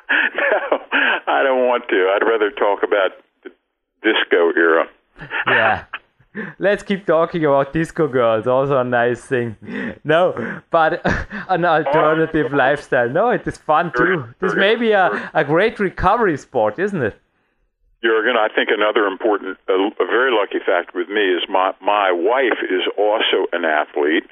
no, 0.10 0.80
I 1.28 1.44
don't 1.44 1.66
want 1.68 1.88
to. 1.90 1.96
I'd 2.14 2.26
rather 2.26 2.52
talk 2.52 2.84
about 2.84 3.12
the 3.44 3.52
disco 4.04 4.52
era. 4.58 4.86
yeah. 5.48 5.86
Let's 6.60 6.84
keep 6.84 7.06
talking 7.06 7.46
about 7.46 7.72
disco 7.72 8.10
girls. 8.10 8.46
Also 8.46 8.78
a 8.78 8.84
nice 8.84 9.22
thing. 9.22 9.56
No, 10.04 10.62
but 10.70 11.02
an 11.50 11.64
alternative 11.64 12.52
lifestyle. 12.52 13.10
No, 13.10 13.30
it 13.30 13.48
is 13.48 13.58
fun 13.58 13.94
too. 13.96 14.26
This 14.42 14.54
may 14.56 14.76
be 14.76 14.92
a, 14.92 15.32
a 15.34 15.46
great 15.46 15.80
recovery 15.80 16.38
sport, 16.38 16.78
isn't 16.78 17.02
it? 17.02 17.18
Jurgen, 18.06 18.38
I 18.38 18.54
think 18.54 18.70
another 18.70 19.08
important, 19.10 19.58
a, 19.68 19.74
a 19.74 20.06
very 20.06 20.30
lucky 20.30 20.62
fact 20.62 20.94
with 20.94 21.10
me 21.10 21.26
is 21.34 21.42
my 21.50 21.74
my 21.82 22.12
wife 22.14 22.62
is 22.62 22.86
also 22.98 23.50
an 23.52 23.66
athlete. 23.66 24.30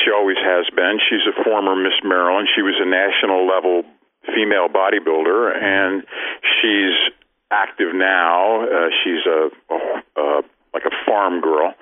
She 0.00 0.08
always 0.10 0.40
has 0.40 0.64
been. 0.72 0.96
She's 1.04 1.28
a 1.28 1.36
former 1.44 1.76
Miss 1.76 2.00
Maryland. 2.02 2.48
She 2.56 2.62
was 2.62 2.80
a 2.80 2.88
national 2.88 3.46
level 3.46 3.84
female 4.32 4.72
bodybuilder, 4.72 5.52
and 5.52 6.02
she's 6.40 6.96
active 7.50 7.92
now. 7.92 8.64
Uh, 8.64 8.88
she's 9.04 9.20
a, 9.28 9.50
a, 9.68 9.76
a 10.16 10.42
like 10.72 10.88
a 10.88 10.94
farm 11.04 11.42
girl, 11.42 11.74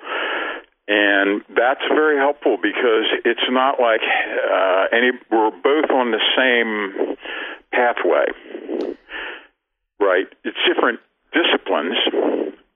and 0.89 1.39
that's 1.55 1.87
very 1.87 2.17
helpful 2.17 2.57
because 2.61 3.07
it's 3.23 3.47
not 3.47 3.79
like 3.79 4.03
uh, 4.03 4.91
any. 4.91 5.15
We're 5.31 5.51
both 5.51 5.89
on 5.89 6.11
the 6.11 6.19
same 6.35 7.15
pathway 7.71 8.27
right? 10.01 10.27
It's 10.43 10.57
different 10.67 10.99
disciplines. 11.31 11.95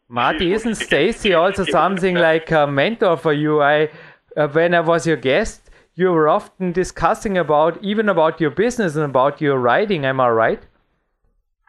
Marty, 0.07 0.53
isn't 0.53 0.75
Stacy 0.75 1.33
also 1.33 1.65
something 1.65 2.15
like 2.15 2.51
a 2.51 2.67
mentor 2.67 3.17
for 3.17 3.33
you? 3.33 3.61
I, 3.61 3.89
uh, 4.37 4.47
when 4.47 4.73
I 4.75 4.81
was 4.81 5.07
your 5.07 5.17
guest, 5.17 5.69
you 5.95 6.11
were 6.11 6.29
often 6.29 6.71
discussing 6.71 7.37
about 7.37 7.83
even 7.83 8.07
about 8.09 8.39
your 8.39 8.51
business 8.51 8.95
and 8.95 9.05
about 9.05 9.41
your 9.41 9.57
writing. 9.57 10.05
Am 10.05 10.19
I 10.19 10.29
right? 10.29 10.61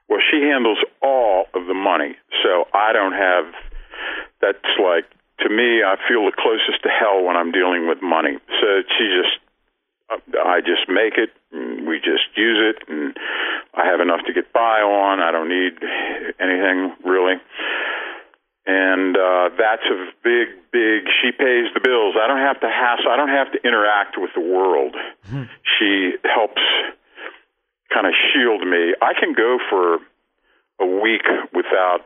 Well, 0.09 0.21
she 0.31 0.43
handles 0.43 0.79
all 1.03 1.47
of 1.55 1.67
the 1.67 1.75
money, 1.75 2.17
so 2.43 2.65
I 2.75 2.93
don't 2.93 3.15
have. 3.15 3.47
That's 4.41 4.59
like 4.79 5.07
to 5.41 5.49
me, 5.49 5.83
I 5.83 5.97
feel 6.09 6.25
the 6.25 6.33
closest 6.37 6.83
to 6.83 6.89
hell 6.89 7.25
when 7.25 7.37
I'm 7.37 7.53
dealing 7.53 7.89
with 7.89 8.03
money. 8.03 8.39
So 8.61 8.83
she 8.99 9.05
just 9.15 9.39
I 10.09 10.61
just 10.61 10.89
make 10.89 11.19
it, 11.19 11.31
and 11.53 11.87
we 11.87 11.99
just 11.99 12.31
use 12.37 12.59
it, 12.63 12.89
and 12.89 13.17
I 13.75 13.87
have 13.87 14.01
enough 14.01 14.21
to 14.27 14.33
get 14.33 14.53
by 14.53 14.81
on. 14.81 15.21
I 15.21 15.33
don't 15.33 15.49
need 15.49 15.75
anything 16.39 16.95
really. 17.05 17.35
And 18.67 19.17
uh, 19.17 19.51
that's 19.57 19.87
a 19.87 20.11
big, 20.25 20.49
big. 20.73 21.07
She 21.23 21.31
pays 21.31 21.71
the 21.75 21.81
bills. 21.83 22.17
I 22.19 22.27
don't 22.27 22.43
have 22.43 22.61
to 22.61 22.67
hassle. 22.67 23.11
I 23.11 23.17
don't 23.17 23.31
have 23.31 23.53
to 23.53 23.59
interact 23.63 24.17
with 24.19 24.31
the 24.35 24.41
world. 24.41 24.95
Mm-hmm. 25.27 25.45
She 25.79 26.19
helps 26.27 26.63
kind 27.95 28.07
of 28.07 28.13
shield 28.33 28.67
me. 28.67 28.95
I 29.01 29.15
can 29.19 29.35
go 29.35 29.59
for 29.71 29.99
a 30.81 31.01
week 31.01 31.23
without 31.55 32.01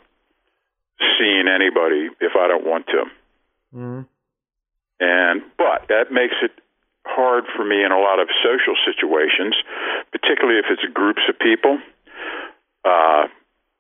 seeing 1.19 1.49
anybody 1.49 2.09
if 2.21 2.33
I 2.37 2.49
don't 2.49 2.67
want 2.67 2.87
to. 2.87 3.05
Mm-hmm. 3.75 4.01
And 5.01 5.43
but 5.57 5.89
that 5.89 6.13
makes 6.13 6.37
it 6.43 6.53
hard 7.07 7.45
for 7.57 7.65
me 7.65 7.85
in 7.85 7.93
a 7.93 7.99
lot 7.99 8.19
of 8.19 8.29
social 8.43 8.77
situations, 8.85 9.57
particularly 10.13 10.59
if 10.59 10.67
it's 10.71 10.83
groups 10.93 11.23
of 11.29 11.39
people. 11.39 11.79
Uh, 12.85 13.25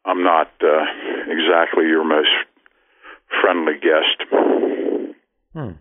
I'm 0.05 0.23
not 0.23 0.51
uh, 0.63 0.85
exactly 1.29 1.85
your 1.87 2.05
most 2.05 2.31
friendly 3.41 3.75
guest. 3.75 5.17
Hmm. 5.53 5.73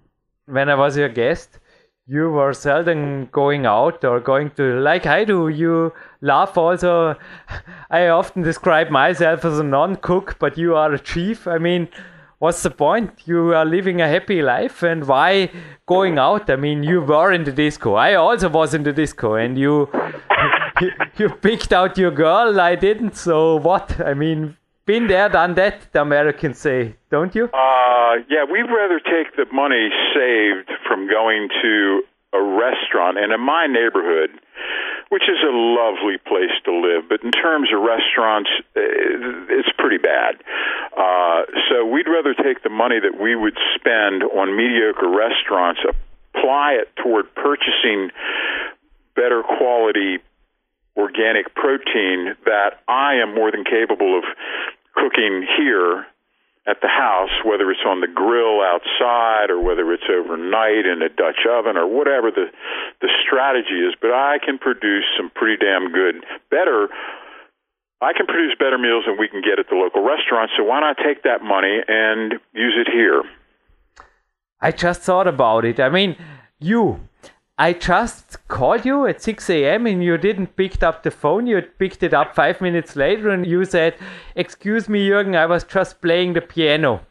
When 0.45 0.69
I 0.69 0.75
was 0.75 0.97
your 0.97 1.09
guest, 1.09 1.59
you 2.07 2.29
were 2.31 2.53
seldom 2.53 3.27
going 3.27 3.67
out 3.67 4.03
or 4.03 4.19
going 4.19 4.49
to 4.51 4.79
like 4.79 5.05
I 5.05 5.23
do. 5.25 5.47
You 5.47 5.93
laugh 6.21 6.57
also. 6.57 7.15
I 7.91 8.07
often 8.07 8.41
describe 8.41 8.89
myself 8.89 9.45
as 9.45 9.59
a 9.59 9.63
non-cook, 9.63 10.37
but 10.39 10.57
you 10.57 10.75
are 10.75 10.91
a 10.91 10.99
chief. 10.99 11.47
I 11.47 11.59
mean, 11.59 11.87
what's 12.39 12.63
the 12.63 12.71
point? 12.71 13.11
You 13.25 13.53
are 13.53 13.65
living 13.65 14.01
a 14.01 14.07
happy 14.07 14.41
life, 14.41 14.81
and 14.81 15.07
why 15.07 15.51
going 15.85 16.17
out? 16.17 16.49
I 16.49 16.55
mean, 16.55 16.83
you 16.83 17.01
were 17.01 17.31
in 17.31 17.43
the 17.43 17.51
disco. 17.51 17.93
I 17.93 18.15
also 18.15 18.49
was 18.49 18.73
in 18.73 18.83
the 18.83 18.93
disco, 18.93 19.35
and 19.35 19.57
you 19.63 19.89
you, 21.17 21.29
picked 21.29 21.73
out 21.73 21.97
your 21.97 22.11
girl. 22.11 22.59
I 22.59 22.75
didn't. 22.75 23.15
So 23.15 23.57
what? 23.57 23.99
I 24.01 24.13
mean, 24.13 24.57
been 24.85 25.07
there, 25.07 25.29
done 25.29 25.55
that. 25.55 25.91
The 25.91 26.01
Americans 26.01 26.57
say, 26.57 26.95
don't 27.11 27.35
you? 27.35 27.45
Uh, 27.53 28.15
yeah, 28.29 28.43
we'd 28.49 28.71
rather 28.71 28.99
take 28.99 29.35
the 29.35 29.45
money 29.53 29.89
saved 30.15 30.71
from 30.87 31.07
going 31.09 31.49
to 31.61 32.01
a 32.33 32.41
restaurant, 32.41 33.17
and 33.17 33.33
in 33.33 33.41
my 33.41 33.67
neighborhood, 33.67 34.29
is 35.29 35.43
a 35.43 35.53
lovely 35.53 36.17
place 36.17 36.53
to 36.65 36.73
live, 36.73 37.07
but 37.07 37.23
in 37.23 37.31
terms 37.31 37.69
of 37.73 37.81
restaurants, 37.81 38.49
eh, 38.75 39.53
it's 39.53 39.69
pretty 39.77 39.97
bad. 39.97 40.35
Uh, 40.97 41.43
so 41.69 41.85
we'd 41.85 42.07
rather 42.07 42.33
take 42.33 42.63
the 42.63 42.69
money 42.69 42.99
that 42.99 43.19
we 43.19 43.35
would 43.35 43.57
spend 43.75 44.23
on 44.23 44.55
mediocre 44.55 45.09
restaurants, 45.09 45.79
apply 46.33 46.73
it 46.81 46.89
toward 46.97 47.33
purchasing 47.35 48.11
better 49.15 49.43
quality 49.43 50.19
organic 50.97 51.53
protein 51.55 52.35
that 52.45 52.81
I 52.87 53.15
am 53.15 53.33
more 53.35 53.51
than 53.51 53.63
capable 53.63 54.17
of 54.17 54.23
cooking 54.95 55.47
here 55.57 56.05
at 56.69 56.81
the 56.81 56.87
house, 56.87 57.33
whether 57.43 57.71
it's 57.71 57.81
on 57.85 57.99
the 57.99 58.07
grill 58.07 58.61
outside 58.61 59.49
or 59.49 59.57
whether 59.59 59.91
it's 59.91 60.05
overnight 60.05 60.85
in 60.85 61.01
a 61.01 61.09
Dutch 61.09 61.41
oven 61.49 61.77
or 61.77 61.87
whatever 61.87 62.29
the 62.29 62.45
the 63.01 63.09
strategy 63.25 63.81
is, 63.81 63.95
but 63.99 64.11
I 64.11 64.37
can 64.43 64.59
produce 64.59 65.05
some 65.17 65.31
pretty 65.33 65.57
damn 65.57 65.91
good, 65.91 66.23
better. 66.51 66.89
I 68.01 68.13
can 68.13 68.27
produce 68.27 68.55
better 68.59 68.77
meals 68.77 69.05
than 69.07 69.17
we 69.17 69.27
can 69.27 69.41
get 69.41 69.57
at 69.59 69.67
the 69.69 69.75
local 69.75 70.05
restaurant. 70.05 70.51
So 70.55 70.63
why 70.63 70.79
not 70.79 70.97
take 71.03 71.23
that 71.23 71.41
money 71.41 71.81
and 71.87 72.33
use 72.53 72.75
it 72.77 72.87
here? 72.91 73.23
I 74.61 74.71
just 74.71 75.01
thought 75.01 75.27
about 75.27 75.65
it. 75.65 75.79
I 75.79 75.89
mean, 75.89 76.15
you 76.59 77.08
I 77.59 77.73
just 77.73 78.47
called 78.47 78.85
you 78.85 79.05
at 79.05 79.21
6 79.21 79.49
a.m. 79.49 79.85
and 79.85 80.01
you 80.01 80.17
didn't 80.17 80.55
pick 80.55 80.81
up 80.81 81.03
the 81.03 81.11
phone. 81.11 81.45
You 81.45 81.61
picked 81.61 82.03
it 82.03 82.13
up 82.13 82.33
five 82.33 82.61
minutes 82.61 82.95
later 82.95 83.31
and 83.31 83.45
you 83.45 83.65
said, 83.65 83.95
Excuse 84.37 84.87
me, 84.87 85.09
Jürgen, 85.09 85.35
I 85.35 85.45
was 85.45 85.65
just 85.65 86.01
playing 86.01 86.33
the 86.33 86.41
piano. 86.41 87.01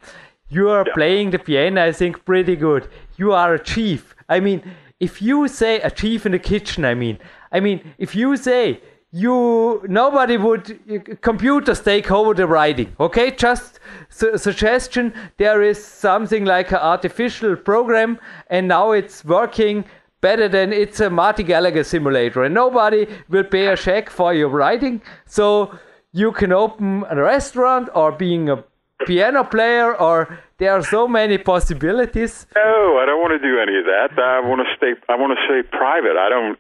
You 0.49 0.71
are 0.71 0.85
yeah. 0.87 0.95
playing 0.95 1.31
the 1.33 1.39
piano, 1.39 1.85
I 1.85 1.93
think, 1.93 2.25
pretty 2.25 2.57
good. 2.57 2.89
You 3.19 3.33
are 3.33 3.53
a 3.53 3.63
chief. 3.63 4.17
I 4.31 4.41
mean, 4.41 4.63
if 4.99 5.21
you 5.21 5.49
say 5.49 5.83
a 5.83 5.91
chief 5.91 6.25
in 6.25 6.33
the 6.33 6.39
kitchen, 6.39 6.83
I 6.87 6.95
mean, 6.95 7.19
I 7.53 7.61
mean, 7.61 7.93
if 7.99 8.17
you 8.17 8.35
say 8.39 8.81
you 9.11 9.83
nobody 9.89 10.37
would 10.37 11.21
computers 11.23 11.81
take 11.81 12.11
over 12.11 12.35
the 12.35 12.47
writing 12.47 12.95
okay 13.01 13.31
just 13.31 13.81
su 14.11 14.37
suggestion 14.37 15.15
there 15.39 15.63
is 15.63 15.83
something 15.83 16.45
like 16.45 16.73
an 16.73 16.77
artificial 16.77 17.57
program 17.57 18.19
and 18.51 18.69
now 18.69 18.93
it's 18.93 19.25
working 19.25 19.83
better 20.21 20.49
than 20.49 20.73
it's 20.73 21.01
a 21.01 21.11
Marty 21.11 21.43
Gallagher 21.43 21.85
simulator, 21.85 22.45
and 22.45 22.55
nobody 22.55 23.07
will 23.29 23.45
pay 23.45 23.67
a 23.67 23.77
check 23.77 24.11
for 24.11 24.35
your 24.35 24.49
writing. 24.49 25.01
So 25.27 25.79
you 26.13 26.33
can 26.33 26.53
open 26.53 27.05
a 27.09 27.17
restaurant 27.17 27.89
or 27.95 28.13
being 28.13 28.49
a 28.49 28.65
piano 29.07 29.45
player 29.45 29.95
or 29.95 30.39
there 30.59 30.73
are 30.73 30.83
so 30.83 31.07
many 31.07 31.39
possibilities. 31.39 32.47
No, 32.57 32.99
I 32.99 33.07
don't 33.07 33.21
want 33.21 33.31
to 33.31 33.39
do 33.39 33.61
any 33.61 33.79
of 33.79 33.85
that. 33.85 34.19
I 34.19 34.41
want 34.41 34.61
to 34.67 34.77
stay. 34.77 34.95
I 35.09 35.15
want 35.15 35.39
to 35.39 35.45
stay 35.47 35.63
private. 35.71 36.17
I 36.19 36.29
don't. 36.29 36.59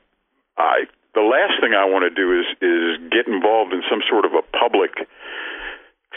I 0.56 0.84
the 1.14 1.22
last 1.22 1.60
thing 1.60 1.74
I 1.74 1.84
want 1.84 2.04
to 2.06 2.14
do 2.14 2.38
is 2.38 2.46
is 2.62 3.10
get 3.10 3.26
involved 3.26 3.72
in 3.72 3.82
some 3.90 4.00
sort 4.08 4.24
of 4.24 4.32
a 4.34 4.42
public 4.56 4.94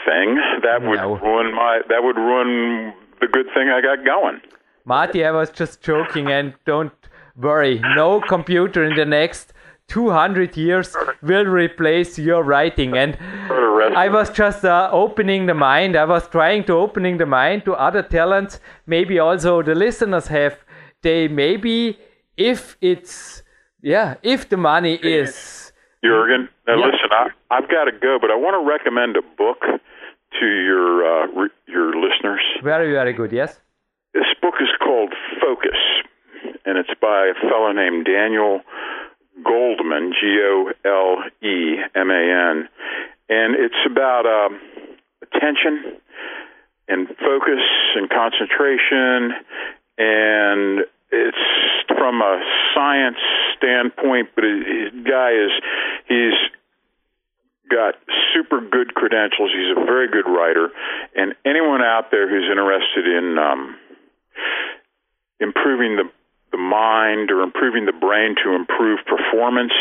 thing 0.06 0.38
that 0.62 0.82
would 0.82 0.96
no. 0.96 1.18
ruin 1.18 1.54
my 1.54 1.80
that 1.88 2.04
would 2.04 2.16
ruin 2.16 2.94
the 3.20 3.26
good 3.26 3.46
thing 3.54 3.68
I 3.68 3.80
got 3.80 4.04
going. 4.04 4.40
Marty, 4.84 5.24
I 5.24 5.30
was 5.30 5.50
just 5.50 5.80
joking, 5.80 6.30
and 6.30 6.54
don't 6.64 6.92
worry, 7.36 7.80
no 7.96 8.20
computer 8.20 8.84
in 8.84 8.96
the 8.96 9.04
next 9.04 9.52
200 9.88 10.56
years 10.56 10.96
will 11.22 11.44
replace 11.44 12.18
your 12.18 12.42
writing. 12.42 12.96
And 12.96 13.16
I 13.96 14.08
was 14.08 14.30
just 14.30 14.64
uh, 14.64 14.88
opening 14.92 15.46
the 15.46 15.54
mind. 15.54 15.96
I 15.96 16.04
was 16.04 16.28
trying 16.28 16.64
to 16.64 16.74
opening 16.74 17.18
the 17.18 17.26
mind 17.26 17.64
to 17.66 17.74
other 17.74 18.02
talents. 18.02 18.60
Maybe 18.86 19.18
also 19.18 19.62
the 19.62 19.74
listeners 19.74 20.28
have. 20.28 20.58
They 21.02 21.28
maybe 21.28 21.98
if 22.36 22.76
it's 22.80 23.42
yeah, 23.82 24.14
if 24.22 24.48
the 24.48 24.56
money 24.56 24.94
is. 24.94 25.72
Jurgen, 26.04 26.48
now 26.66 26.78
yeah. 26.78 26.86
listen, 26.86 27.10
I, 27.10 27.28
I've 27.50 27.68
got 27.68 27.84
to 27.84 27.92
go, 27.92 28.18
but 28.20 28.30
I 28.30 28.36
want 28.36 28.54
to 28.54 28.68
recommend 28.68 29.16
a 29.16 29.22
book 29.36 29.60
to 30.40 30.46
your 30.46 31.04
uh, 31.04 31.26
re- 31.26 31.58
your 31.66 31.92
listeners. 31.94 32.40
Very, 32.62 32.92
very 32.92 33.12
good. 33.12 33.32
Yes. 33.32 33.60
This 34.14 34.26
book 34.40 34.54
is 34.60 34.68
called 34.80 35.12
Focus 35.40 35.78
and 36.64 36.78
it's 36.78 36.92
by 37.00 37.30
a 37.30 37.48
fellow 37.48 37.72
named 37.72 38.06
Daniel 38.06 38.60
Goleman, 39.42 40.12
G 40.12 40.40
O 40.42 40.72
L 40.84 41.24
E 41.42 41.76
M 41.94 42.10
A 42.10 42.50
N, 42.50 42.68
and 43.28 43.56
it's 43.56 43.80
about 43.86 44.26
uh, 44.26 44.54
attention 45.22 46.00
and 46.88 47.08
focus 47.08 47.62
and 47.96 48.10
concentration, 48.10 49.32
and 49.98 50.84
it's 51.10 51.44
from 51.88 52.20
a 52.20 52.42
science 52.74 53.18
standpoint. 53.56 54.28
But 54.34 54.42
the 54.42 54.90
guy 55.08 55.32
is 55.32 55.50
he's 56.08 56.38
got 57.70 57.94
super 58.34 58.60
good 58.60 58.94
credentials. 58.94 59.50
He's 59.56 59.76
a 59.76 59.84
very 59.86 60.08
good 60.08 60.28
writer, 60.28 60.68
and 61.16 61.34
anyone 61.44 61.80
out 61.80 62.10
there 62.10 62.28
who's 62.28 62.48
interested 62.50 63.06
in 63.06 63.38
um, 63.38 63.76
improving 65.40 65.96
the 65.96 66.10
the 66.52 66.58
mind 66.58 67.32
or 67.32 67.40
improving 67.42 67.86
the 67.86 67.96
brain 67.96 68.36
to 68.44 68.52
improve 68.52 69.00
performance. 69.08 69.72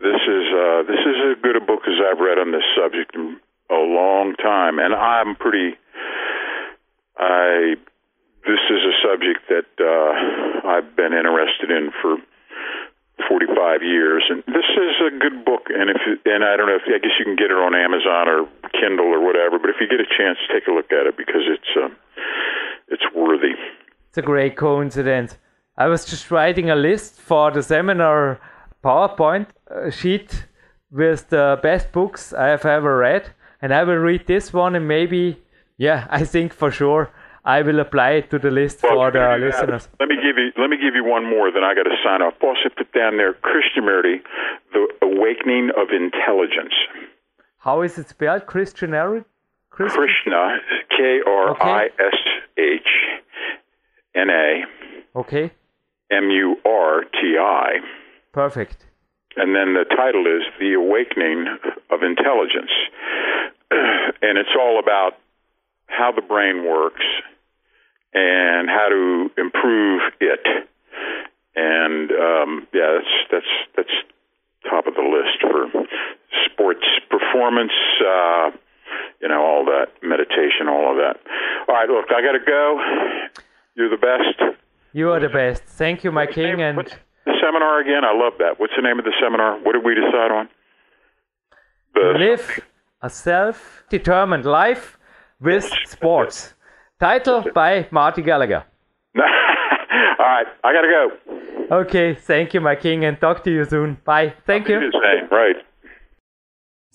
This 0.00 0.16
is 0.24 0.44
uh, 0.48 0.82
this 0.88 1.04
is 1.04 1.16
as 1.30 1.42
good 1.44 1.56
a 1.56 1.60
book 1.60 1.84
as 1.86 2.00
I've 2.00 2.18
read 2.18 2.40
on 2.40 2.50
this 2.50 2.64
subject 2.72 3.14
in 3.14 3.36
a 3.70 3.84
long 3.84 4.34
time, 4.40 4.80
and 4.80 4.94
I'm 4.94 5.36
pretty. 5.36 5.76
I 7.16 7.76
this 8.48 8.62
is 8.70 8.80
a 8.80 8.94
subject 9.04 9.44
that 9.52 9.70
uh, 9.76 10.68
I've 10.68 10.96
been 10.96 11.12
interested 11.12 11.70
in 11.70 11.92
for 12.00 12.16
45 13.28 13.82
years, 13.82 14.24
and 14.28 14.44
this 14.46 14.68
is 14.76 14.94
a 15.04 15.12
good 15.18 15.44
book. 15.44 15.68
And 15.68 15.90
if 15.90 16.00
and 16.24 16.44
I 16.44 16.56
don't 16.56 16.68
know 16.68 16.80
if 16.80 16.88
I 16.88 16.98
guess 16.98 17.16
you 17.18 17.24
can 17.24 17.36
get 17.36 17.52
it 17.52 17.60
on 17.60 17.74
Amazon 17.76 18.28
or 18.28 18.48
Kindle 18.72 19.12
or 19.12 19.20
whatever, 19.20 19.58
but 19.58 19.68
if 19.68 19.76
you 19.80 19.88
get 19.88 20.00
a 20.00 20.08
chance, 20.08 20.38
take 20.48 20.66
a 20.66 20.72
look 20.72 20.92
at 20.92 21.06
it 21.06 21.16
because 21.16 21.44
it's 21.44 21.72
uh, 21.76 21.92
it's 22.88 23.04
worthy. 23.14 23.56
It's 24.16 24.24
a 24.46 24.50
coincidence. 24.50 25.38
I 25.76 25.86
was 25.88 26.04
just 26.04 26.30
writing 26.30 26.70
a 26.70 26.76
list 26.76 27.20
for 27.20 27.50
the 27.50 27.62
seminar 27.62 28.40
PowerPoint 28.82 29.48
uh, 29.70 29.90
sheet 29.90 30.46
with 30.90 31.28
the 31.28 31.58
best 31.62 31.92
books 31.92 32.32
I 32.32 32.46
have 32.54 32.64
ever 32.64 32.96
read, 32.96 33.24
and 33.60 33.74
I 33.74 33.82
will 33.84 34.02
read 34.10 34.26
this 34.26 34.52
one 34.52 34.74
and 34.76 34.86
maybe, 34.88 35.42
yeah, 35.76 36.06
I 36.20 36.24
think 36.24 36.52
for 36.52 36.70
sure 36.70 37.10
I 37.44 37.62
will 37.62 37.80
apply 37.80 38.10
it 38.20 38.30
to 38.30 38.38
the 38.38 38.50
list 38.50 38.82
well, 38.82 38.94
for 38.94 39.10
the 39.10 39.26
listeners. 39.46 39.88
Let 40.00 40.08
me 40.08 40.16
give 40.16 40.36
you 40.36 40.48
let 40.60 40.68
me 40.68 40.76
give 40.76 40.94
you 40.94 41.04
one 41.04 41.24
more. 41.24 41.52
Then 41.52 41.62
I 41.62 41.74
got 41.74 41.84
to 41.84 41.96
sign 42.04 42.20
off. 42.22 42.34
Also, 42.42 42.68
put 42.76 42.92
down 42.92 43.18
there 43.18 43.34
Krishnamurti, 43.34 44.16
the 44.72 44.82
Awakening 45.02 45.70
of 45.80 45.86
Intelligence. 45.90 46.74
How 47.58 47.82
is 47.82 47.98
it 47.98 48.08
spelled? 48.08 48.46
Krishnamurti. 48.46 49.24
Krishna, 49.70 50.56
K 50.96 51.20
R 51.26 51.62
I 51.62 51.86
S 51.86 52.20
H 52.56 52.88
N 54.16 54.30
A. 54.30 55.18
Okay. 55.18 55.50
M 56.10 56.30
U 56.30 56.56
R 56.64 57.02
T 57.04 57.36
I. 57.38 57.78
Perfect. 58.32 58.84
And 59.36 59.54
then 59.54 59.74
the 59.74 59.84
title 59.84 60.24
is 60.26 60.42
The 60.58 60.72
Awakening 60.74 61.46
of 61.90 62.02
Intelligence. 62.02 62.70
and 63.70 64.38
it's 64.38 64.56
all 64.58 64.78
about 64.78 65.18
how 65.86 66.10
the 66.12 66.22
brain 66.22 66.64
works 66.64 67.04
and 68.14 68.68
how 68.68 68.88
to 68.88 69.30
improve 69.36 70.00
it. 70.20 70.40
And 71.54 72.10
um, 72.10 72.68
yeah, 72.72 72.98
that's 72.98 73.14
that's 73.30 73.52
that's 73.76 73.96
top 74.70 74.86
of 74.86 74.94
the 74.94 75.02
list 75.02 75.40
for 75.40 75.86
sports 76.50 76.86
performance. 77.10 77.72
Uh, 78.00 78.50
you 79.20 79.28
know, 79.28 79.42
all 79.42 79.64
that 79.64 79.88
meditation, 80.02 80.68
all 80.68 80.90
of 80.90 80.96
that. 80.96 81.16
All 81.68 81.74
right, 81.74 81.88
look, 81.88 82.06
I 82.10 82.22
got 82.22 82.32
to 82.32 82.44
go. 82.44 82.80
You're 83.76 83.90
the 83.90 83.96
best. 83.96 84.56
You 84.92 85.10
are 85.10 85.20
the 85.20 85.28
best. 85.28 85.62
Thank 85.64 86.04
you, 86.04 86.10
my 86.10 86.24
what's 86.24 86.34
king. 86.34 86.56
Name, 86.56 86.60
and 86.60 86.78
the 86.78 87.34
seminar 87.40 87.80
again? 87.80 88.04
I 88.04 88.16
love 88.16 88.34
that. 88.38 88.58
What's 88.58 88.72
the 88.76 88.82
name 88.82 88.98
of 88.98 89.04
the 89.04 89.12
seminar? 89.20 89.58
What 89.62 89.72
did 89.72 89.84
we 89.84 89.94
decide 89.94 90.30
on? 90.30 90.48
The 91.94 92.14
Live 92.18 92.60
a 93.02 93.10
self-determined 93.10 94.44
life 94.44 94.98
with 95.40 95.70
sports. 95.86 96.54
Title 96.98 97.44
by 97.54 97.86
Marty 97.90 98.22
Gallagher. 98.22 98.64
All 99.18 99.22
right, 100.18 100.46
I 100.64 100.72
gotta 100.72 100.88
go. 100.88 101.76
Okay, 101.82 102.14
thank 102.14 102.54
you, 102.54 102.60
my 102.60 102.74
king, 102.74 103.04
and 103.04 103.20
talk 103.20 103.44
to 103.44 103.50
you 103.50 103.64
soon. 103.64 103.98
Bye. 104.04 104.34
Thank 104.46 104.68
you. 104.68 104.78
Right. 105.30 105.56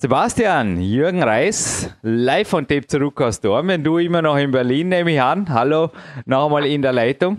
Sebastian, 0.02 0.82
Jürgen 0.82 1.22
Reis, 1.22 1.96
live 2.02 2.48
von 2.48 2.68
Tape 2.68 2.88
zurück 2.88 3.22
aus 3.22 3.40
Dormen. 3.40 3.84
Du 3.84 4.00
immer 4.00 4.24
noch 4.24 4.36
in 4.36 4.50
Berlin, 4.50 4.90
nehme 4.90 5.12
ich 5.12 5.22
an. 5.22 5.48
Hallo, 5.50 5.92
noch 6.26 6.46
einmal 6.46 6.66
in 6.66 6.82
der 6.82 6.92
Leitung. 6.92 7.38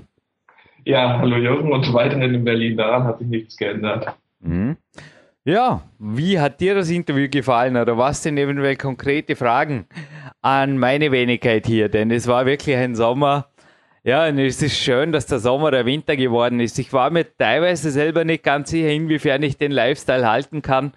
Ja, 0.85 1.19
hallo 1.19 1.39
Jürgen 1.39 1.73
und 1.73 1.93
weiterhin 1.93 2.35
in 2.35 2.45
Berlin. 2.45 2.77
Daran 2.77 3.03
hat 3.03 3.19
sich 3.19 3.27
nichts 3.27 3.57
geändert. 3.57 4.15
Mhm. 4.39 4.77
Ja, 5.45 5.83
wie 5.99 6.39
hat 6.39 6.61
dir 6.61 6.77
das 6.77 6.89
Interview 6.89 7.29
gefallen 7.29 7.77
oder 7.77 7.99
was 7.99 8.23
sind 8.23 8.39
eventuell 8.39 8.77
konkrete 8.77 9.35
Fragen 9.35 9.87
an 10.41 10.79
meine 10.79 11.11
Wenigkeit 11.11 11.67
hier? 11.67 11.89
Denn 11.89 12.13
es 12.13 12.29
war 12.29 12.47
wirklich 12.47 12.77
ein 12.77 12.95
Sommer. 12.95 13.49
Ja, 14.05 14.29
und 14.29 14.39
es 14.39 14.63
ist 14.63 14.79
schön, 14.79 15.11
dass 15.11 15.27
der 15.27 15.41
Sommer 15.41 15.73
der 15.73 15.85
Winter 15.85 16.15
geworden 16.15 16.61
ist. 16.61 16.79
Ich 16.79 16.93
war 16.93 17.11
mir 17.11 17.27
teilweise 17.37 17.91
selber 17.91 18.25
nicht 18.25 18.45
ganz 18.45 18.71
sicher, 18.71 18.91
inwiefern 18.91 19.43
ich 19.43 19.59
den 19.59 19.73
Lifestyle 19.73 20.31
halten 20.31 20.63
kann 20.63 20.93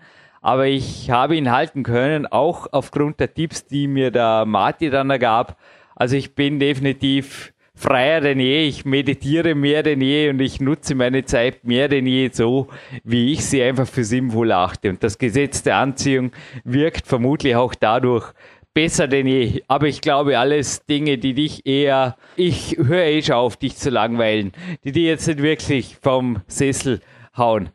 aber 0.46 0.68
ich 0.68 1.10
habe 1.10 1.36
ihn 1.36 1.52
halten 1.52 1.82
können, 1.82 2.28
auch 2.28 2.68
aufgrund 2.72 3.20
der 3.20 3.34
Tipps, 3.34 3.66
die 3.66 3.88
mir 3.88 4.12
der 4.12 4.46
Marti 4.46 4.91
dann 4.91 5.10
ergab. 5.10 5.58
Also 5.96 6.16
ich 6.18 6.36
bin 6.36 6.60
definitiv 6.60 7.52
freier 7.74 8.22
denn 8.22 8.39
je, 8.39 8.68
ich 8.68 8.86
meditiere 8.86 9.56
mehr 9.56 9.82
denn 9.82 10.02
je 10.02 10.30
und 10.30 10.39
ich 10.39 10.62
nutze 10.62 10.93
meine 10.93 11.26
Zeit 11.26 11.64
mehr 11.64 11.88
denn 11.88 12.06
je 12.06 12.30
so, 12.32 12.68
wie 13.04 13.34
ich 13.34 13.43
sie 13.43 13.64
einfach 13.64 13.88
für 13.88 14.04
sinnvoll 14.04 14.52
achte. 14.52 14.91
Und 14.91 15.04
das 15.04 15.18
Gesetz 15.18 15.64
der 15.64 15.78
Anziehung 15.78 16.32
wirkt 16.64 17.08
vermutlich 17.08 17.56
auch 17.56 17.74
dadurch 17.74 18.32
besser 18.76 19.08
denn 19.08 19.26
je. 19.26 19.64
Aber 19.68 19.88
ich 19.88 20.00
glaube, 20.00 20.38
alles 20.38 20.86
Dinge, 20.86 21.18
die 21.18 21.34
dich 21.34 21.66
eher, 21.66 22.18
ich 22.36 22.78
höre 22.78 23.06
eh 23.06 23.24
schon 23.24 23.34
auf, 23.34 23.58
dich 23.58 23.78
zu 23.78 23.89
langweilen, 23.89 24.52
die 24.84 24.91
dir 24.91 25.10
jetzt 25.10 25.26
nicht 25.26 25.41
wirklich 25.41 25.98
vom 26.00 26.43
Sessel 26.46 27.02
hauen. 27.36 27.72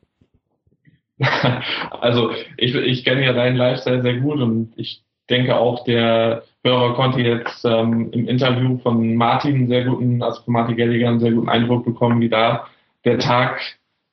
also 2.00 2.30
ich, 2.56 2.74
ich 2.74 3.04
kenne 3.04 3.24
ja 3.24 3.32
deinen 3.32 3.56
Lifestyle 3.56 4.02
sehr 4.02 4.18
gut 4.18 4.40
und 4.40 4.72
ich 4.76 5.02
denke 5.28 5.56
auch, 5.56 5.84
der 5.84 6.42
Hörer 6.64 6.94
konnte 6.94 7.20
jetzt 7.20 7.64
ähm, 7.64 8.10
im 8.12 8.26
Interview 8.28 8.78
von 8.78 9.14
Martin 9.14 9.54
einen 9.54 9.68
sehr 9.68 9.84
guten, 9.84 10.22
also 10.22 10.42
von 10.42 10.52
Martin 10.52 10.76
Gelliger 10.76 11.08
einen 11.08 11.20
sehr 11.20 11.32
guten 11.32 11.48
Eindruck 11.48 11.84
bekommen, 11.84 12.20
wie 12.20 12.28
da 12.28 12.66
der 13.04 13.18
Tag 13.18 13.60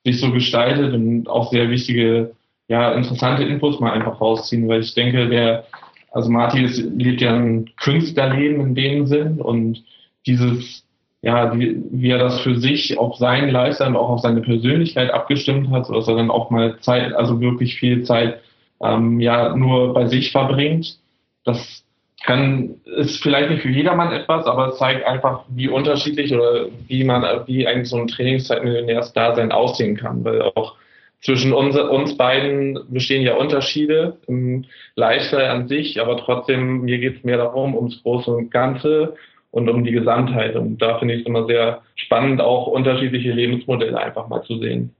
sich 0.05 0.19
so 0.19 0.31
gestaltet 0.31 0.93
und 0.93 1.27
auch 1.27 1.51
sehr 1.51 1.69
wichtige, 1.69 2.35
ja, 2.69 2.93
interessante 2.93 3.43
Infos 3.43 3.79
mal 3.79 3.91
einfach 3.91 4.21
rausziehen, 4.21 4.67
weil 4.67 4.81
ich 4.81 4.93
denke, 4.93 5.27
der, 5.27 5.65
also 6.11 6.29
Martin 6.29 6.65
ist, 6.65 6.77
lebt 6.79 7.21
ja 7.21 7.35
ein 7.35 7.69
Künstlerleben 7.77 8.61
in 8.61 8.75
dem 8.75 9.07
Sinn 9.07 9.41
und 9.41 9.83
dieses 10.25 10.86
ja, 11.27 11.53
wie, 11.53 11.83
wie 11.91 12.09
er 12.09 12.19
das 12.19 12.39
für 12.39 12.55
sich 12.55 12.97
auf 12.97 13.17
seinen 13.17 13.49
Lifestyle 13.49 13.89
und 13.89 13.97
auch 13.97 14.07
auf 14.07 14.21
seine 14.21 14.39
Persönlichkeit 14.39 15.11
abgestimmt 15.11 15.69
hat, 15.71 15.85
sodass 15.85 16.07
er 16.07 16.15
dann 16.15 16.31
auch 16.31 16.49
mal 16.51 16.79
Zeit, 16.79 17.13
also 17.13 17.41
wirklich 17.41 17.75
viel 17.75 18.03
Zeit, 18.03 18.39
ähm, 18.81 19.19
ja, 19.19 19.53
nur 19.53 19.93
bei 19.93 20.05
sich 20.05 20.31
verbringt. 20.31 20.97
Das 21.43 21.83
kann, 22.23 22.75
ist 22.85 23.21
vielleicht 23.21 23.49
nicht 23.49 23.61
für 23.61 23.69
jedermann 23.69 24.13
etwas, 24.13 24.45
aber 24.45 24.69
es 24.69 24.77
zeigt 24.77 25.05
einfach, 25.05 25.43
wie 25.49 25.67
unterschiedlich 25.67 26.33
oder 26.33 26.67
wie 26.87 27.03
man, 27.03 27.45
wie 27.45 27.67
eigentlich 27.67 27.89
so 27.89 27.97
ein 27.97 28.07
Trainingszeitmillionärs-Dasein 28.07 29.51
aussehen 29.51 29.97
kann, 29.97 30.23
weil 30.23 30.43
auch 30.55 30.75
zwischen 31.19 31.51
uns, 31.51 31.75
uns 31.75 32.15
beiden 32.15 32.79
bestehen 32.87 33.23
ja 33.23 33.35
Unterschiede 33.35 34.15
im 34.27 34.63
Lifestyle 34.95 35.49
an 35.49 35.67
sich, 35.67 35.99
aber 35.99 36.15
trotzdem, 36.15 36.83
mir 36.83 36.99
geht 36.99 37.17
es 37.17 37.23
mehr 37.25 37.37
darum, 37.37 37.75
ums 37.75 38.01
Große 38.01 38.31
und 38.31 38.49
Ganze 38.49 39.15
und 39.51 39.69
um 39.69 39.83
die 39.83 39.91
Gesamtheit. 39.91 40.55
Und 40.55 40.81
da 40.81 40.99
finde 40.99 41.15
ich 41.15 41.21
es 41.21 41.27
immer 41.27 41.45
sehr 41.45 41.81
spannend, 41.95 42.41
auch 42.41 42.67
unterschiedliche 42.67 43.31
Lebensmodelle 43.31 43.97
einfach 43.97 44.27
mal 44.27 44.43
zu 44.43 44.59
sehen. 44.59 44.93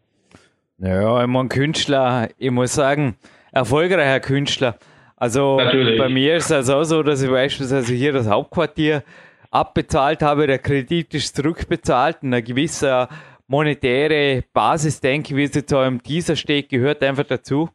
Ja, 0.80 1.24
immer 1.24 1.44
ein 1.44 1.50
Künstler, 1.50 2.30
ich 2.38 2.52
muss 2.52 2.76
sagen, 2.76 3.16
erfolgreicher 3.52 4.20
Künstler. 4.20 4.78
Also 5.16 5.58
Natürlich. 5.58 5.98
bei 5.98 6.10
mir 6.10 6.36
ist 6.36 6.52
es 6.52 6.70
auch 6.70 6.84
so, 6.84 7.02
dass 7.02 7.24
ich 7.24 7.30
beispielsweise 7.30 7.94
hier 7.94 8.14
das 8.14 8.30
Hauptquartier 8.30 9.04
abbezahlt 9.50 10.22
habe, 10.22 10.46
der 10.46 10.60
Kredit 10.60 11.14
ist 11.16 11.36
zurückbezahlt 11.36 12.18
und 12.22 12.34
eine 12.34 12.44
gewisse 12.44 13.08
monetäre 13.48 14.44
Basis, 14.54 15.00
denke 15.00 15.30
ich, 15.30 15.38
wie 15.38 15.44
es 15.44 15.56
jetzt 15.56 15.74
auch 15.74 15.86
im 15.86 16.04
Teaser 16.04 16.36
steht, 16.36 16.70
gehört 16.70 17.02
einfach 17.04 17.24
dazu. 17.24 17.70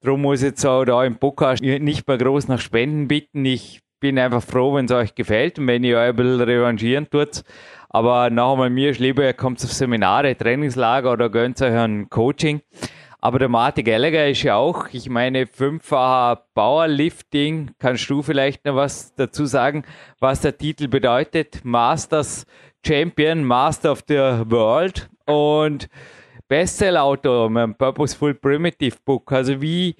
Darum 0.00 0.22
muss 0.22 0.42
ich 0.42 0.50
jetzt 0.50 0.64
auch 0.64 0.84
da 0.84 1.02
im 1.04 1.16
Podcast 1.16 1.62
nicht 1.62 2.06
mehr 2.06 2.18
groß 2.18 2.48
nach 2.48 2.60
Spenden 2.60 3.08
bitten. 3.08 3.44
Ich 3.44 3.80
bin 4.04 4.18
einfach 4.18 4.42
froh, 4.42 4.74
wenn 4.74 4.84
es 4.84 4.92
euch 4.92 5.14
gefällt 5.14 5.58
und 5.58 5.66
wenn 5.66 5.82
ihr 5.82 5.96
euch 5.96 6.10
ein 6.10 6.16
bisschen 6.16 6.42
revanchieren 6.42 7.08
tut. 7.08 7.42
Aber 7.88 8.28
noch 8.28 8.52
einmal, 8.52 8.68
mir 8.68 8.90
ist 8.90 9.00
lieber, 9.00 9.24
ihr 9.24 9.32
kommt 9.32 9.64
auf 9.64 9.72
Seminare, 9.72 10.36
Trainingslager 10.36 11.10
oder 11.10 11.30
gönnt 11.30 11.62
euch 11.62 11.72
ein 11.72 12.10
Coaching. 12.10 12.60
Aber 13.22 13.38
der 13.38 13.48
Martin 13.48 13.82
Gallagher 13.82 14.28
ist 14.28 14.42
ja 14.42 14.56
auch, 14.56 14.88
ich 14.92 15.08
meine, 15.08 15.46
fünffacher 15.46 16.42
Powerlifting. 16.52 17.70
Kannst 17.78 18.10
du 18.10 18.20
vielleicht 18.20 18.66
noch 18.66 18.76
was 18.76 19.14
dazu 19.14 19.46
sagen, 19.46 19.84
was 20.20 20.42
der 20.42 20.58
Titel 20.58 20.88
bedeutet? 20.88 21.64
Masters 21.64 22.44
Champion, 22.86 23.42
Master 23.42 23.92
of 23.92 24.04
the 24.06 24.16
World 24.16 25.08
und 25.24 25.88
Bestseller-Autor 26.48 27.48
mit 27.48 27.78
Purposeful 27.78 28.34
Primitive 28.34 28.98
Book. 29.02 29.32
Also 29.32 29.62
wie 29.62 29.96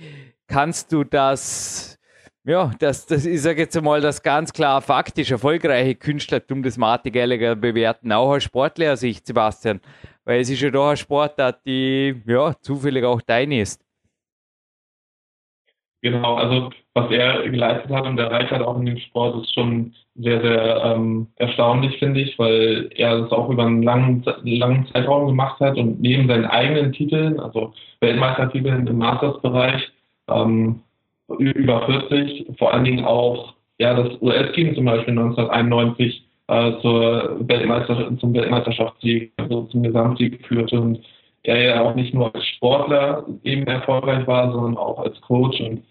kannst 0.46 0.92
du 0.92 1.04
das 1.04 1.98
ja, 2.46 2.70
das, 2.78 3.06
das 3.06 3.24
ist 3.24 3.46
jetzt 3.46 3.76
einmal 3.76 4.00
das 4.00 4.22
ganz 4.22 4.52
klar 4.52 4.82
faktisch 4.82 5.30
erfolgreiche 5.30 5.94
Künstlertum 5.94 6.62
des 6.62 6.76
Martin 6.76 7.12
Gallagher 7.12 7.56
bewerten, 7.56 8.12
auch 8.12 8.34
aus 8.34 8.44
Sportlersicht, 8.44 9.26
Sebastian. 9.26 9.80
Weil 10.24 10.40
es 10.40 10.50
ist 10.50 10.60
ja 10.60 10.70
doch 10.70 10.88
eine 10.88 10.96
Sportart, 10.96 11.64
die 11.66 12.22
ja 12.26 12.54
zufällig 12.60 13.04
auch 13.04 13.22
deine 13.22 13.60
ist. 13.60 13.82
Genau, 16.02 16.34
also 16.34 16.70
was 16.92 17.10
er 17.10 17.48
geleistet 17.48 17.90
hat 17.90 18.04
und 18.04 18.18
erreicht 18.18 18.50
hat 18.50 18.60
auch 18.60 18.78
in 18.78 18.84
dem 18.84 18.98
Sport 18.98 19.42
ist 19.42 19.54
schon 19.54 19.94
sehr, 20.16 20.42
sehr 20.42 20.84
ähm, 20.84 21.28
erstaunlich, 21.36 21.98
finde 21.98 22.20
ich, 22.20 22.38
weil 22.38 22.90
er 22.94 23.22
das 23.22 23.32
auch 23.32 23.48
über 23.48 23.64
einen 23.64 23.82
langen, 23.82 24.22
langen 24.44 24.86
Zeitraum 24.92 25.28
gemacht 25.28 25.60
hat 25.60 25.78
und 25.78 25.98
neben 26.02 26.28
seinen 26.28 26.44
eigenen 26.44 26.92
Titeln, 26.92 27.40
also 27.40 27.72
Weltmeistertiteln 28.00 28.86
im 28.86 28.98
Masters-Bereich, 28.98 29.90
ähm, 30.28 30.82
über 31.38 31.86
40, 31.86 32.56
vor 32.58 32.72
allen 32.72 32.84
Dingen 32.84 33.04
auch 33.04 33.54
ja, 33.78 33.94
das 33.94 34.20
US-Team 34.20 34.74
zum 34.74 34.84
Beispiel 34.84 35.18
1991 35.18 36.24
äh, 36.48 36.72
zur 36.80 37.36
Weltmeisterschaft, 37.48 38.20
zum 38.20 38.34
Weltmeisterschaftssieg, 38.34 39.32
also 39.36 39.62
zum 39.64 39.82
Gesamtsieg 39.82 40.38
geführt 40.38 40.72
und 40.72 41.00
er 41.42 41.62
ja 41.62 41.82
auch 41.82 41.94
nicht 41.94 42.14
nur 42.14 42.34
als 42.34 42.46
Sportler 42.46 43.26
eben 43.42 43.66
erfolgreich 43.66 44.26
war, 44.26 44.52
sondern 44.52 44.76
auch 44.76 44.98
als 44.98 45.20
Coach 45.22 45.60
und 45.60 45.82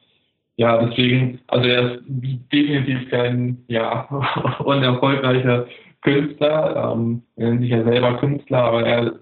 ja, 0.56 0.86
deswegen, 0.86 1.40
also 1.48 1.68
er 1.68 1.94
ist 1.94 2.04
definitiv 2.08 3.10
kein 3.10 3.64
ja, 3.68 4.08
unerfolgreicher 4.64 5.66
Künstler. 6.02 6.94
Ähm, 6.94 7.24
er 7.38 7.50
nennt 7.50 7.62
sich 7.62 7.72
ja 7.72 7.84
selber 7.84 8.18
Künstler, 8.18 8.60
aber 8.60 8.86
er, 8.86 9.14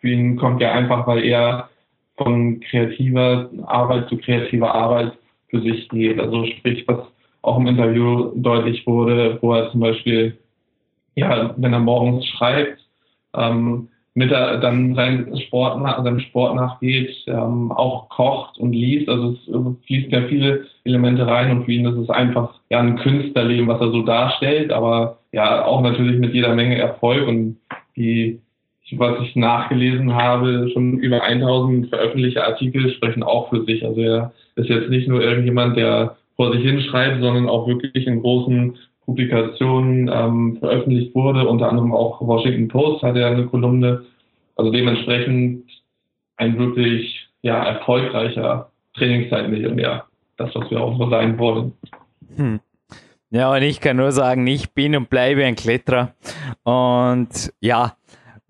für 0.00 0.08
ihn 0.08 0.36
kommt 0.36 0.62
ja 0.62 0.72
einfach, 0.72 1.06
weil 1.06 1.24
er 1.24 1.68
von 2.16 2.60
kreativer 2.60 3.50
Arbeit 3.66 4.08
zu 4.08 4.16
kreativer 4.16 4.74
Arbeit 4.74 5.12
für 5.52 5.60
sich 5.60 5.88
geht. 5.90 6.18
Also 6.18 6.46
sprich, 6.46 6.84
was 6.88 7.00
auch 7.42 7.58
im 7.58 7.66
Interview 7.66 8.32
deutlich 8.34 8.86
wurde, 8.86 9.38
wo 9.42 9.52
er 9.52 9.70
zum 9.70 9.80
Beispiel, 9.80 10.38
ja, 11.14 11.54
wenn 11.56 11.72
er 11.72 11.80
morgens 11.80 12.26
schreibt, 12.26 12.80
ähm, 13.36 13.88
mit 14.14 14.30
er 14.30 14.58
dann 14.58 14.94
seinem 14.94 15.36
Sport, 15.38 15.80
nach, 15.80 16.02
seinem 16.04 16.20
Sport 16.20 16.54
nachgeht, 16.54 17.10
ähm, 17.26 17.72
auch 17.72 18.08
kocht 18.10 18.58
und 18.58 18.72
liest. 18.72 19.08
Also 19.08 19.32
es 19.32 19.86
fließt 19.86 20.12
ja 20.12 20.22
viele 20.28 20.66
Elemente 20.84 21.26
rein 21.26 21.50
und 21.50 21.64
für 21.64 21.72
ihn 21.72 21.86
ist 21.86 21.96
es 21.96 22.10
einfach 22.10 22.54
ja 22.70 22.80
ein 22.80 22.96
Künstlerleben, 22.96 23.68
was 23.68 23.80
er 23.80 23.90
so 23.90 24.02
darstellt, 24.02 24.70
aber 24.70 25.18
ja 25.32 25.64
auch 25.64 25.80
natürlich 25.80 26.18
mit 26.18 26.34
jeder 26.34 26.54
Menge 26.54 26.78
Erfolg 26.78 27.26
und 27.26 27.58
die 27.96 28.40
was 28.98 29.20
ich 29.22 29.36
nachgelesen 29.36 30.14
habe, 30.14 30.70
schon 30.72 30.98
über 30.98 31.22
1000 31.22 31.88
veröffentlichte 31.88 32.44
Artikel 32.44 32.90
sprechen 32.92 33.22
auch 33.22 33.50
für 33.50 33.64
sich. 33.64 33.84
Also 33.84 34.00
er 34.00 34.32
ist 34.56 34.68
jetzt 34.68 34.90
nicht 34.90 35.08
nur 35.08 35.22
irgendjemand, 35.22 35.76
der 35.76 36.16
vor 36.36 36.52
sich 36.52 36.62
hinschreibt, 36.62 37.20
sondern 37.20 37.48
auch 37.48 37.66
wirklich 37.66 38.06
in 38.06 38.20
großen 38.20 38.76
Publikationen 39.04 40.10
ähm, 40.12 40.56
veröffentlicht 40.58 41.14
wurde. 41.14 41.46
Unter 41.46 41.68
anderem 41.68 41.92
auch 41.92 42.20
Washington 42.20 42.68
Post 42.68 43.02
hat 43.02 43.16
er 43.16 43.28
eine 43.28 43.46
Kolumne. 43.46 44.04
Also 44.56 44.70
dementsprechend 44.70 45.64
ein 46.36 46.58
wirklich 46.58 47.28
ja, 47.42 47.62
erfolgreicher 47.64 48.70
Trainingszeitmillionär. 48.94 50.04
Das, 50.36 50.54
was 50.54 50.70
wir 50.70 50.80
auch 50.80 50.96
so 50.98 51.10
sein 51.10 51.38
wollen. 51.38 51.72
Hm. 52.36 52.60
Ja, 53.30 53.50
und 53.50 53.62
ich 53.62 53.80
kann 53.80 53.96
nur 53.96 54.12
sagen, 54.12 54.46
ich 54.46 54.72
bin 54.72 54.94
und 54.94 55.08
bleibe 55.08 55.44
ein 55.44 55.56
Kletterer. 55.56 56.14
Und 56.64 57.52
ja, 57.60 57.96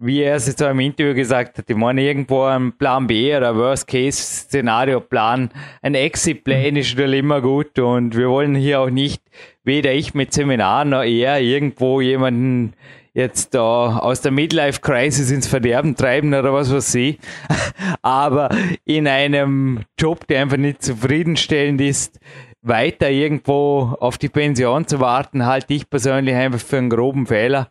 wie 0.03 0.23
er 0.23 0.35
es 0.35 0.49
jetzt 0.49 0.63
auch 0.63 0.71
im 0.71 0.81
Interview 0.81 1.15
gesagt 1.15 1.59
hat, 1.59 1.71
ich 1.71 1.77
meine, 1.77 2.03
irgendwo 2.03 2.43
ein 2.43 2.73
Plan 2.77 3.07
B 3.07 3.35
oder 3.37 3.57
Worst-Case-Szenario-Plan, 3.57 5.51
ein 5.81 5.95
Exit-Plan 5.95 6.75
ist 6.75 6.91
natürlich 6.91 7.21
immer 7.21 7.41
gut 7.41 7.79
und 7.79 8.17
wir 8.17 8.29
wollen 8.29 8.57
hier 8.57 8.81
auch 8.81 8.91
nicht, 8.91 9.23
weder 9.63 9.93
ich 9.93 10.13
mit 10.13 10.33
Seminaren 10.33 10.91
noch 10.91 11.05
er, 11.05 11.41
irgendwo 11.41 12.01
jemanden 12.01 12.73
jetzt 13.15 13.55
da 13.55 13.99
aus 13.99 14.23
der 14.23 14.33
Midlife-Crisis 14.33 15.31
ins 15.31 15.47
Verderben 15.47 15.95
treiben 15.95 16.35
oder 16.35 16.53
was 16.53 16.73
weiß 16.73 16.97
ich. 16.97 17.19
Aber 18.03 18.49
in 18.85 19.07
einem 19.07 19.83
Job, 19.99 20.27
der 20.27 20.43
einfach 20.43 20.57
nicht 20.57 20.83
zufriedenstellend 20.83 21.81
ist, 21.81 22.19
weiter 22.63 23.11
irgendwo 23.11 23.97
auf 24.01 24.19
die 24.19 24.29
Pension 24.29 24.87
zu 24.87 24.99
warten, 24.99 25.47
halte 25.47 25.75
ich 25.75 25.89
persönlich 25.89 26.35
einfach 26.35 26.61
für 26.61 26.79
einen 26.79 26.91
groben 26.91 27.27
Fehler. 27.27 27.71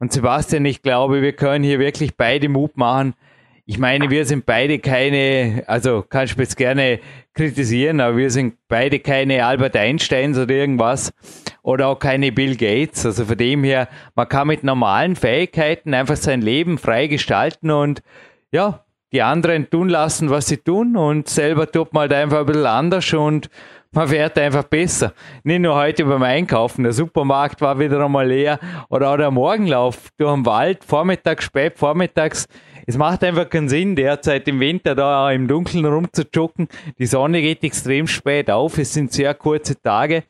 Und 0.00 0.14
Sebastian, 0.14 0.64
ich 0.64 0.80
glaube, 0.80 1.20
wir 1.20 1.34
können 1.34 1.62
hier 1.62 1.78
wirklich 1.78 2.16
beide 2.16 2.48
Mut 2.48 2.78
machen. 2.78 3.12
Ich 3.66 3.78
meine, 3.78 4.08
wir 4.08 4.24
sind 4.24 4.46
beide 4.46 4.78
keine, 4.78 5.62
also 5.66 6.02
kannst 6.08 6.36
du 6.36 6.40
jetzt 6.40 6.56
gerne 6.56 7.00
kritisieren, 7.34 8.00
aber 8.00 8.16
wir 8.16 8.30
sind 8.30 8.54
beide 8.66 8.98
keine 8.98 9.44
Albert 9.44 9.76
Einsteins 9.76 10.38
oder 10.38 10.54
irgendwas 10.54 11.12
oder 11.62 11.88
auch 11.88 11.98
keine 11.98 12.32
Bill 12.32 12.56
Gates. 12.56 13.04
Also 13.04 13.26
von 13.26 13.36
dem 13.36 13.62
her, 13.62 13.88
man 14.14 14.26
kann 14.26 14.48
mit 14.48 14.64
normalen 14.64 15.16
Fähigkeiten 15.16 15.92
einfach 15.92 16.16
sein 16.16 16.40
Leben 16.40 16.78
frei 16.78 17.06
gestalten 17.06 17.70
und 17.70 18.02
ja, 18.52 18.84
die 19.12 19.20
anderen 19.20 19.68
tun 19.68 19.90
lassen, 19.90 20.30
was 20.30 20.46
sie 20.46 20.56
tun 20.56 20.96
und 20.96 21.28
selber 21.28 21.70
tut 21.70 21.92
man 21.92 22.02
halt 22.02 22.14
einfach 22.14 22.40
ein 22.40 22.46
bisschen 22.46 22.66
anders 22.66 23.12
und 23.12 23.50
man 23.92 24.08
fährt 24.08 24.38
einfach 24.38 24.64
besser. 24.64 25.12
Nicht 25.42 25.60
nur 25.60 25.74
heute 25.74 26.04
beim 26.04 26.22
Einkaufen, 26.22 26.84
der 26.84 26.92
Supermarkt 26.92 27.60
war 27.60 27.78
wieder 27.78 28.04
einmal 28.04 28.28
leer 28.28 28.58
oder 28.88 29.10
auch 29.10 29.16
der 29.16 29.30
Morgenlauf 29.30 30.10
durch 30.16 30.32
den 30.32 30.46
Wald, 30.46 30.84
vormittags, 30.84 31.44
spät, 31.44 31.76
vormittags. 31.76 32.46
Es 32.86 32.96
macht 32.96 33.24
einfach 33.24 33.48
keinen 33.48 33.68
Sinn, 33.68 33.96
derzeit 33.96 34.46
im 34.48 34.60
Winter 34.60 34.94
da 34.94 35.30
im 35.32 35.48
Dunkeln 35.48 35.84
rumzujoggen. 35.84 36.68
Die 36.98 37.06
Sonne 37.06 37.42
geht 37.42 37.64
extrem 37.64 38.06
spät 38.06 38.50
auf, 38.50 38.78
es 38.78 38.94
sind 38.94 39.12
sehr 39.12 39.34
kurze 39.34 39.80
Tage. 39.80 40.24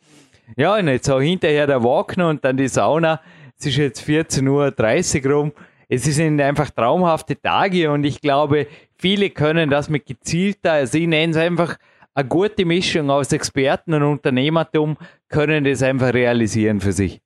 Ja, 0.57 0.77
und 0.77 0.89
jetzt 0.89 1.11
auch 1.11 1.21
hinterher 1.21 1.67
der 1.67 1.85
Wagner 1.85 2.29
und 2.29 2.45
dann 2.45 2.57
die 2.57 2.69
Sauna. 2.69 3.21
Es 3.59 3.67
ist 3.67 3.77
jetzt 3.77 4.03
14.30 4.03 5.27
Uhr 5.27 5.33
rum. 5.33 5.53
Es 5.89 6.05
sind 6.05 6.41
einfach 6.41 6.71
traumhafte 6.71 7.41
Tage 7.41 7.91
und 7.91 8.05
ich 8.05 8.21
glaube, 8.21 8.69
viele 8.97 9.31
können 9.31 9.71
das 9.71 9.89
mit 9.89 10.07
gezielter, 10.07 10.73
also 10.73 10.97
ich 10.97 11.07
nenne 11.07 11.33
es 11.33 11.37
einfach 11.37 11.77
eine 12.21 12.29
gute 12.29 12.65
Mischung 12.65 13.11
aus 13.11 13.33
Experten 13.33 13.95
und 13.95 14.03
Unternehmertum, 14.03 14.97
können 15.29 15.65
das 15.65 15.83
einfach 15.83 16.15
realisieren 16.15 16.81
für 16.81 16.93
sich. 16.93 17.21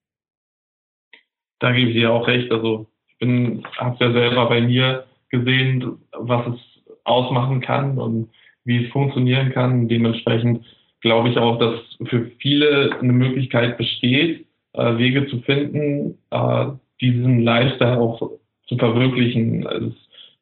Da 1.58 1.72
gebe 1.72 1.90
ich 1.90 1.96
dir 1.96 2.12
auch 2.12 2.26
recht. 2.26 2.50
Also 2.50 2.86
ich 3.08 3.18
bin, 3.18 3.64
habe 3.78 3.96
ja 4.04 4.12
selber 4.12 4.48
bei 4.48 4.60
mir 4.60 5.04
gesehen, 5.30 5.98
was 6.12 6.46
es 6.46 6.60
ausmachen 7.04 7.60
kann 7.60 7.98
und 7.98 8.30
wie 8.64 8.84
es 8.84 8.92
funktionieren 8.92 9.52
kann. 9.52 9.88
Dementsprechend 9.88 10.64
glaube 11.00 11.28
ich 11.28 11.38
auch, 11.38 11.58
dass 11.58 11.80
für 12.08 12.30
viele 12.38 12.96
eine 13.00 13.12
Möglichkeit 13.12 13.76
besteht, 13.76 14.46
äh, 14.72 14.96
Wege 14.96 15.26
zu 15.26 15.40
finden, 15.40 16.18
äh, 16.30 16.66
diesen 17.00 17.42
Lifestyle 17.42 17.98
auch 17.98 18.30
zu 18.66 18.76
verwirklichen. 18.76 19.66
Also, 19.66 19.92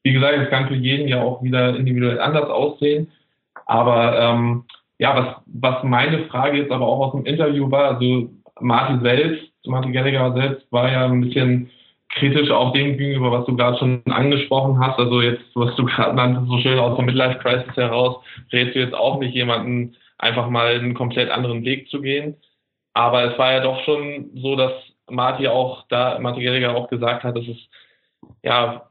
wie 0.05 0.13
gesagt, 0.13 0.39
es 0.39 0.51
kann 0.51 0.69
für 0.69 0.75
jeden 0.75 1.09
ja 1.09 1.23
auch 1.23 1.43
wieder 1.43 1.77
individuell 1.77 2.21
anders 2.21 2.49
aussehen. 2.49 3.09
Aber 3.67 4.19
ähm, 4.19 4.65
ja, 4.99 5.17
was, 5.17 5.43
was 5.47 5.83
meine 5.85 6.27
Frage 6.27 6.59
jetzt 6.59 6.73
aber 6.73 6.87
auch 6.87 7.07
aus 7.07 7.13
dem 7.13 7.27
Interview 7.27 7.71
war, 7.71 7.97
also 7.97 8.31
Martin 8.61 9.01
selbst, 9.01 9.53
Martin 9.67 9.93
Gallagher 9.93 10.33
selbst 10.35 10.71
war 10.73 10.91
ja 10.91 11.07
ein 11.07 11.21
bisschen 11.21 11.71
kritisch 12.11 12.51
auch 12.51 12.73
dem 12.73 12.99
gegenüber, 12.99 13.33
was 13.33 13.47
du 13.47 13.57
gerade 13.57 13.79
schon 13.79 14.03
angesprochen 14.07 14.79
hast. 14.79 14.99
Also 14.99 15.21
jetzt, 15.21 15.43
was 15.55 15.75
du 15.77 15.85
gerade 15.85 16.15
nanntest, 16.15 16.47
so 16.49 16.59
schön 16.59 16.79
aus 16.79 16.97
der 16.97 17.05
Midlife 17.05 17.39
Crisis 17.39 17.77
heraus, 17.77 18.23
rätst 18.53 18.75
du 18.75 18.81
jetzt 18.81 18.95
auch 18.95 19.19
nicht 19.19 19.35
jemanden 19.35 19.97
einfach 20.19 20.49
mal 20.49 20.75
einen 20.75 20.95
komplett 20.95 21.31
anderen 21.31 21.65
Weg 21.65 21.89
zu 21.89 22.01
gehen. 22.01 22.37
Aber 22.95 23.33
es 23.33 23.39
war 23.39 23.53
ja 23.53 23.61
doch 23.61 23.83
schon 23.85 24.31
so, 24.35 24.57
dass 24.57 24.73
Martin 25.11 25.49
auch 25.49 25.85
da, 25.89 26.19
Martin 26.21 26.45
Gallagher 26.45 26.77
auch 26.77 26.89
gesagt 26.89 27.25
hat, 27.25 27.37
dass 27.37 27.47
es 27.49 27.57
ja 28.43 28.89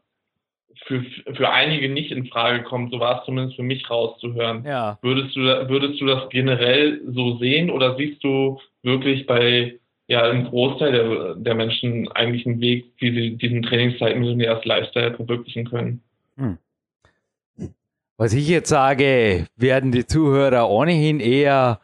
für, 0.85 1.03
für 1.33 1.49
einige 1.49 1.89
nicht 1.89 2.11
in 2.11 2.27
Frage 2.27 2.63
kommt, 2.63 2.91
so 2.91 2.99
war 2.99 3.19
es 3.19 3.25
zumindest 3.25 3.55
für 3.55 3.63
mich 3.63 3.89
rauszuhören. 3.89 4.63
Ja. 4.65 4.97
Würdest 5.01 5.35
du, 5.35 5.41
würdest 5.41 5.99
du 6.01 6.05
das 6.05 6.29
generell 6.29 7.01
so 7.07 7.37
sehen 7.37 7.69
oder 7.69 7.95
siehst 7.97 8.23
du 8.23 8.59
wirklich 8.83 9.25
bei 9.25 9.79
ja, 10.07 10.29
im 10.29 10.45
Großteil 10.45 10.91
der, 10.91 11.35
der 11.35 11.55
Menschen 11.55 12.11
eigentlich 12.11 12.45
einen 12.45 12.59
Weg, 12.59 12.91
wie 12.97 13.11
sie 13.13 13.37
diesen 13.37 13.61
Trainingszeitmillionärs 13.61 14.65
Lifestyle 14.65 15.15
verwirklichen 15.15 15.69
können? 15.69 16.01
Hm. 16.35 16.57
Was 18.17 18.33
ich 18.33 18.47
jetzt 18.49 18.69
sage, 18.69 19.47
werden 19.55 19.91
die 19.91 20.05
Zuhörer 20.05 20.69
ohnehin 20.69 21.19
eher 21.19 21.79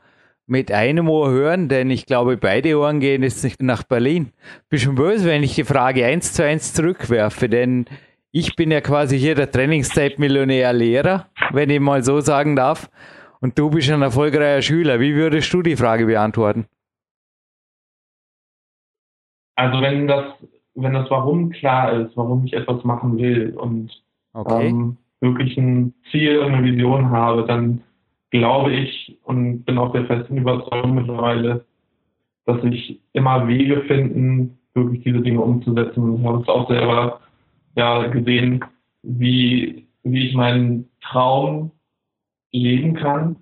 mit 0.46 0.72
einem 0.72 1.10
Ohr 1.10 1.30
hören, 1.30 1.68
denn 1.68 1.90
ich 1.90 2.06
glaube, 2.06 2.38
beide 2.38 2.78
Ohren 2.78 3.00
gehen 3.00 3.24
jetzt 3.24 3.44
nicht 3.44 3.62
nach 3.62 3.84
Berlin. 3.84 4.32
Bin 4.70 4.80
schon 4.80 4.96
böse, 4.96 5.26
wenn 5.26 5.44
ich 5.44 5.56
die 5.56 5.64
Frage 5.64 6.06
eins 6.06 6.34
zu 6.34 6.44
eins 6.44 6.74
zurückwerfe, 6.74 7.50
denn 7.50 7.86
ich 8.40 8.56
bin 8.56 8.70
ja 8.70 8.82
quasi 8.82 9.18
hier 9.18 9.34
der 9.34 9.50
Trainingszeit-Millionär-Lehrer, 9.50 11.26
wenn 11.54 11.72
ich 11.72 11.80
mal 11.80 12.04
so 12.04 12.20
sagen 12.22 12.56
darf. 12.56 12.88
Und 13.42 13.58
du 13.58 13.72
bist 13.72 13.90
ein 13.92 14.04
erfolgreicher 14.04 14.62
Schüler. 14.62 15.00
Wie 15.00 15.16
würdest 15.16 15.52
du 15.54 15.64
die 15.64 15.76
Frage 15.76 16.06
beantworten? 16.06 16.68
Also 19.56 19.82
wenn 19.82 20.08
das, 20.08 20.26
wenn 20.76 20.94
das 20.94 21.10
Warum 21.10 21.50
klar 21.50 21.92
ist, 21.94 22.16
warum 22.16 22.46
ich 22.46 22.54
etwas 22.54 22.84
machen 22.84 23.18
will 23.18 23.56
und 23.58 24.04
okay. 24.34 24.68
ähm, 24.68 24.98
wirklich 25.20 25.58
ein 25.58 25.96
Ziel 26.12 26.38
und 26.38 26.54
eine 26.54 26.64
Vision 26.64 27.10
habe, 27.10 27.44
dann 27.48 27.82
glaube 28.30 28.72
ich 28.72 29.18
und 29.24 29.64
bin 29.64 29.80
auch 29.80 29.94
der 29.94 30.06
festen 30.06 30.38
Überzeugung 30.38 30.94
mittlerweile, 30.94 31.66
dass 32.46 32.64
ich 32.66 33.02
immer 33.14 33.48
Wege 33.48 33.82
finden, 33.88 34.60
wirklich 34.76 35.04
diese 35.04 35.22
Dinge 35.22 35.42
umzusetzen. 35.42 36.04
Und 36.04 36.20
ich 36.20 36.26
habe 36.26 36.42
es 36.42 36.48
auch 36.48 36.70
selber 36.70 37.20
ja 37.78 38.08
gesehen, 38.08 38.64
wie, 39.04 39.88
wie 40.04 40.28
ich 40.28 40.34
meinen 40.34 40.90
Traum 41.02 41.72
leben 42.52 42.96
kann. 42.96 43.38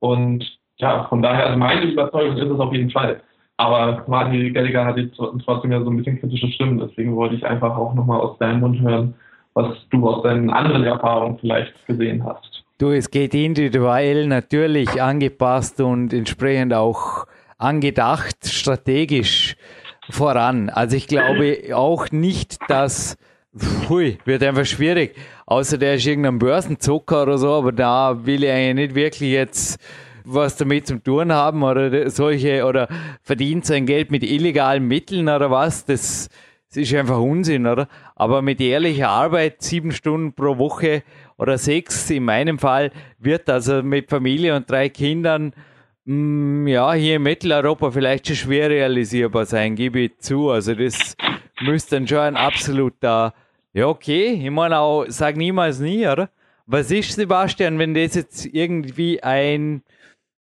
Und 0.00 0.44
ja, 0.76 1.06
von 1.08 1.22
daher, 1.22 1.46
also 1.46 1.58
meine 1.58 1.82
Überzeugung 1.82 2.36
ist 2.36 2.50
es 2.50 2.60
auf 2.60 2.72
jeden 2.72 2.90
Fall. 2.90 3.20
Aber 3.56 4.04
Martin 4.06 4.54
Gallagher 4.54 4.84
hat 4.84 4.96
jetzt 4.98 5.16
trotzdem 5.16 5.72
ja 5.72 5.82
so 5.82 5.90
ein 5.90 5.96
bisschen 5.96 6.20
kritische 6.20 6.46
Stimmen, 6.48 6.78
deswegen 6.78 7.16
wollte 7.16 7.34
ich 7.34 7.44
einfach 7.44 7.76
auch 7.76 7.92
nochmal 7.94 8.20
aus 8.20 8.38
deinem 8.38 8.60
Mund 8.60 8.80
hören, 8.80 9.14
was 9.54 9.74
du 9.90 10.08
aus 10.08 10.22
deinen 10.22 10.50
anderen 10.50 10.84
Erfahrungen 10.84 11.38
vielleicht 11.40 11.74
gesehen 11.86 12.24
hast. 12.24 12.64
Du, 12.78 12.90
es 12.90 13.10
geht 13.10 13.34
individuell 13.34 14.28
natürlich 14.28 15.02
angepasst 15.02 15.80
und 15.80 16.12
entsprechend 16.12 16.72
auch 16.72 17.26
angedacht, 17.56 18.46
strategisch 18.46 19.56
voran. 20.10 20.70
Also 20.70 20.96
ich 20.96 21.08
glaube 21.08 21.58
auch 21.74 22.12
nicht, 22.12 22.58
dass 22.68 23.18
Hui, 23.88 24.18
wird 24.24 24.42
einfach 24.42 24.64
schwierig. 24.64 25.14
Außer 25.46 25.78
der 25.78 25.94
ist 25.94 26.06
irgendein 26.06 26.38
Börsenzucker 26.38 27.22
oder 27.22 27.38
so, 27.38 27.52
aber 27.52 27.72
da 27.72 28.26
will 28.26 28.44
ich 28.44 28.50
eigentlich 28.50 28.88
nicht 28.88 28.94
wirklich 28.94 29.30
jetzt 29.30 29.80
was 30.24 30.56
damit 30.56 30.86
zu 30.86 31.02
tun 31.02 31.32
haben 31.32 31.62
oder 31.62 32.10
solche 32.10 32.64
oder 32.64 32.88
verdient 33.22 33.64
sein 33.64 33.86
Geld 33.86 34.10
mit 34.10 34.22
illegalen 34.22 34.86
Mitteln 34.86 35.28
oder 35.28 35.50
was. 35.50 35.84
Das, 35.86 36.28
das 36.68 36.76
ist 36.76 36.94
einfach 36.94 37.18
Unsinn, 37.18 37.66
oder? 37.66 37.88
Aber 38.14 38.42
mit 38.42 38.60
ehrlicher 38.60 39.08
Arbeit, 39.08 39.62
sieben 39.62 39.92
Stunden 39.92 40.34
pro 40.34 40.58
Woche 40.58 41.02
oder 41.38 41.56
sechs 41.56 42.10
in 42.10 42.24
meinem 42.24 42.58
Fall, 42.58 42.90
wird 43.18 43.48
also 43.48 43.82
mit 43.82 44.10
Familie 44.10 44.54
und 44.54 44.70
drei 44.70 44.90
Kindern 44.90 45.54
mm, 46.04 46.66
ja, 46.66 46.92
hier 46.92 47.16
in 47.16 47.22
Mitteleuropa 47.22 47.90
vielleicht 47.90 48.26
schon 48.26 48.36
schwer 48.36 48.68
realisierbar 48.68 49.46
sein, 49.46 49.76
gebe 49.76 50.00
ich 50.00 50.18
zu. 50.18 50.50
Also 50.50 50.74
das 50.74 51.16
müsste 51.62 51.96
dann 51.96 52.06
schon 52.06 52.18
ein 52.18 52.36
absoluter, 52.36 53.32
ja 53.72 53.86
okay, 53.86 54.32
ich 54.32 54.50
meine 54.50 54.78
auch, 54.78 55.06
sag 55.08 55.36
niemals 55.36 55.80
nie, 55.80 56.06
oder? 56.06 56.30
Was 56.66 56.90
ist, 56.90 57.14
Sebastian, 57.14 57.78
wenn 57.78 57.94
das 57.94 58.14
jetzt 58.14 58.44
irgendwie 58.46 59.22
ein, 59.22 59.82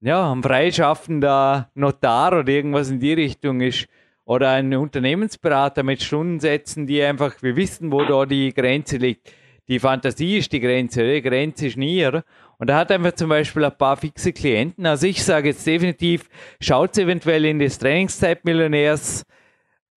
ja, 0.00 0.32
ein 0.32 0.42
freischaffender 0.42 1.70
Notar 1.74 2.38
oder 2.40 2.48
irgendwas 2.48 2.90
in 2.90 3.00
die 3.00 3.12
Richtung 3.12 3.60
ist? 3.60 3.86
Oder 4.26 4.52
ein 4.52 4.74
Unternehmensberater 4.74 5.82
mit 5.82 6.02
Stundensätzen, 6.02 6.86
die 6.86 7.02
einfach, 7.02 7.34
wir 7.42 7.56
wissen, 7.56 7.92
wo 7.92 8.04
da 8.04 8.24
die 8.24 8.54
Grenze 8.54 8.96
liegt. 8.96 9.30
Die 9.68 9.78
Fantasie 9.78 10.38
ist 10.38 10.52
die 10.52 10.60
Grenze, 10.60 11.04
die 11.06 11.22
Grenze 11.22 11.66
ist 11.66 11.76
nie, 11.76 12.06
oder? 12.06 12.24
Und 12.58 12.70
er 12.70 12.76
hat 12.76 12.90
einfach 12.90 13.12
zum 13.12 13.28
Beispiel 13.28 13.64
ein 13.64 13.76
paar 13.76 13.96
fixe 13.96 14.32
Klienten. 14.32 14.86
Also 14.86 15.06
ich 15.06 15.22
sage 15.22 15.48
jetzt 15.48 15.66
definitiv, 15.66 16.28
schaut 16.60 16.96
eventuell 16.96 17.44
in 17.44 17.58
das 17.58 17.78
Trainingszeitmillionärs 17.78 19.24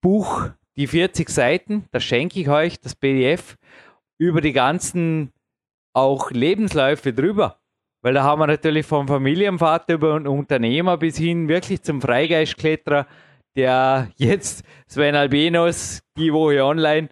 Buch 0.00 0.50
die 0.78 0.86
40 0.86 1.28
Seiten, 1.28 1.84
das 1.90 2.04
schenke 2.04 2.40
ich 2.40 2.48
euch, 2.48 2.80
das 2.80 2.94
PDF, 2.94 3.56
über 4.16 4.40
die 4.40 4.52
ganzen 4.52 5.32
auch 5.92 6.30
Lebensläufe 6.30 7.12
drüber. 7.12 7.58
Weil 8.00 8.14
da 8.14 8.22
haben 8.22 8.40
wir 8.40 8.46
natürlich 8.46 8.86
vom 8.86 9.08
Familienvater 9.08 9.94
über 9.94 10.14
einen 10.14 10.28
Unternehmer 10.28 10.96
bis 10.96 11.18
hin 11.18 11.48
wirklich 11.48 11.82
zum 11.82 12.00
Freigeistkletterer, 12.00 13.06
der 13.58 14.08
jetzt 14.16 14.62
Sven 14.86 15.16
Albenos 15.16 16.00
die 16.16 16.32
Woche 16.32 16.64
online. 16.64 17.08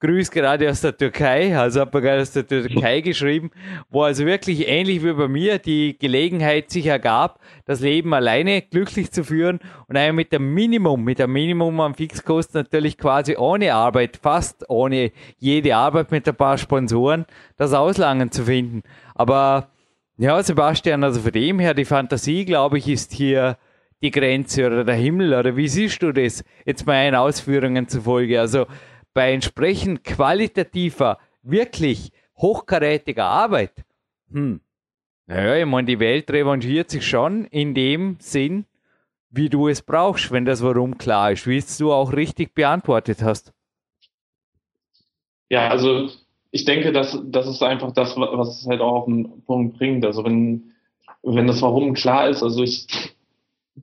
Grüßt 0.00 0.32
gerade 0.32 0.70
aus 0.70 0.80
der 0.80 0.96
Türkei, 0.96 1.56
also 1.56 1.82
hat 1.82 1.92
man 1.92 2.02
gerade 2.02 2.22
aus 2.22 2.32
der 2.32 2.46
Türkei 2.46 3.02
geschrieben, 3.02 3.50
wo 3.90 4.02
also 4.02 4.24
wirklich 4.24 4.66
ähnlich 4.66 5.04
wie 5.04 5.12
bei 5.12 5.28
mir 5.28 5.58
die 5.58 5.98
Gelegenheit 5.98 6.70
sich 6.70 6.86
ergab, 6.86 7.38
das 7.66 7.80
Leben 7.80 8.14
alleine 8.14 8.62
glücklich 8.62 9.12
zu 9.12 9.24
führen 9.24 9.60
und 9.88 9.96
einmal 9.96 10.14
mit 10.14 10.32
dem 10.32 10.54
Minimum, 10.54 11.04
mit 11.04 11.18
dem 11.18 11.32
Minimum 11.32 11.78
an 11.80 11.94
Fixkosten 11.94 12.62
natürlich 12.62 12.96
quasi 12.96 13.36
ohne 13.36 13.74
Arbeit, 13.74 14.18
fast 14.22 14.64
ohne 14.70 15.12
jede 15.36 15.76
Arbeit 15.76 16.10
mit 16.10 16.26
ein 16.26 16.34
paar 16.34 16.56
Sponsoren, 16.56 17.26
das 17.58 17.74
Auslangen 17.74 18.32
zu 18.32 18.44
finden. 18.44 18.82
Aber 19.14 19.68
ja, 20.16 20.42
Sebastian, 20.42 21.04
also 21.04 21.20
von 21.20 21.32
dem 21.32 21.58
her, 21.58 21.74
die 21.74 21.84
Fantasie, 21.84 22.46
glaube 22.46 22.78
ich, 22.78 22.88
ist 22.88 23.12
hier 23.12 23.58
die 24.02 24.10
Grenze 24.10 24.66
oder 24.66 24.84
der 24.84 24.94
Himmel 24.94 25.34
oder 25.34 25.56
wie 25.56 25.68
siehst 25.68 26.02
du 26.02 26.12
das 26.12 26.44
jetzt 26.64 26.86
meinen 26.86 27.14
Ausführungen 27.14 27.88
zufolge? 27.88 28.40
Also 28.40 28.66
bei 29.12 29.32
entsprechend 29.32 30.04
qualitativer, 30.04 31.18
wirklich 31.42 32.10
hochkarätiger 32.36 33.24
Arbeit, 33.24 33.84
hm, 34.32 34.60
naja, 35.26 35.62
ich 35.62 35.66
meine, 35.66 35.86
die 35.86 36.00
Welt 36.00 36.30
revanchiert 36.30 36.90
sich 36.90 37.06
schon 37.06 37.44
in 37.44 37.74
dem 37.74 38.16
Sinn, 38.18 38.66
wie 39.30 39.48
du 39.48 39.68
es 39.68 39.82
brauchst, 39.82 40.32
wenn 40.32 40.44
das 40.44 40.62
Warum 40.62 40.98
klar 40.98 41.30
ist, 41.30 41.46
wie 41.46 41.56
es 41.56 41.78
du 41.78 41.92
auch 41.92 42.12
richtig 42.12 42.54
beantwortet 42.54 43.22
hast. 43.22 43.52
Ja, 45.48 45.68
also 45.68 46.08
ich 46.50 46.64
denke, 46.64 46.92
dass 46.92 47.16
das 47.24 47.46
ist 47.46 47.62
einfach 47.62 47.92
das, 47.92 48.16
was 48.16 48.60
es 48.60 48.66
halt 48.66 48.80
auch 48.80 49.02
auf 49.02 49.04
den 49.04 49.44
Punkt 49.44 49.78
bringt. 49.78 50.04
Also 50.04 50.24
wenn, 50.24 50.72
wenn 51.22 51.46
das 51.46 51.62
Warum 51.62 51.94
klar 51.94 52.28
ist, 52.28 52.42
also 52.42 52.62
ich 52.64 52.88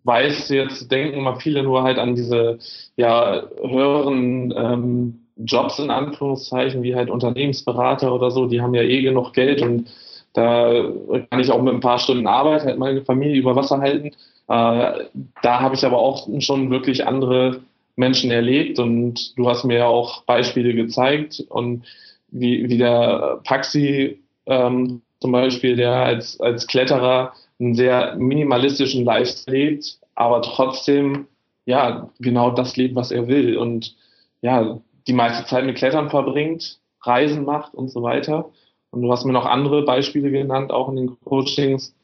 weiß, 0.04 0.50
jetzt 0.50 0.92
denken 0.92 1.22
mal 1.22 1.36
viele 1.36 1.64
nur 1.64 1.84
halt 1.84 1.98
an 2.00 2.16
diese 2.16 2.60
ja 2.96 3.44
höheren 3.62 4.54
ähm, 4.56 5.20
Jobs 5.38 5.80
in 5.80 5.92
Anführungszeichen, 5.92 6.84
wie 6.84 6.96
halt 6.96 7.10
Unternehmensberater 7.10 8.14
oder 8.14 8.32
so, 8.32 8.48
die 8.48 8.62
haben 8.62 8.74
ja 8.74 8.82
eh 8.82 9.02
genug 9.02 9.34
Geld 9.34 9.62
und 9.62 9.90
da 10.34 10.72
kann 11.30 11.40
ich 11.40 11.52
auch 11.52 11.62
mit 11.62 11.74
ein 11.74 11.80
paar 11.80 12.00
Stunden 12.00 12.28
Arbeit 12.28 12.64
halt 12.64 12.78
meine 12.78 13.04
Familie 13.04 13.38
über 13.38 13.56
Wasser 13.56 13.80
halten. 13.80 14.08
Äh, 14.08 14.12
da 14.48 15.60
habe 15.60 15.76
ich 15.76 15.86
aber 15.86 15.98
auch 15.98 16.28
schon 16.40 16.70
wirklich 16.70 17.06
andere 17.08 17.62
Menschen 17.96 18.32
erlebt 18.32 18.80
und 18.80 19.38
du 19.38 19.50
hast 19.50 19.64
mir 19.64 19.78
ja 19.80 19.88
auch 19.88 20.24
Beispiele 20.24 20.74
gezeigt 20.74 21.44
und 21.50 21.86
wie, 22.30 22.70
wie 22.70 22.78
der 22.78 23.40
Paxi 23.44 24.20
ähm, 24.46 25.02
zum 25.20 25.32
Beispiel, 25.32 25.76
der 25.76 25.94
als, 25.94 26.40
als 26.40 26.68
Kletterer 26.68 27.34
einen 27.60 27.76
sehr 27.76 28.16
minimalistischen 28.16 29.04
Lifestyle 29.04 29.58
lebt, 29.58 30.00
aber 30.16 30.42
trotzdem 30.42 31.28
ja 31.66 32.10
genau 32.20 32.52
das 32.52 32.78
lebt, 32.78 32.96
was 32.96 33.12
er 33.12 33.28
will 33.28 33.58
und 33.58 33.96
ja 34.42 34.80
die 35.08 35.14
meiste 35.14 35.46
Zeit 35.46 35.66
mit 35.66 35.78
Klettern 35.78 36.10
verbringt, 36.10 36.80
Reisen 37.02 37.46
macht 37.46 37.74
und 37.74 37.90
so 37.90 38.04
weiter. 38.04 38.50
Und 38.92 39.02
du 39.02 39.12
hast 39.12 39.26
mir 39.26 39.34
noch 39.34 39.46
andere 39.46 39.84
Beispiele 39.84 40.32
genannt, 40.32 40.72
auch 40.72 40.90
in 40.90 40.96
den 40.96 41.20
Coachings, 41.24 41.96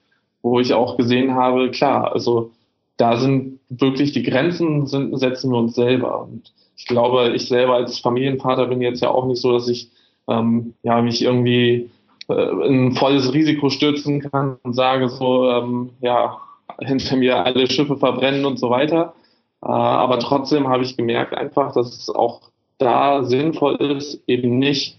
wo 0.41 0.59
ich 0.59 0.73
auch 0.73 0.97
gesehen 0.97 1.33
habe, 1.35 1.71
klar, 1.71 2.11
also 2.13 2.51
da 2.97 3.17
sind 3.17 3.59
wirklich 3.69 4.11
die 4.11 4.23
Grenzen 4.23 4.85
sind, 4.87 5.17
setzen 5.17 5.51
wir 5.51 5.57
uns 5.57 5.75
selber. 5.75 6.21
Und 6.21 6.53
ich 6.75 6.85
glaube, 6.85 7.33
ich 7.35 7.47
selber 7.47 7.75
als 7.75 7.99
Familienvater 7.99 8.67
bin 8.67 8.81
jetzt 8.81 9.01
ja 9.01 9.09
auch 9.09 9.25
nicht 9.25 9.41
so, 9.41 9.51
dass 9.51 9.67
ich 9.67 9.89
ähm, 10.27 10.73
ja 10.83 11.01
mich 11.01 11.21
irgendwie 11.21 11.89
äh, 12.29 12.67
ein 12.67 12.93
volles 12.93 13.33
Risiko 13.33 13.69
stürzen 13.69 14.21
kann 14.21 14.57
und 14.63 14.73
sage 14.73 15.09
so, 15.09 15.49
ähm, 15.49 15.91
ja, 16.01 16.39
hinter 16.81 17.15
mir 17.15 17.45
alle 17.45 17.69
Schiffe 17.69 17.97
verbrennen 17.97 18.45
und 18.45 18.57
so 18.57 18.69
weiter. 18.69 19.13
Äh, 19.61 19.67
aber 19.67 20.19
trotzdem 20.19 20.67
habe 20.67 20.83
ich 20.83 20.97
gemerkt 20.97 21.33
einfach, 21.33 21.73
dass 21.73 21.97
es 21.97 22.09
auch 22.09 22.41
da 22.77 23.23
sinnvoll 23.23 23.75
ist, 23.75 24.21
eben 24.27 24.59
nicht 24.59 24.97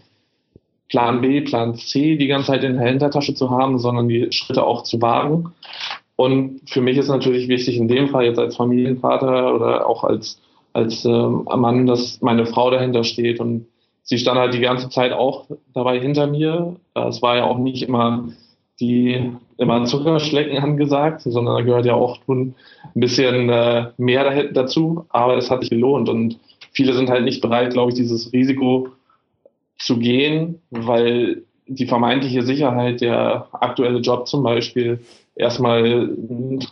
Plan 0.89 1.21
B, 1.21 1.41
Plan 1.41 1.75
C 1.75 2.17
die 2.17 2.27
ganze 2.27 2.53
Zeit 2.53 2.65
in 2.65 2.77
der 2.77 2.87
Hintertasche 2.87 3.35
zu 3.35 3.51
haben, 3.51 3.79
sondern 3.79 4.09
die 4.09 4.31
Schritte 4.33 4.65
auch 4.65 4.83
zu 4.83 5.01
wagen. 5.03 5.53
Und 6.17 6.61
für 6.69 6.81
mich 6.81 6.97
ist 6.97 7.09
natürlich 7.09 7.49
wichtig, 7.49 7.77
in 7.77 7.89
dem 7.89 8.09
Fall 8.09 8.25
jetzt 8.27 8.39
als 8.39 8.57
Familienvater 8.57 9.55
oder 9.55 9.89
auch 9.89 10.05
als, 10.05 10.41
als 10.73 11.05
ähm, 11.05 11.49
Mann, 11.57 11.87
dass 11.87 12.21
meine 12.23 12.47
Frau 12.47 12.71
dahinter 12.71 13.03
steht 13.03 13.41
und 13.41 13.67
sie 14.05 14.19
stand 14.19 14.39
halt 14.39 14.55
die 14.55 14.61
ganze 14.61 14.89
Zeit 14.89 15.13
auch 15.13 15.47
dabei 15.75 15.99
hinter 15.99 16.27
mir. 16.27 16.77
Es 16.95 17.21
war 17.21 17.37
ja 17.37 17.45
auch 17.45 17.59
nicht 17.59 17.83
immer 17.83 18.29
die 18.81 19.33
immer 19.57 19.85
Zuckerschlecken 19.85 20.59
angesagt, 20.63 21.23
sondern 21.23 21.57
da 21.57 21.63
gehört 21.63 21.87
ja 21.87 21.95
auch 21.95 22.21
ein 22.29 22.55
bisschen 22.95 23.49
äh, 23.49 23.91
mehr 23.97 24.45
dazu, 24.53 25.07
aber 25.09 25.37
es 25.37 25.51
hat 25.51 25.61
sich 25.61 25.71
gelohnt 25.71 26.09
und 26.09 26.39
viele 26.73 26.93
sind 26.93 27.09
halt 27.09 27.25
nicht 27.25 27.41
bereit, 27.41 27.73
glaube 27.73 27.93
ich, 27.93 27.97
dieses 27.97 28.33
Risiko 28.33 28.89
zu 29.79 29.99
gehen, 29.99 30.61
weil 30.71 31.43
die 31.67 31.87
vermeintliche 31.87 32.43
Sicherheit, 32.43 33.01
der 33.01 33.49
aktuelle 33.53 34.01
Job 34.01 34.29
zum 34.29 34.43
Beispiel, 34.43 35.01
erstmal 35.35 36.11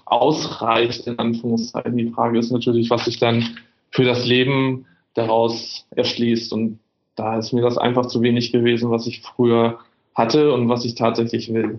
ausreicht, 0.05 1.07
in 1.07 1.19
Anführungszeichen. 1.19 1.97
Die 1.97 2.11
Frage 2.11 2.39
ist 2.39 2.53
natürlich, 2.53 2.91
was 2.91 3.07
sich 3.07 3.19
dann 3.19 3.45
für 3.91 4.05
das 4.05 4.27
Leben 4.27 4.87
daraus 5.15 5.87
erschließt. 5.91 6.53
Und 6.53 6.79
da 7.15 7.39
ist 7.39 7.53
mir 7.53 7.63
das 7.63 7.79
einfach 7.79 8.07
zu 8.07 8.23
wenig 8.23 8.53
gewesen, 8.53 8.91
was 8.91 9.07
ich 9.07 9.23
früher 9.23 9.79
hatte 10.15 10.53
und 10.53 10.69
was 10.69 10.85
ich 10.85 10.95
tatsächlich 10.95 11.53
will. 11.53 11.79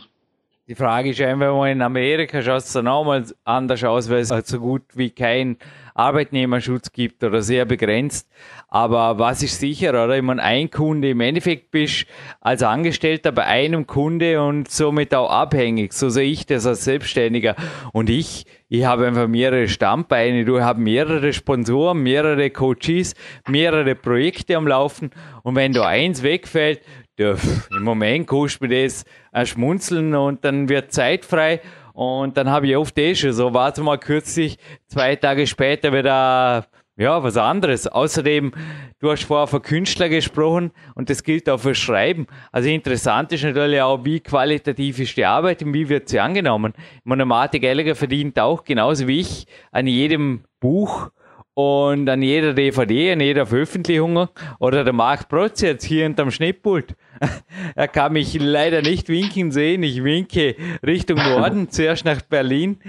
Die 0.65 0.75
Frage 0.75 1.09
ist 1.09 1.19
einfach 1.19 1.53
mal 1.53 1.69
in 1.73 1.81
Amerika 1.81 2.41
schaut 2.41 2.63
es 2.63 2.71
dann 2.71 2.87
auch 2.87 3.03
mal 3.03 3.21
anders 3.43 3.83
aus, 3.83 4.09
weil 4.09 4.19
es 4.19 4.31
halt 4.31 4.47
so 4.47 4.61
gut 4.61 4.83
wie 4.93 5.09
kein 5.09 5.57
Arbeitnehmerschutz 5.93 6.93
gibt 6.93 7.21
oder 7.25 7.41
sehr 7.41 7.65
begrenzt. 7.65 8.29
Aber 8.69 9.19
was 9.19 9.43
ist 9.43 9.59
sicher, 9.59 9.89
oder? 9.89 10.15
Ich 10.15 10.23
meine, 10.23 10.41
ein 10.41 10.71
Kunde, 10.71 11.09
im 11.09 11.19
Endeffekt 11.19 11.71
bist 11.71 12.05
als 12.39 12.63
Angestellter 12.63 13.33
bei 13.33 13.43
einem 13.43 13.87
Kunde 13.87 14.41
und 14.41 14.71
somit 14.71 15.13
auch 15.13 15.29
abhängig. 15.29 15.91
So 15.91 16.07
sehe 16.07 16.31
ich 16.31 16.45
das 16.45 16.65
als 16.65 16.85
Selbstständiger. 16.85 17.57
Und 17.91 18.09
ich, 18.09 18.45
ich 18.69 18.85
habe 18.85 19.05
einfach 19.05 19.27
mehrere 19.27 19.67
Stammbeine, 19.67 20.45
du 20.45 20.61
hast 20.61 20.77
mehrere 20.77 21.33
Sponsoren, 21.33 22.01
mehrere 22.01 22.49
Coaches, 22.49 23.15
mehrere 23.49 23.95
Projekte 23.95 24.55
am 24.55 24.67
Laufen. 24.67 25.11
Und 25.43 25.55
wenn 25.57 25.73
da 25.73 25.85
eins 25.85 26.23
wegfällt, 26.23 26.81
ja, 27.17 27.35
im 27.75 27.83
Moment 27.83 28.27
kostet 28.27 28.61
mir 28.61 28.83
das 28.83 29.05
ein 29.31 29.45
Schmunzeln 29.45 30.15
und 30.15 30.43
dann 30.43 30.69
wird 30.69 30.91
Zeit 30.91 31.25
frei 31.25 31.61
und 31.93 32.37
dann 32.37 32.49
habe 32.49 32.67
ich 32.67 32.75
oft 32.75 32.97
eh 32.97 33.13
schon 33.13 33.33
so, 33.33 33.53
warte 33.53 33.81
mal 33.83 33.99
kürzlich, 33.99 34.57
zwei 34.87 35.15
Tage 35.15 35.45
später 35.45 35.93
wieder, 35.93 36.65
ja, 36.97 37.23
was 37.23 37.37
anderes. 37.37 37.87
Außerdem, 37.87 38.51
du 38.99 39.11
hast 39.11 39.25
vorher 39.25 39.45
von 39.45 39.61
Künstler 39.61 40.09
gesprochen 40.09 40.71
und 40.95 41.11
das 41.11 41.23
gilt 41.23 41.47
auch 41.49 41.59
für 41.59 41.75
Schreiben. 41.75 42.25
Also 42.51 42.69
interessant 42.69 43.31
ist 43.31 43.43
natürlich 43.43 43.81
auch, 43.81 44.03
wie 44.03 44.19
qualitativ 44.19 44.99
ist 44.99 45.15
die 45.15 45.25
Arbeit 45.25 45.61
und 45.61 45.73
wie 45.73 45.89
wird 45.89 46.09
sie 46.09 46.19
angenommen. 46.19 46.73
Monomatik 47.03 47.61
Gallagher 47.61 47.95
verdient 47.95 48.39
auch 48.39 48.63
genauso 48.63 49.07
wie 49.07 49.19
ich 49.19 49.45
an 49.71 49.85
jedem 49.85 50.45
Buch 50.59 51.11
und 51.55 52.09
an 52.09 52.21
jeder 52.21 52.53
DVD, 52.53 53.11
an 53.11 53.19
jeder 53.19 53.45
Veröffentlichung 53.45 54.27
oder 54.59 54.83
der 54.83 54.93
Marc 54.93 55.29
Protz 55.29 55.61
jetzt 55.61 55.83
hier 55.83 56.03
hinterm 56.03 56.31
Schnittpult. 56.31 56.95
er 57.75 57.87
kann 57.87 58.13
mich 58.13 58.37
leider 58.39 58.81
nicht 58.81 59.09
winken 59.09 59.51
sehen. 59.51 59.83
Ich 59.83 60.03
winke 60.03 60.55
Richtung 60.85 61.17
Norden, 61.17 61.69
zuerst 61.69 62.05
nach 62.05 62.21
Berlin, 62.21 62.79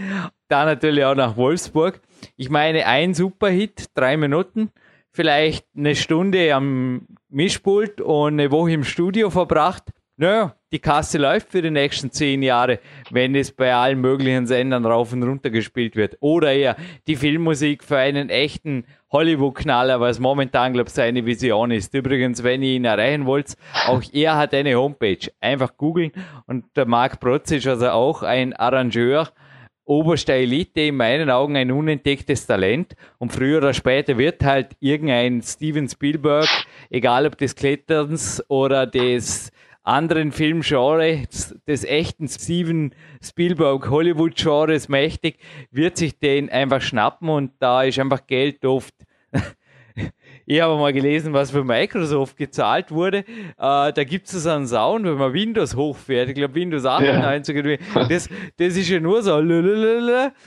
dann 0.48 0.66
natürlich 0.66 1.04
auch 1.04 1.14
nach 1.14 1.36
Wolfsburg. 1.36 2.00
Ich 2.36 2.48
meine, 2.48 2.86
ein 2.86 3.12
Superhit, 3.12 3.86
drei 3.94 4.16
Minuten, 4.16 4.70
vielleicht 5.12 5.66
eine 5.76 5.94
Stunde 5.94 6.54
am 6.54 7.06
Mischpult 7.28 8.00
und 8.00 8.34
eine 8.34 8.50
Woche 8.50 8.72
im 8.72 8.84
Studio 8.84 9.30
verbracht. 9.30 9.84
Naja, 10.16 10.54
die 10.74 10.80
Kasse 10.80 11.18
läuft 11.18 11.52
für 11.52 11.62
die 11.62 11.70
nächsten 11.70 12.10
zehn 12.10 12.42
Jahre, 12.42 12.80
wenn 13.12 13.36
es 13.36 13.52
bei 13.52 13.72
allen 13.72 14.00
möglichen 14.00 14.48
Sendern 14.48 14.84
rauf 14.84 15.12
und 15.12 15.22
runter 15.22 15.50
gespielt 15.50 15.94
wird. 15.94 16.16
Oder 16.18 16.52
eher 16.52 16.74
die 17.06 17.14
Filmmusik 17.14 17.84
für 17.84 17.98
einen 17.98 18.28
echten 18.28 18.84
Hollywood-Knaller, 19.12 20.00
was 20.00 20.18
momentan, 20.18 20.72
glaube 20.72 20.88
ich, 20.88 20.94
seine 20.94 21.24
Vision 21.26 21.70
ist. 21.70 21.94
Übrigens, 21.94 22.42
wenn 22.42 22.64
ihr 22.64 22.74
ihn 22.74 22.86
erreichen 22.86 23.24
wollt, 23.24 23.54
auch 23.86 24.02
er 24.12 24.36
hat 24.36 24.52
eine 24.52 24.74
Homepage. 24.74 25.30
Einfach 25.40 25.76
googeln. 25.76 26.10
Und 26.46 26.64
der 26.76 26.86
Marc 26.86 27.20
Protz 27.20 27.52
ist 27.52 27.68
also 27.68 27.90
auch 27.90 28.24
ein 28.24 28.52
Arrangeur, 28.52 29.28
oberster 29.84 30.34
Elite, 30.34 30.80
in 30.80 30.96
meinen 30.96 31.30
Augen 31.30 31.56
ein 31.56 31.70
unentdecktes 31.70 32.48
Talent. 32.48 32.96
Und 33.18 33.32
früher 33.32 33.58
oder 33.58 33.74
später 33.74 34.18
wird 34.18 34.42
halt 34.42 34.72
irgendein 34.80 35.40
Steven 35.40 35.88
Spielberg, 35.88 36.48
egal 36.90 37.26
ob 37.26 37.38
des 37.38 37.54
Kletterns 37.54 38.42
oder 38.48 38.88
des 38.88 39.52
anderen 39.84 40.32
Filmgenres, 40.32 41.54
des 41.68 41.84
echten 41.84 42.26
Steven 42.28 42.94
Spielberg 43.22 43.88
Hollywood 43.88 44.34
Genres 44.36 44.88
mächtig, 44.88 45.38
wird 45.70 45.96
sich 45.96 46.18
den 46.18 46.50
einfach 46.50 46.80
schnappen 46.80 47.28
und 47.28 47.52
da 47.60 47.84
ist 47.84 47.98
einfach 47.98 48.26
Geld 48.26 48.64
oft 48.64 48.94
ich 50.46 50.60
habe 50.60 50.76
mal 50.76 50.92
gelesen, 50.92 51.32
was 51.32 51.50
für 51.50 51.64
Microsoft 51.64 52.36
gezahlt 52.36 52.90
wurde. 52.90 53.18
Äh, 53.18 53.24
da 53.56 54.04
gibt 54.04 54.28
es 54.28 54.46
einen 54.46 54.66
Sound, 54.66 55.04
wenn 55.04 55.14
man 55.14 55.32
Windows 55.32 55.74
hochfährt. 55.74 56.28
Ich 56.28 56.34
glaube, 56.34 56.54
Windows 56.54 56.84
98 56.84 57.64
ja. 57.64 58.04
das, 58.08 58.28
das 58.56 58.76
ist 58.76 58.88
ja 58.88 59.00
nur 59.00 59.22
so, 59.22 59.36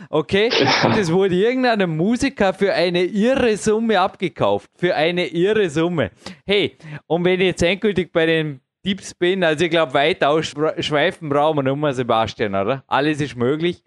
okay. 0.09 0.49
Und 0.83 0.97
das 0.97 1.11
wurde 1.11 1.35
irgendeinem 1.35 1.95
Musiker 1.95 2.53
für 2.53 2.73
eine 2.73 3.03
irre 3.03 3.55
Summe 3.57 3.99
abgekauft. 3.99 4.69
Für 4.75 4.95
eine 4.95 5.27
irre 5.27 5.69
Summe. 5.69 6.11
Hey, 6.45 6.77
und 7.07 7.25
wenn 7.25 7.39
ich 7.39 7.47
jetzt 7.47 7.63
endgültig 7.63 8.11
bei 8.11 8.25
den 8.25 8.61
Tipps 8.87 9.13
bin, 9.13 9.43
also 9.43 9.65
ich 9.65 9.69
glaube, 9.69 9.93
weit 9.95 10.23
ausschweifen 10.23 11.27
brauchen 11.27 11.57
wir 11.57 11.75
nur, 11.75 11.91
Sebastian, 11.91 12.55
oder? 12.55 12.85
Alles 12.87 13.19
ist 13.19 13.35
möglich. 13.35 13.83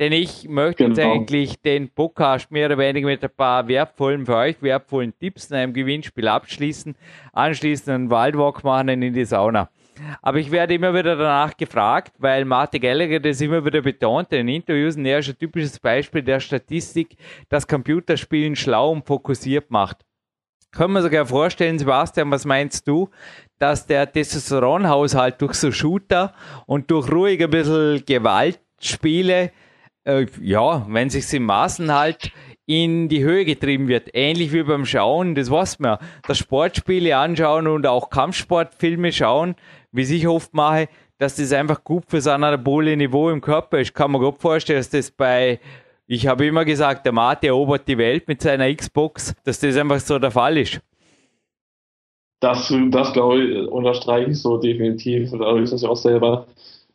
Denn 0.00 0.10
ich 0.10 0.48
möchte 0.48 0.82
genau. 0.82 0.96
jetzt 0.96 1.06
eigentlich 1.06 1.62
den 1.62 1.88
Podcast 1.88 2.50
mehr 2.50 2.66
oder 2.66 2.78
weniger 2.78 3.06
mit 3.06 3.22
ein 3.22 3.30
paar 3.30 3.68
wertvollen, 3.68 4.26
für 4.26 4.34
euch 4.34 4.60
wertvollen 4.60 5.16
Tipps 5.20 5.52
in 5.52 5.56
einem 5.56 5.72
Gewinnspiel 5.72 6.26
abschließen, 6.26 6.96
anschließend 7.32 7.94
einen 7.94 8.10
Waldwalk 8.10 8.64
machen 8.64 8.88
in 8.88 9.14
die 9.14 9.24
Sauna. 9.24 9.68
Aber 10.20 10.38
ich 10.38 10.50
werde 10.50 10.74
immer 10.74 10.92
wieder 10.92 11.14
danach 11.14 11.56
gefragt, 11.56 12.14
weil 12.18 12.44
Martin 12.44 12.80
Gallagher 12.80 13.20
das 13.20 13.40
immer 13.40 13.64
wieder 13.64 13.82
betont 13.82 14.32
in 14.32 14.48
Interviews, 14.48 14.96
und 14.96 15.06
er 15.06 15.20
ist 15.20 15.28
ein 15.28 15.38
typisches 15.38 15.78
Beispiel 15.78 16.22
der 16.22 16.40
Statistik, 16.40 17.16
das 17.48 17.68
Computerspielen 17.68 18.56
schlau 18.56 18.90
und 18.90 19.06
fokussiert 19.06 19.70
macht. 19.70 20.04
Können 20.74 20.94
wir 20.94 21.02
sogar 21.02 21.24
vorstellen, 21.24 21.78
Sebastian, 21.78 22.32
was 22.32 22.44
meinst 22.44 22.88
du, 22.88 23.08
dass 23.58 23.86
der 23.86 24.10
Testosteronhaushalt 24.10 25.40
durch 25.40 25.54
so 25.54 25.72
Shooter 25.72 26.34
und 26.66 26.90
durch 26.90 27.10
ruhig 27.10 27.42
ein 27.42 27.50
bisschen 27.50 28.04
Gewaltspiele 28.04 29.50
äh, 30.04 30.26
ja, 30.40 30.86
wenn 30.88 31.10
sich 31.10 31.32
in 31.32 31.44
Maßen 31.44 31.92
halt 31.92 32.32
in 32.66 33.08
die 33.08 33.22
Höhe 33.22 33.44
getrieben 33.44 33.88
wird. 33.88 34.10
Ähnlich 34.14 34.52
wie 34.52 34.62
beim 34.62 34.86
Schauen, 34.86 35.34
das 35.34 35.50
weiß 35.50 35.80
man. 35.80 35.98
Das 36.26 36.38
Sportspiele 36.38 37.16
anschauen 37.16 37.66
und 37.66 37.86
auch 37.86 38.08
Kampfsportfilme 38.08 39.12
schauen, 39.12 39.54
wie 39.92 40.02
ich 40.02 40.26
oft 40.26 40.54
mache, 40.54 40.88
dass 41.18 41.36
das 41.36 41.52
einfach 41.52 41.84
gut 41.84 42.04
für 42.08 42.18
ein 42.18 42.44
anabole 42.44 42.96
Niveau 42.96 43.30
im 43.30 43.40
Körper 43.40 43.80
ist. 43.80 43.94
Kann 43.94 44.10
man 44.10 44.22
gut 44.22 44.40
vorstellen, 44.40 44.80
dass 44.80 44.90
das 44.90 45.10
bei, 45.10 45.60
ich 46.06 46.26
habe 46.26 46.46
immer 46.46 46.64
gesagt, 46.64 47.04
der 47.04 47.12
Mate 47.12 47.48
erobert 47.48 47.86
die 47.86 47.98
Welt 47.98 48.28
mit 48.28 48.40
seiner 48.40 48.74
Xbox, 48.74 49.34
dass 49.44 49.60
das 49.60 49.76
einfach 49.76 50.00
so 50.00 50.18
der 50.18 50.30
Fall 50.30 50.56
ist. 50.56 50.80
Das, 52.40 52.72
das 52.90 53.12
glaube 53.12 53.42
ich, 53.42 53.68
unterstreiche 53.68 54.30
ich 54.30 54.40
so 54.40 54.58
definitiv. 54.58 55.30
Dadurch, 55.32 55.70
dass 55.70 55.82
ich 55.82 55.88
auch 55.88 55.96
selber 55.96 56.46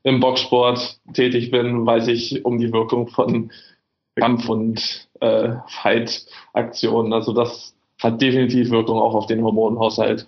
im 0.04 0.20
Boxsport 0.20 1.00
tätig 1.14 1.52
bin, 1.52 1.86
weiß 1.86 2.08
ich 2.08 2.46
um 2.46 2.60
die 2.60 2.72
Wirkung 2.72 3.08
von 3.08 3.52
Kampf- 4.16 4.50
und 4.50 5.10
äh, 5.22 5.54
Fight-Aktionen. 5.68 7.14
Also 7.14 7.34
das 7.34 7.76
hat 8.02 8.22
definitiv 8.22 8.70
Wirkung 8.70 9.00
auch 9.00 9.16
auf 9.16 9.28
den 9.28 9.44
Hormonhaushalt. 9.44 10.28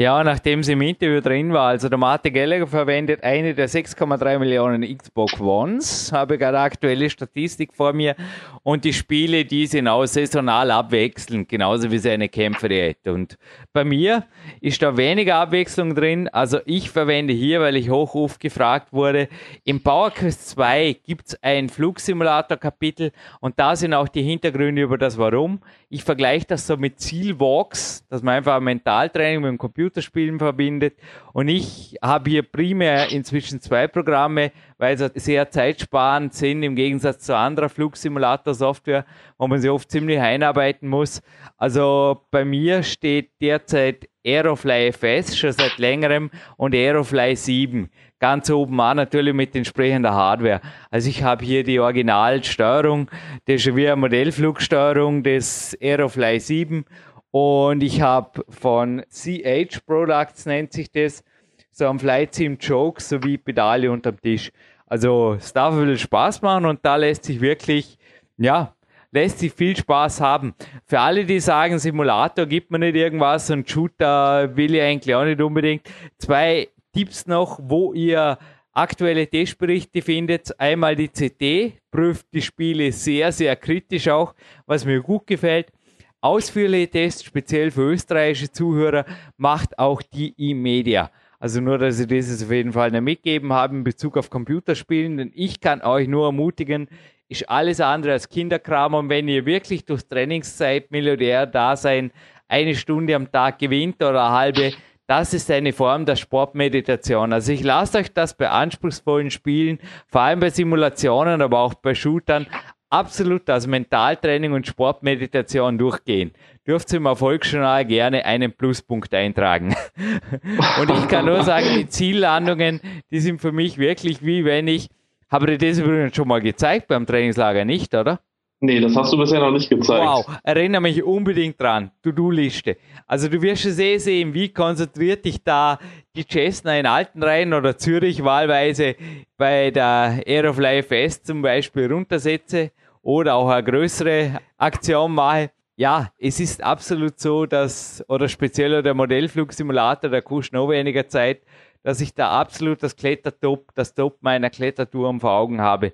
Ja, 0.00 0.22
nachdem 0.22 0.62
sie 0.62 0.74
im 0.74 0.82
Interview 0.82 1.20
drin 1.20 1.52
war, 1.52 1.70
also 1.70 1.88
der 1.88 1.98
Martin 1.98 2.32
Gallagher 2.32 2.68
verwendet 2.68 3.24
eine 3.24 3.52
der 3.52 3.68
6,3 3.68 4.38
Millionen 4.38 4.96
Xbox 4.96 5.40
Ones, 5.40 6.12
habe 6.12 6.38
gerade 6.38 6.60
aktuelle 6.60 7.10
Statistik 7.10 7.74
vor 7.74 7.92
mir 7.92 8.14
und 8.62 8.84
die 8.84 8.92
Spiele, 8.92 9.44
die 9.44 9.66
sind 9.66 9.88
auch 9.88 10.06
saisonal 10.06 10.70
abwechselnd, 10.70 11.48
genauso 11.48 11.90
wie 11.90 11.98
seine 11.98 12.28
Kämpferdiät. 12.28 13.08
Und 13.08 13.38
bei 13.72 13.82
mir 13.82 14.24
ist 14.60 14.80
da 14.82 14.96
weniger 14.96 15.34
Abwechslung 15.34 15.96
drin, 15.96 16.28
also 16.28 16.60
ich 16.64 16.90
verwende 16.90 17.32
hier, 17.32 17.60
weil 17.60 17.74
ich 17.74 17.90
hoch 17.90 18.38
gefragt 18.38 18.92
wurde, 18.92 19.28
im 19.64 19.82
PowerQuest 19.82 20.50
2 20.50 20.96
gibt 21.04 21.26
es 21.26 21.42
ein 21.42 21.68
Flugsimulator-Kapitel 21.68 23.10
und 23.40 23.58
da 23.58 23.74
sind 23.74 23.94
auch 23.94 24.06
die 24.06 24.22
Hintergründe 24.22 24.80
über 24.80 24.96
das 24.96 25.18
Warum. 25.18 25.58
Ich 25.90 26.04
vergleiche 26.04 26.46
das 26.46 26.68
so 26.68 26.76
mit 26.76 27.00
Zielwalks, 27.00 28.06
dass 28.08 28.22
man 28.22 28.34
einfach 28.34 28.58
ein 28.58 28.62
Mentaltraining 28.62 29.40
mit 29.40 29.48
dem 29.48 29.58
Computer 29.58 29.87
Computerspielen 29.88 30.38
verbindet. 30.38 30.98
Und 31.32 31.48
ich 31.48 31.96
habe 32.02 32.30
hier 32.30 32.42
primär 32.42 33.10
inzwischen 33.10 33.60
zwei 33.60 33.88
Programme, 33.88 34.52
weil 34.76 34.98
sie 34.98 35.10
sehr 35.14 35.50
zeitsparend 35.50 36.34
sind 36.34 36.62
im 36.62 36.76
Gegensatz 36.76 37.20
zu 37.20 37.36
anderer 37.36 37.68
Flugsimulator-Software, 37.68 39.06
wo 39.38 39.46
man 39.48 39.60
sich 39.60 39.70
oft 39.70 39.90
ziemlich 39.90 40.20
einarbeiten 40.20 40.88
muss. 40.88 41.22
Also 41.56 42.26
bei 42.30 42.44
mir 42.44 42.82
steht 42.82 43.30
derzeit 43.40 44.08
Aerofly 44.26 44.92
FS 44.92 45.36
schon 45.36 45.52
seit 45.52 45.78
längerem 45.78 46.30
und 46.56 46.74
Aerofly 46.74 47.34
7 47.34 47.88
ganz 48.20 48.50
oben 48.50 48.80
an, 48.80 48.96
natürlich 48.96 49.32
mit 49.32 49.54
entsprechender 49.54 50.12
Hardware. 50.12 50.60
Also 50.90 51.08
ich 51.08 51.22
habe 51.22 51.44
hier 51.44 51.62
die 51.62 51.78
Originalsteuerung, 51.78 53.08
das 53.46 53.64
ist 53.64 53.76
wie 53.76 53.86
eine 53.86 53.96
Modellflugsteuerung 53.96 55.22
des 55.22 55.76
Aerofly 55.80 56.40
7 56.40 56.84
und 57.30 57.82
ich 57.82 58.00
habe 58.00 58.44
von 58.48 59.02
CH 59.10 59.80
Products, 59.86 60.46
nennt 60.46 60.72
sich 60.72 60.90
das, 60.90 61.22
so 61.70 61.86
am 61.86 61.98
Flight 61.98 62.34
Sim 62.34 62.58
Joke 62.58 63.02
sowie 63.02 63.38
Pedale 63.38 63.90
unterm 63.90 64.20
Tisch. 64.20 64.50
Also 64.86 65.34
es 65.34 65.52
darf 65.52 65.74
ein 65.74 65.80
bisschen 65.80 65.98
Spaß 65.98 66.42
machen 66.42 66.64
und 66.64 66.80
da 66.84 66.96
lässt 66.96 67.24
sich 67.24 67.40
wirklich, 67.40 67.98
ja, 68.36 68.74
lässt 69.10 69.38
sich 69.38 69.52
viel 69.52 69.76
Spaß 69.76 70.20
haben. 70.20 70.54
Für 70.86 71.00
alle, 71.00 71.24
die 71.24 71.40
sagen, 71.40 71.78
Simulator 71.78 72.46
gibt 72.46 72.70
mir 72.70 72.78
nicht 72.78 72.96
irgendwas 72.96 73.50
und 73.50 73.68
Shooter 73.68 74.56
will 74.56 74.74
ich 74.74 74.82
eigentlich 74.82 75.14
auch 75.14 75.24
nicht 75.24 75.40
unbedingt. 75.40 75.82
Zwei 76.18 76.68
Tipps 76.94 77.26
noch, 77.26 77.58
wo 77.62 77.92
ihr 77.92 78.38
aktuelle 78.72 79.26
Testberichte 79.26 80.02
findet. 80.02 80.58
Einmal 80.58 80.96
die 80.96 81.08
CT, 81.08 81.80
prüft 81.90 82.26
die 82.32 82.42
Spiele 82.42 82.92
sehr, 82.92 83.32
sehr 83.32 83.56
kritisch 83.56 84.08
auch, 84.08 84.34
was 84.66 84.84
mir 84.84 85.00
gut 85.00 85.26
gefällt. 85.26 85.72
Ausführliche 86.20 86.90
Tests, 86.90 87.22
speziell 87.22 87.70
für 87.70 87.92
österreichische 87.92 88.50
Zuhörer, 88.50 89.04
macht 89.36 89.78
auch 89.78 90.02
die 90.02 90.34
E-Media. 90.36 91.10
Also 91.38 91.60
nur, 91.60 91.78
dass 91.78 92.00
ich 92.00 92.08
das 92.08 92.42
auf 92.42 92.50
jeden 92.50 92.72
Fall 92.72 92.90
mitgeben 93.00 93.52
habe 93.52 93.76
in 93.76 93.84
Bezug 93.84 94.16
auf 94.16 94.28
Computerspielen, 94.28 95.16
denn 95.16 95.32
ich 95.34 95.60
kann 95.60 95.80
euch 95.82 96.08
nur 96.08 96.26
ermutigen, 96.26 96.88
ist 97.28 97.48
alles 97.48 97.80
andere 97.80 98.12
als 98.12 98.28
Kinderkram 98.28 98.94
und 98.94 99.08
wenn 99.08 99.28
ihr 99.28 99.46
wirklich 99.46 99.84
durch 99.84 100.02
Trainingszeit 100.08 100.90
Millionär 100.90 101.46
da 101.46 101.76
sein, 101.76 102.10
eine 102.48 102.74
Stunde 102.74 103.14
am 103.14 103.30
Tag 103.30 103.58
gewinnt 103.58 104.02
oder 104.02 104.24
eine 104.24 104.36
halbe, 104.36 104.72
das 105.06 105.32
ist 105.34 105.50
eine 105.50 105.72
Form 105.72 106.04
der 106.04 106.16
Sportmeditation. 106.16 107.32
Also 107.32 107.52
ich 107.52 107.62
lasse 107.62 107.98
euch 107.98 108.12
das 108.12 108.36
bei 108.36 108.50
anspruchsvollen 108.50 109.30
Spielen, 109.30 109.78
vor 110.06 110.22
allem 110.22 110.40
bei 110.40 110.50
Simulationen, 110.50 111.40
aber 111.40 111.60
auch 111.60 111.74
bei 111.74 111.94
Shootern, 111.94 112.46
absolut 112.90 113.48
als 113.50 113.66
Mentaltraining 113.66 114.52
und 114.52 114.66
Sportmeditation 114.66 115.78
durchgehen. 115.78 116.32
Dürft 116.66 116.92
ihr 116.92 116.98
im 116.98 117.06
Erfolgsjournal 117.06 117.84
gerne 117.84 118.24
einen 118.24 118.52
Pluspunkt 118.52 119.14
eintragen. 119.14 119.74
und 120.80 120.90
ich 120.90 121.08
kann 121.08 121.26
nur 121.26 121.42
sagen, 121.42 121.66
die 121.76 121.88
Ziellandungen, 121.88 122.80
die 123.10 123.20
sind 123.20 123.40
für 123.40 123.52
mich 123.52 123.78
wirklich 123.78 124.24
wie 124.24 124.44
wenn 124.44 124.68
ich, 124.68 124.88
habe 125.30 125.46
dir 125.46 125.58
das 125.58 125.78
übrigens 125.78 126.16
schon 126.16 126.28
mal 126.28 126.40
gezeigt 126.40 126.88
beim 126.88 127.06
Trainingslager, 127.06 127.64
nicht, 127.64 127.94
oder? 127.94 128.20
Nee, 128.60 128.80
das 128.80 128.96
hast 128.96 129.12
du 129.12 129.18
bisher 129.18 129.38
noch 129.38 129.52
nicht 129.52 129.70
gezeigt. 129.70 130.04
Wow, 130.04 130.26
erinnere 130.42 130.80
mich 130.80 131.02
unbedingt 131.02 131.60
dran. 131.60 131.92
To-Do-Liste. 132.02 132.76
Also 133.06 133.28
du 133.28 133.40
wirst 133.40 133.62
schon 133.62 133.70
sehr 133.70 134.00
sehen, 134.00 134.34
wie 134.34 134.48
konzentriert 134.48 135.24
dich 135.24 135.44
da 135.44 135.78
die 136.18 136.26
Cessna 136.28 136.76
in 136.76 136.86
Altenrhein 136.86 137.54
oder 137.54 137.78
Zürich 137.78 138.24
wahlweise 138.24 138.96
bei 139.36 139.70
der 139.70 140.20
Air 140.26 140.50
of 140.50 140.58
Life 140.58 140.94
S 140.96 141.22
zum 141.22 141.42
Beispiel 141.42 141.92
runtersetze 141.92 142.72
oder 143.02 143.36
auch 143.36 143.48
eine 143.48 143.62
größere 143.62 144.40
Aktion 144.56 145.14
mache. 145.14 145.50
Ja, 145.76 146.10
es 146.18 146.40
ist 146.40 146.60
absolut 146.60 147.20
so, 147.20 147.46
dass, 147.46 148.04
oder 148.08 148.28
speziell 148.28 148.82
der 148.82 148.94
Modellflugsimulator, 148.94 150.10
der 150.10 150.22
kostet 150.22 150.54
noch 150.54 150.68
weniger 150.68 151.06
Zeit, 151.06 151.42
dass 151.84 152.00
ich 152.00 152.12
da 152.12 152.30
absolut 152.30 152.82
das 152.82 152.96
Klettertop, 152.96 153.68
das 153.76 153.94
Top 153.94 154.16
meiner 154.20 154.50
Klettertour 154.50 155.20
vor 155.20 155.30
Augen 155.30 155.60
habe 155.60 155.92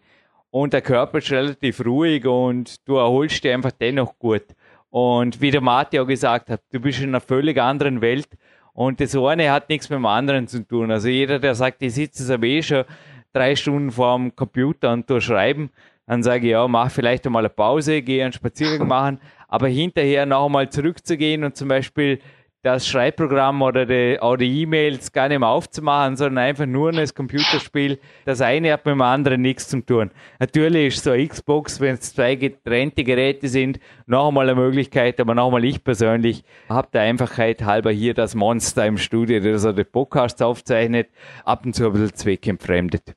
und 0.50 0.72
der 0.72 0.80
Körper 0.80 1.18
ist 1.18 1.30
relativ 1.32 1.84
ruhig 1.84 2.24
und 2.24 2.76
du 2.88 2.96
erholst 2.96 3.44
dich 3.44 3.52
einfach 3.52 3.72
dennoch 3.72 4.18
gut. 4.18 4.44
Und 4.88 5.40
wie 5.40 5.50
der 5.50 5.60
Martin 5.60 6.00
auch 6.00 6.06
gesagt 6.06 6.48
hat, 6.48 6.62
du 6.72 6.80
bist 6.80 7.00
in 7.00 7.08
einer 7.08 7.20
völlig 7.20 7.60
anderen 7.60 8.00
Welt 8.00 8.28
und 8.74 9.00
das 9.00 9.16
eine 9.16 9.50
hat 9.50 9.68
nichts 9.68 9.88
mit 9.88 9.96
dem 9.96 10.06
anderen 10.06 10.46
zu 10.48 10.66
tun. 10.66 10.90
Also 10.90 11.08
jeder, 11.08 11.38
der 11.38 11.54
sagt, 11.54 11.80
ich 11.80 11.94
sitze 11.94 12.22
jetzt 12.22 12.30
aber 12.30 12.46
eh 12.46 12.62
schon 12.62 12.84
drei 13.32 13.56
Stunden 13.56 13.90
vor 13.90 14.16
dem 14.18 14.34
Computer 14.34 14.92
und 14.92 15.08
du 15.08 15.20
schreiben, 15.20 15.70
dann 16.06 16.22
sage 16.22 16.46
ich, 16.46 16.52
ja, 16.52 16.68
mach 16.68 16.90
vielleicht 16.90 17.24
einmal 17.24 17.42
eine 17.42 17.48
Pause, 17.48 18.02
gehe 18.02 18.22
einen 18.24 18.32
Spaziergang 18.32 18.86
machen, 18.86 19.20
aber 19.48 19.68
hinterher 19.68 20.26
noch 20.26 20.46
einmal 20.46 20.68
zurückzugehen 20.68 21.44
und 21.44 21.56
zum 21.56 21.68
Beispiel 21.68 22.18
das 22.64 22.88
Schreibprogramm 22.88 23.60
oder 23.60 23.84
die, 23.84 24.18
oder 24.20 24.38
die 24.38 24.62
E-Mails 24.62 25.12
gar 25.12 25.28
nicht 25.28 25.38
mehr 25.38 25.48
aufzumachen, 25.48 26.16
sondern 26.16 26.44
einfach 26.44 26.64
nur 26.64 26.92
das 26.92 27.14
Computerspiel. 27.14 27.98
Das 28.24 28.40
eine 28.40 28.72
hat 28.72 28.86
mit 28.86 28.94
dem 28.94 29.02
anderen 29.02 29.42
nichts 29.42 29.68
zu 29.68 29.82
tun. 29.82 30.10
Natürlich 30.40 30.94
ist 30.94 31.04
so 31.04 31.10
eine 31.10 31.28
Xbox, 31.28 31.78
wenn 31.78 31.94
es 31.94 32.14
zwei 32.14 32.36
getrennte 32.36 33.04
Geräte 33.04 33.48
sind, 33.48 33.80
noch 34.06 34.28
einmal 34.28 34.48
eine 34.48 34.58
Möglichkeit, 34.58 35.20
aber 35.20 35.34
noch 35.34 35.46
einmal 35.46 35.64
ich 35.64 35.84
persönlich 35.84 36.42
habe 36.70 36.88
der 36.90 37.02
Einfachheit 37.02 37.62
halber 37.62 37.90
hier 37.90 38.14
das 38.14 38.34
Monster 38.34 38.86
im 38.86 38.96
Studio, 38.96 39.40
das 39.40 39.62
so 39.62 39.72
die 39.72 39.84
Podcasts 39.84 40.40
aufzeichnet, 40.40 41.08
ab 41.44 41.66
und 41.66 41.74
zu 41.74 41.84
ein 41.86 41.92
bisschen 41.92 42.14
zweckentfremdet. 42.14 43.14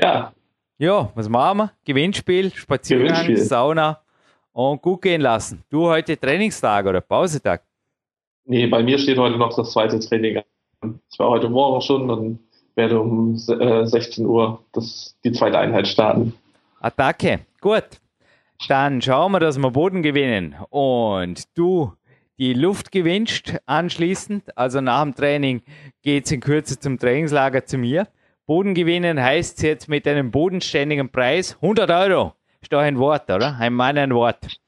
Ja. 0.00 0.32
Ja, 0.78 1.10
was 1.14 1.28
machen 1.28 1.58
wir? 1.58 1.72
Gewinnspiel, 1.84 2.52
Spaziergang, 2.54 3.08
Gewinnspiel. 3.08 3.36
Sauna 3.36 4.00
und 4.52 4.80
gut 4.80 5.02
gehen 5.02 5.20
lassen. 5.20 5.62
Du 5.68 5.86
heute 5.86 6.18
Trainingstag 6.18 6.86
oder 6.86 7.02
Pausetag? 7.02 7.65
Nee, 8.46 8.66
bei 8.68 8.82
mir 8.82 8.98
steht 8.98 9.18
heute 9.18 9.36
noch 9.38 9.54
das 9.56 9.72
zweite 9.72 9.98
Training 9.98 10.42
an. 10.80 11.00
Ich 11.10 11.18
war 11.18 11.30
heute 11.30 11.48
Morgen 11.48 11.80
schon 11.82 12.08
und 12.08 12.38
werde 12.76 13.00
um 13.00 13.36
16 13.36 14.24
äh, 14.24 14.28
Uhr 14.28 14.64
das, 14.72 15.16
die 15.24 15.32
zweite 15.32 15.58
Einheit 15.58 15.88
starten. 15.88 16.32
Attacke. 16.80 17.40
Gut. 17.60 17.84
Dann 18.68 19.02
schauen 19.02 19.32
wir, 19.32 19.40
dass 19.40 19.58
wir 19.58 19.70
Boden 19.70 20.02
gewinnen. 20.02 20.54
Und 20.70 21.44
du 21.58 21.92
die 22.38 22.54
Luft 22.54 22.92
gewinnst 22.92 23.56
anschließend. 23.66 24.56
Also 24.56 24.80
nach 24.80 25.02
dem 25.02 25.14
Training 25.14 25.62
geht 26.02 26.26
es 26.26 26.32
in 26.32 26.40
Kürze 26.40 26.78
zum 26.78 26.98
Trainingslager 26.98 27.64
zu 27.64 27.78
mir. 27.78 28.06
Boden 28.46 28.74
gewinnen 28.74 29.20
heißt 29.20 29.62
jetzt 29.62 29.88
mit 29.88 30.06
einem 30.06 30.30
bodenständigen 30.30 31.10
Preis 31.10 31.56
100 31.60 31.90
Euro. 31.90 32.34
Ist 32.60 32.72
doch 32.72 32.78
ein 32.78 32.98
Wort, 32.98 33.28
oder? 33.28 33.56
Ein 33.58 33.74
Mann, 33.74 33.98
ein 33.98 34.14
Wort. 34.14 34.60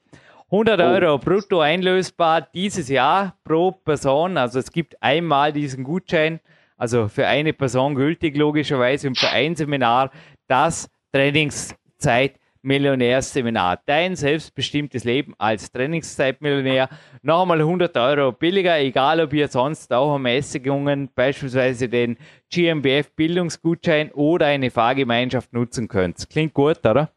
100 0.51 0.81
Euro 0.81 1.19
brutto 1.19 1.59
einlösbar 1.59 2.41
dieses 2.41 2.89
Jahr 2.89 3.35
pro 3.43 3.71
Person. 3.71 4.35
Also 4.35 4.57
es 4.57 4.71
gibt 4.71 4.95
einmal 4.99 5.53
diesen 5.53 5.83
Gutschein, 5.83 6.39
also 6.75 7.07
für 7.07 7.27
eine 7.27 7.53
Person 7.53 7.93
gültig 7.93 8.35
logischerweise 8.35 9.09
und 9.09 9.19
für 9.19 9.29
ein 9.29 9.55
Seminar 9.55 10.09
das 10.47 10.89
Trainingszeit 11.11 12.39
Millionärseminar. 12.63 13.79
Dein 13.85 14.15
selbstbestimmtes 14.15 15.03
Leben 15.03 15.35
als 15.37 15.71
Trainingszeitmillionär. 15.71 16.89
Noch 17.21 17.43
einmal 17.43 17.59
100 17.59 17.95
Euro 17.97 18.31
billiger, 18.31 18.79
egal 18.79 19.21
ob 19.21 19.33
ihr 19.33 19.47
sonst 19.49 19.93
auch 19.93 20.13
Ermäßigungen, 20.13 21.09
beispielsweise 21.13 21.87
den 21.87 22.17
GmbF 22.49 23.11
Bildungsgutschein 23.15 24.11
oder 24.11 24.47
eine 24.47 24.71
Fahrgemeinschaft 24.71 25.53
nutzen 25.53 25.87
könnt. 25.87 26.27
Klingt 26.27 26.55
gut, 26.55 26.79
oder? 26.85 27.11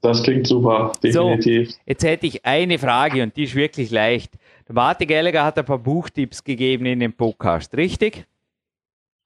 Das 0.00 0.22
klingt 0.22 0.46
super, 0.46 0.92
definitiv. 1.02 1.70
So, 1.70 1.76
jetzt 1.86 2.04
hätte 2.04 2.26
ich 2.26 2.44
eine 2.44 2.78
Frage 2.78 3.22
und 3.22 3.36
die 3.36 3.44
ist 3.44 3.54
wirklich 3.54 3.90
leicht. 3.90 4.32
Der 4.68 4.74
Martin 4.74 5.08
Gallagher 5.08 5.44
hat 5.44 5.58
ein 5.58 5.64
paar 5.64 5.78
Buchtipps 5.78 6.44
gegeben 6.44 6.86
in 6.86 7.00
dem 7.00 7.12
Podcast, 7.12 7.76
richtig? 7.76 8.26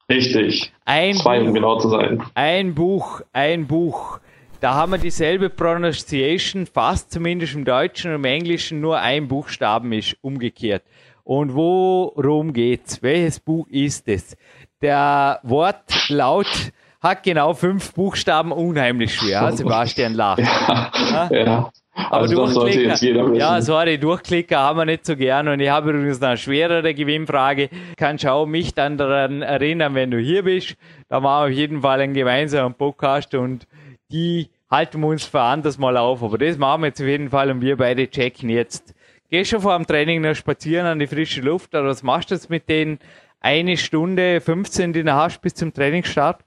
Richtig. 0.08 0.72
Ein 0.84 1.14
Zwei, 1.14 1.40
Buch, 1.40 1.48
um 1.48 1.54
genau 1.54 1.78
zu 1.78 1.88
sein. 1.88 2.22
Ein 2.34 2.74
Buch, 2.74 3.20
ein 3.32 3.66
Buch 3.66 4.20
da 4.62 4.74
haben 4.74 4.92
wir 4.92 4.98
dieselbe 4.98 5.50
Pronunciation, 5.50 6.66
fast 6.66 7.10
zumindest 7.10 7.56
im 7.56 7.64
Deutschen 7.64 8.12
und 8.12 8.18
im 8.18 8.24
Englischen, 8.24 8.80
nur 8.80 8.96
ein 8.96 9.26
Buchstaben 9.26 9.92
ist 9.92 10.16
umgekehrt. 10.20 10.84
Und 11.24 11.52
worum 11.52 12.52
geht's? 12.52 13.02
Welches 13.02 13.40
Buch 13.40 13.66
ist 13.66 14.06
es? 14.06 14.36
Der 14.80 15.40
Wortlaut 15.42 16.70
hat 17.02 17.22
genau 17.24 17.52
fünf 17.52 17.92
Buchstaben, 17.94 18.52
unheimlich 18.52 19.14
schwer. 19.14 19.52
Sebastian 19.52 20.14
lacht. 20.14 20.38
Ja, 20.38 21.28
ja. 21.32 21.72
Aber 21.94 22.22
also 22.22 22.46
das 22.46 22.54
sollte 22.54 22.80
jetzt 22.80 23.02
jeder 23.02 23.26
wissen. 23.26 23.34
Ja, 23.36 23.60
sorry, 23.60 23.98
Durchklicker 23.98 24.58
haben 24.58 24.78
wir 24.78 24.84
nicht 24.86 25.04
so 25.04 25.14
gern. 25.14 25.48
Und 25.48 25.60
ich 25.60 25.68
habe 25.68 25.90
übrigens 25.90 26.20
noch 26.20 26.28
eine 26.28 26.36
schwerere 26.38 26.94
Gewinnfrage. 26.94 27.68
Kannst 27.96 28.26
auch 28.26 28.46
mich 28.46 28.72
dann 28.72 28.96
daran 28.96 29.42
erinnern, 29.42 29.94
wenn 29.94 30.10
du 30.10 30.18
hier 30.18 30.44
bist. 30.44 30.76
Da 31.08 31.20
machen 31.20 31.42
wir 31.42 31.52
auf 31.52 31.58
jeden 31.58 31.82
Fall 31.82 32.00
einen 32.00 32.14
gemeinsamen 32.14 32.74
Podcast 32.74 33.34
und 33.34 33.66
die 34.10 34.48
halten 34.70 35.00
wir 35.00 35.08
uns 35.08 35.24
für 35.24 35.40
anders 35.40 35.76
mal 35.76 35.96
auf. 35.96 36.22
Aber 36.22 36.38
das 36.38 36.56
machen 36.56 36.82
wir 36.82 36.88
jetzt 36.88 37.00
auf 37.00 37.06
jeden 37.06 37.28
Fall 37.28 37.50
und 37.50 37.60
wir 37.60 37.76
beide 37.76 38.08
checken 38.08 38.48
jetzt. 38.48 38.94
Gehst 39.28 39.50
schon 39.50 39.60
vor 39.60 39.76
dem 39.76 39.86
Training 39.86 40.22
noch 40.22 40.34
spazieren 40.34 40.86
an 40.86 40.98
die 40.98 41.06
frische 41.06 41.42
Luft 41.42 41.74
oder 41.74 41.86
was 41.86 42.02
machst 42.02 42.30
du 42.30 42.34
jetzt 42.34 42.48
mit 42.48 42.68
den 42.68 43.00
eine 43.40 43.76
Stunde 43.76 44.40
15, 44.40 44.92
die 44.92 45.02
du 45.02 45.12
hast 45.12 45.42
bis 45.42 45.54
zum 45.54 45.74
Trainingsstart? 45.74 46.42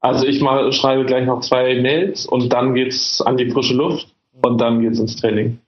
Also 0.00 0.26
ich 0.26 0.40
mal 0.40 0.72
schreibe 0.72 1.04
gleich 1.04 1.26
noch 1.26 1.40
zwei 1.40 1.80
Mails 1.80 2.26
und 2.26 2.52
dann 2.52 2.74
geht's 2.74 3.20
an 3.20 3.36
die 3.36 3.50
frische 3.50 3.74
Luft 3.74 4.14
und 4.42 4.60
dann 4.60 4.80
geht's 4.80 4.98
ins 4.98 5.16
Training. 5.16 5.58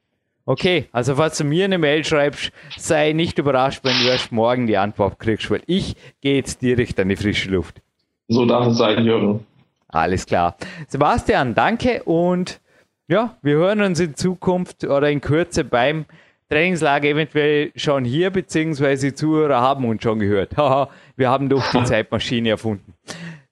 Okay, 0.46 0.86
also 0.92 1.14
falls 1.14 1.38
du 1.38 1.44
mir 1.44 1.64
eine 1.64 1.78
Mail 1.78 2.04
schreibst, 2.04 2.50
sei 2.76 3.12
nicht 3.12 3.38
überrascht, 3.38 3.80
wenn 3.84 3.96
du 4.02 4.08
erst 4.08 4.32
morgen 4.32 4.66
die 4.66 4.76
Antwort 4.76 5.18
kriegst, 5.18 5.50
weil 5.50 5.62
ich 5.66 5.94
gehe 6.20 6.36
jetzt 6.36 6.62
direkt 6.62 6.98
an 6.98 7.08
die 7.08 7.16
frische 7.16 7.50
Luft. 7.50 7.80
So 8.28 8.46
darf 8.46 8.66
es 8.68 8.78
sein, 8.78 9.04
Jürgen. 9.04 9.46
Alles 9.88 10.26
klar. 10.26 10.56
Sebastian, 10.88 11.54
danke 11.54 12.02
und 12.04 12.60
ja, 13.08 13.36
wir 13.42 13.56
hören 13.56 13.80
uns 13.82 13.98
in 13.98 14.14
Zukunft 14.14 14.84
oder 14.84 15.10
in 15.10 15.20
Kürze 15.20 15.64
beim 15.64 16.04
Trainingslager 16.48 17.08
eventuell 17.08 17.72
schon 17.76 18.04
hier, 18.04 18.30
beziehungsweise 18.30 19.08
die 19.08 19.14
Zuhörer 19.14 19.60
haben 19.60 19.84
uns 19.84 20.02
schon 20.02 20.18
gehört. 20.18 20.56
Haha, 20.56 20.90
wir 21.16 21.28
haben 21.28 21.48
doch 21.48 21.62
die 21.72 21.84
Zeitmaschine 21.84 22.50
erfunden. 22.50 22.94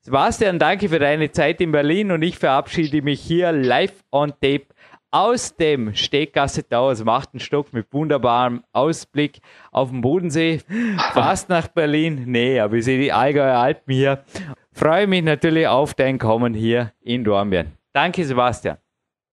Sebastian, 0.09 0.59
danke 0.59 0.89
für 0.89 0.99
deine 0.99 1.31
Zeit 1.33 1.61
in 1.61 1.71
Berlin 1.71 2.11
und 2.13 2.23
ich 2.23 2.39
verabschiede 2.39 3.03
mich 3.03 3.21
hier 3.21 3.53
live 3.53 3.93
on 4.11 4.31
tape 4.31 4.67
aus 5.11 5.55
dem 5.55 5.95
Steggasse 5.95 6.67
Tower, 6.67 6.89
also 6.89 7.05
im 7.05 7.39
Stock 7.39 7.75
mit 7.75 7.93
wunderbarem 7.93 8.65
Ausblick 8.73 9.41
auf 9.71 9.91
den 9.91 10.01
Bodensee. 10.01 10.63
Fast 11.13 11.51
nach 11.51 11.69
Berlin. 11.69 12.23
Nee, 12.25 12.59
aber 12.59 12.77
ich 12.77 12.87
sehe 12.87 12.99
die 12.99 13.13
Allgäuer 13.13 13.59
Alpen 13.59 13.93
hier 13.93 14.25
freue 14.73 15.07
mich 15.07 15.23
natürlich 15.23 15.67
auf 15.67 15.93
dein 15.93 16.19
Kommen 16.19 16.55
hier 16.55 16.95
in 17.03 17.23
Dornbirn. 17.23 17.73
Danke, 17.93 18.25
Sebastian. 18.25 18.79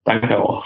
Danke 0.03 0.37
auch. 0.37 0.65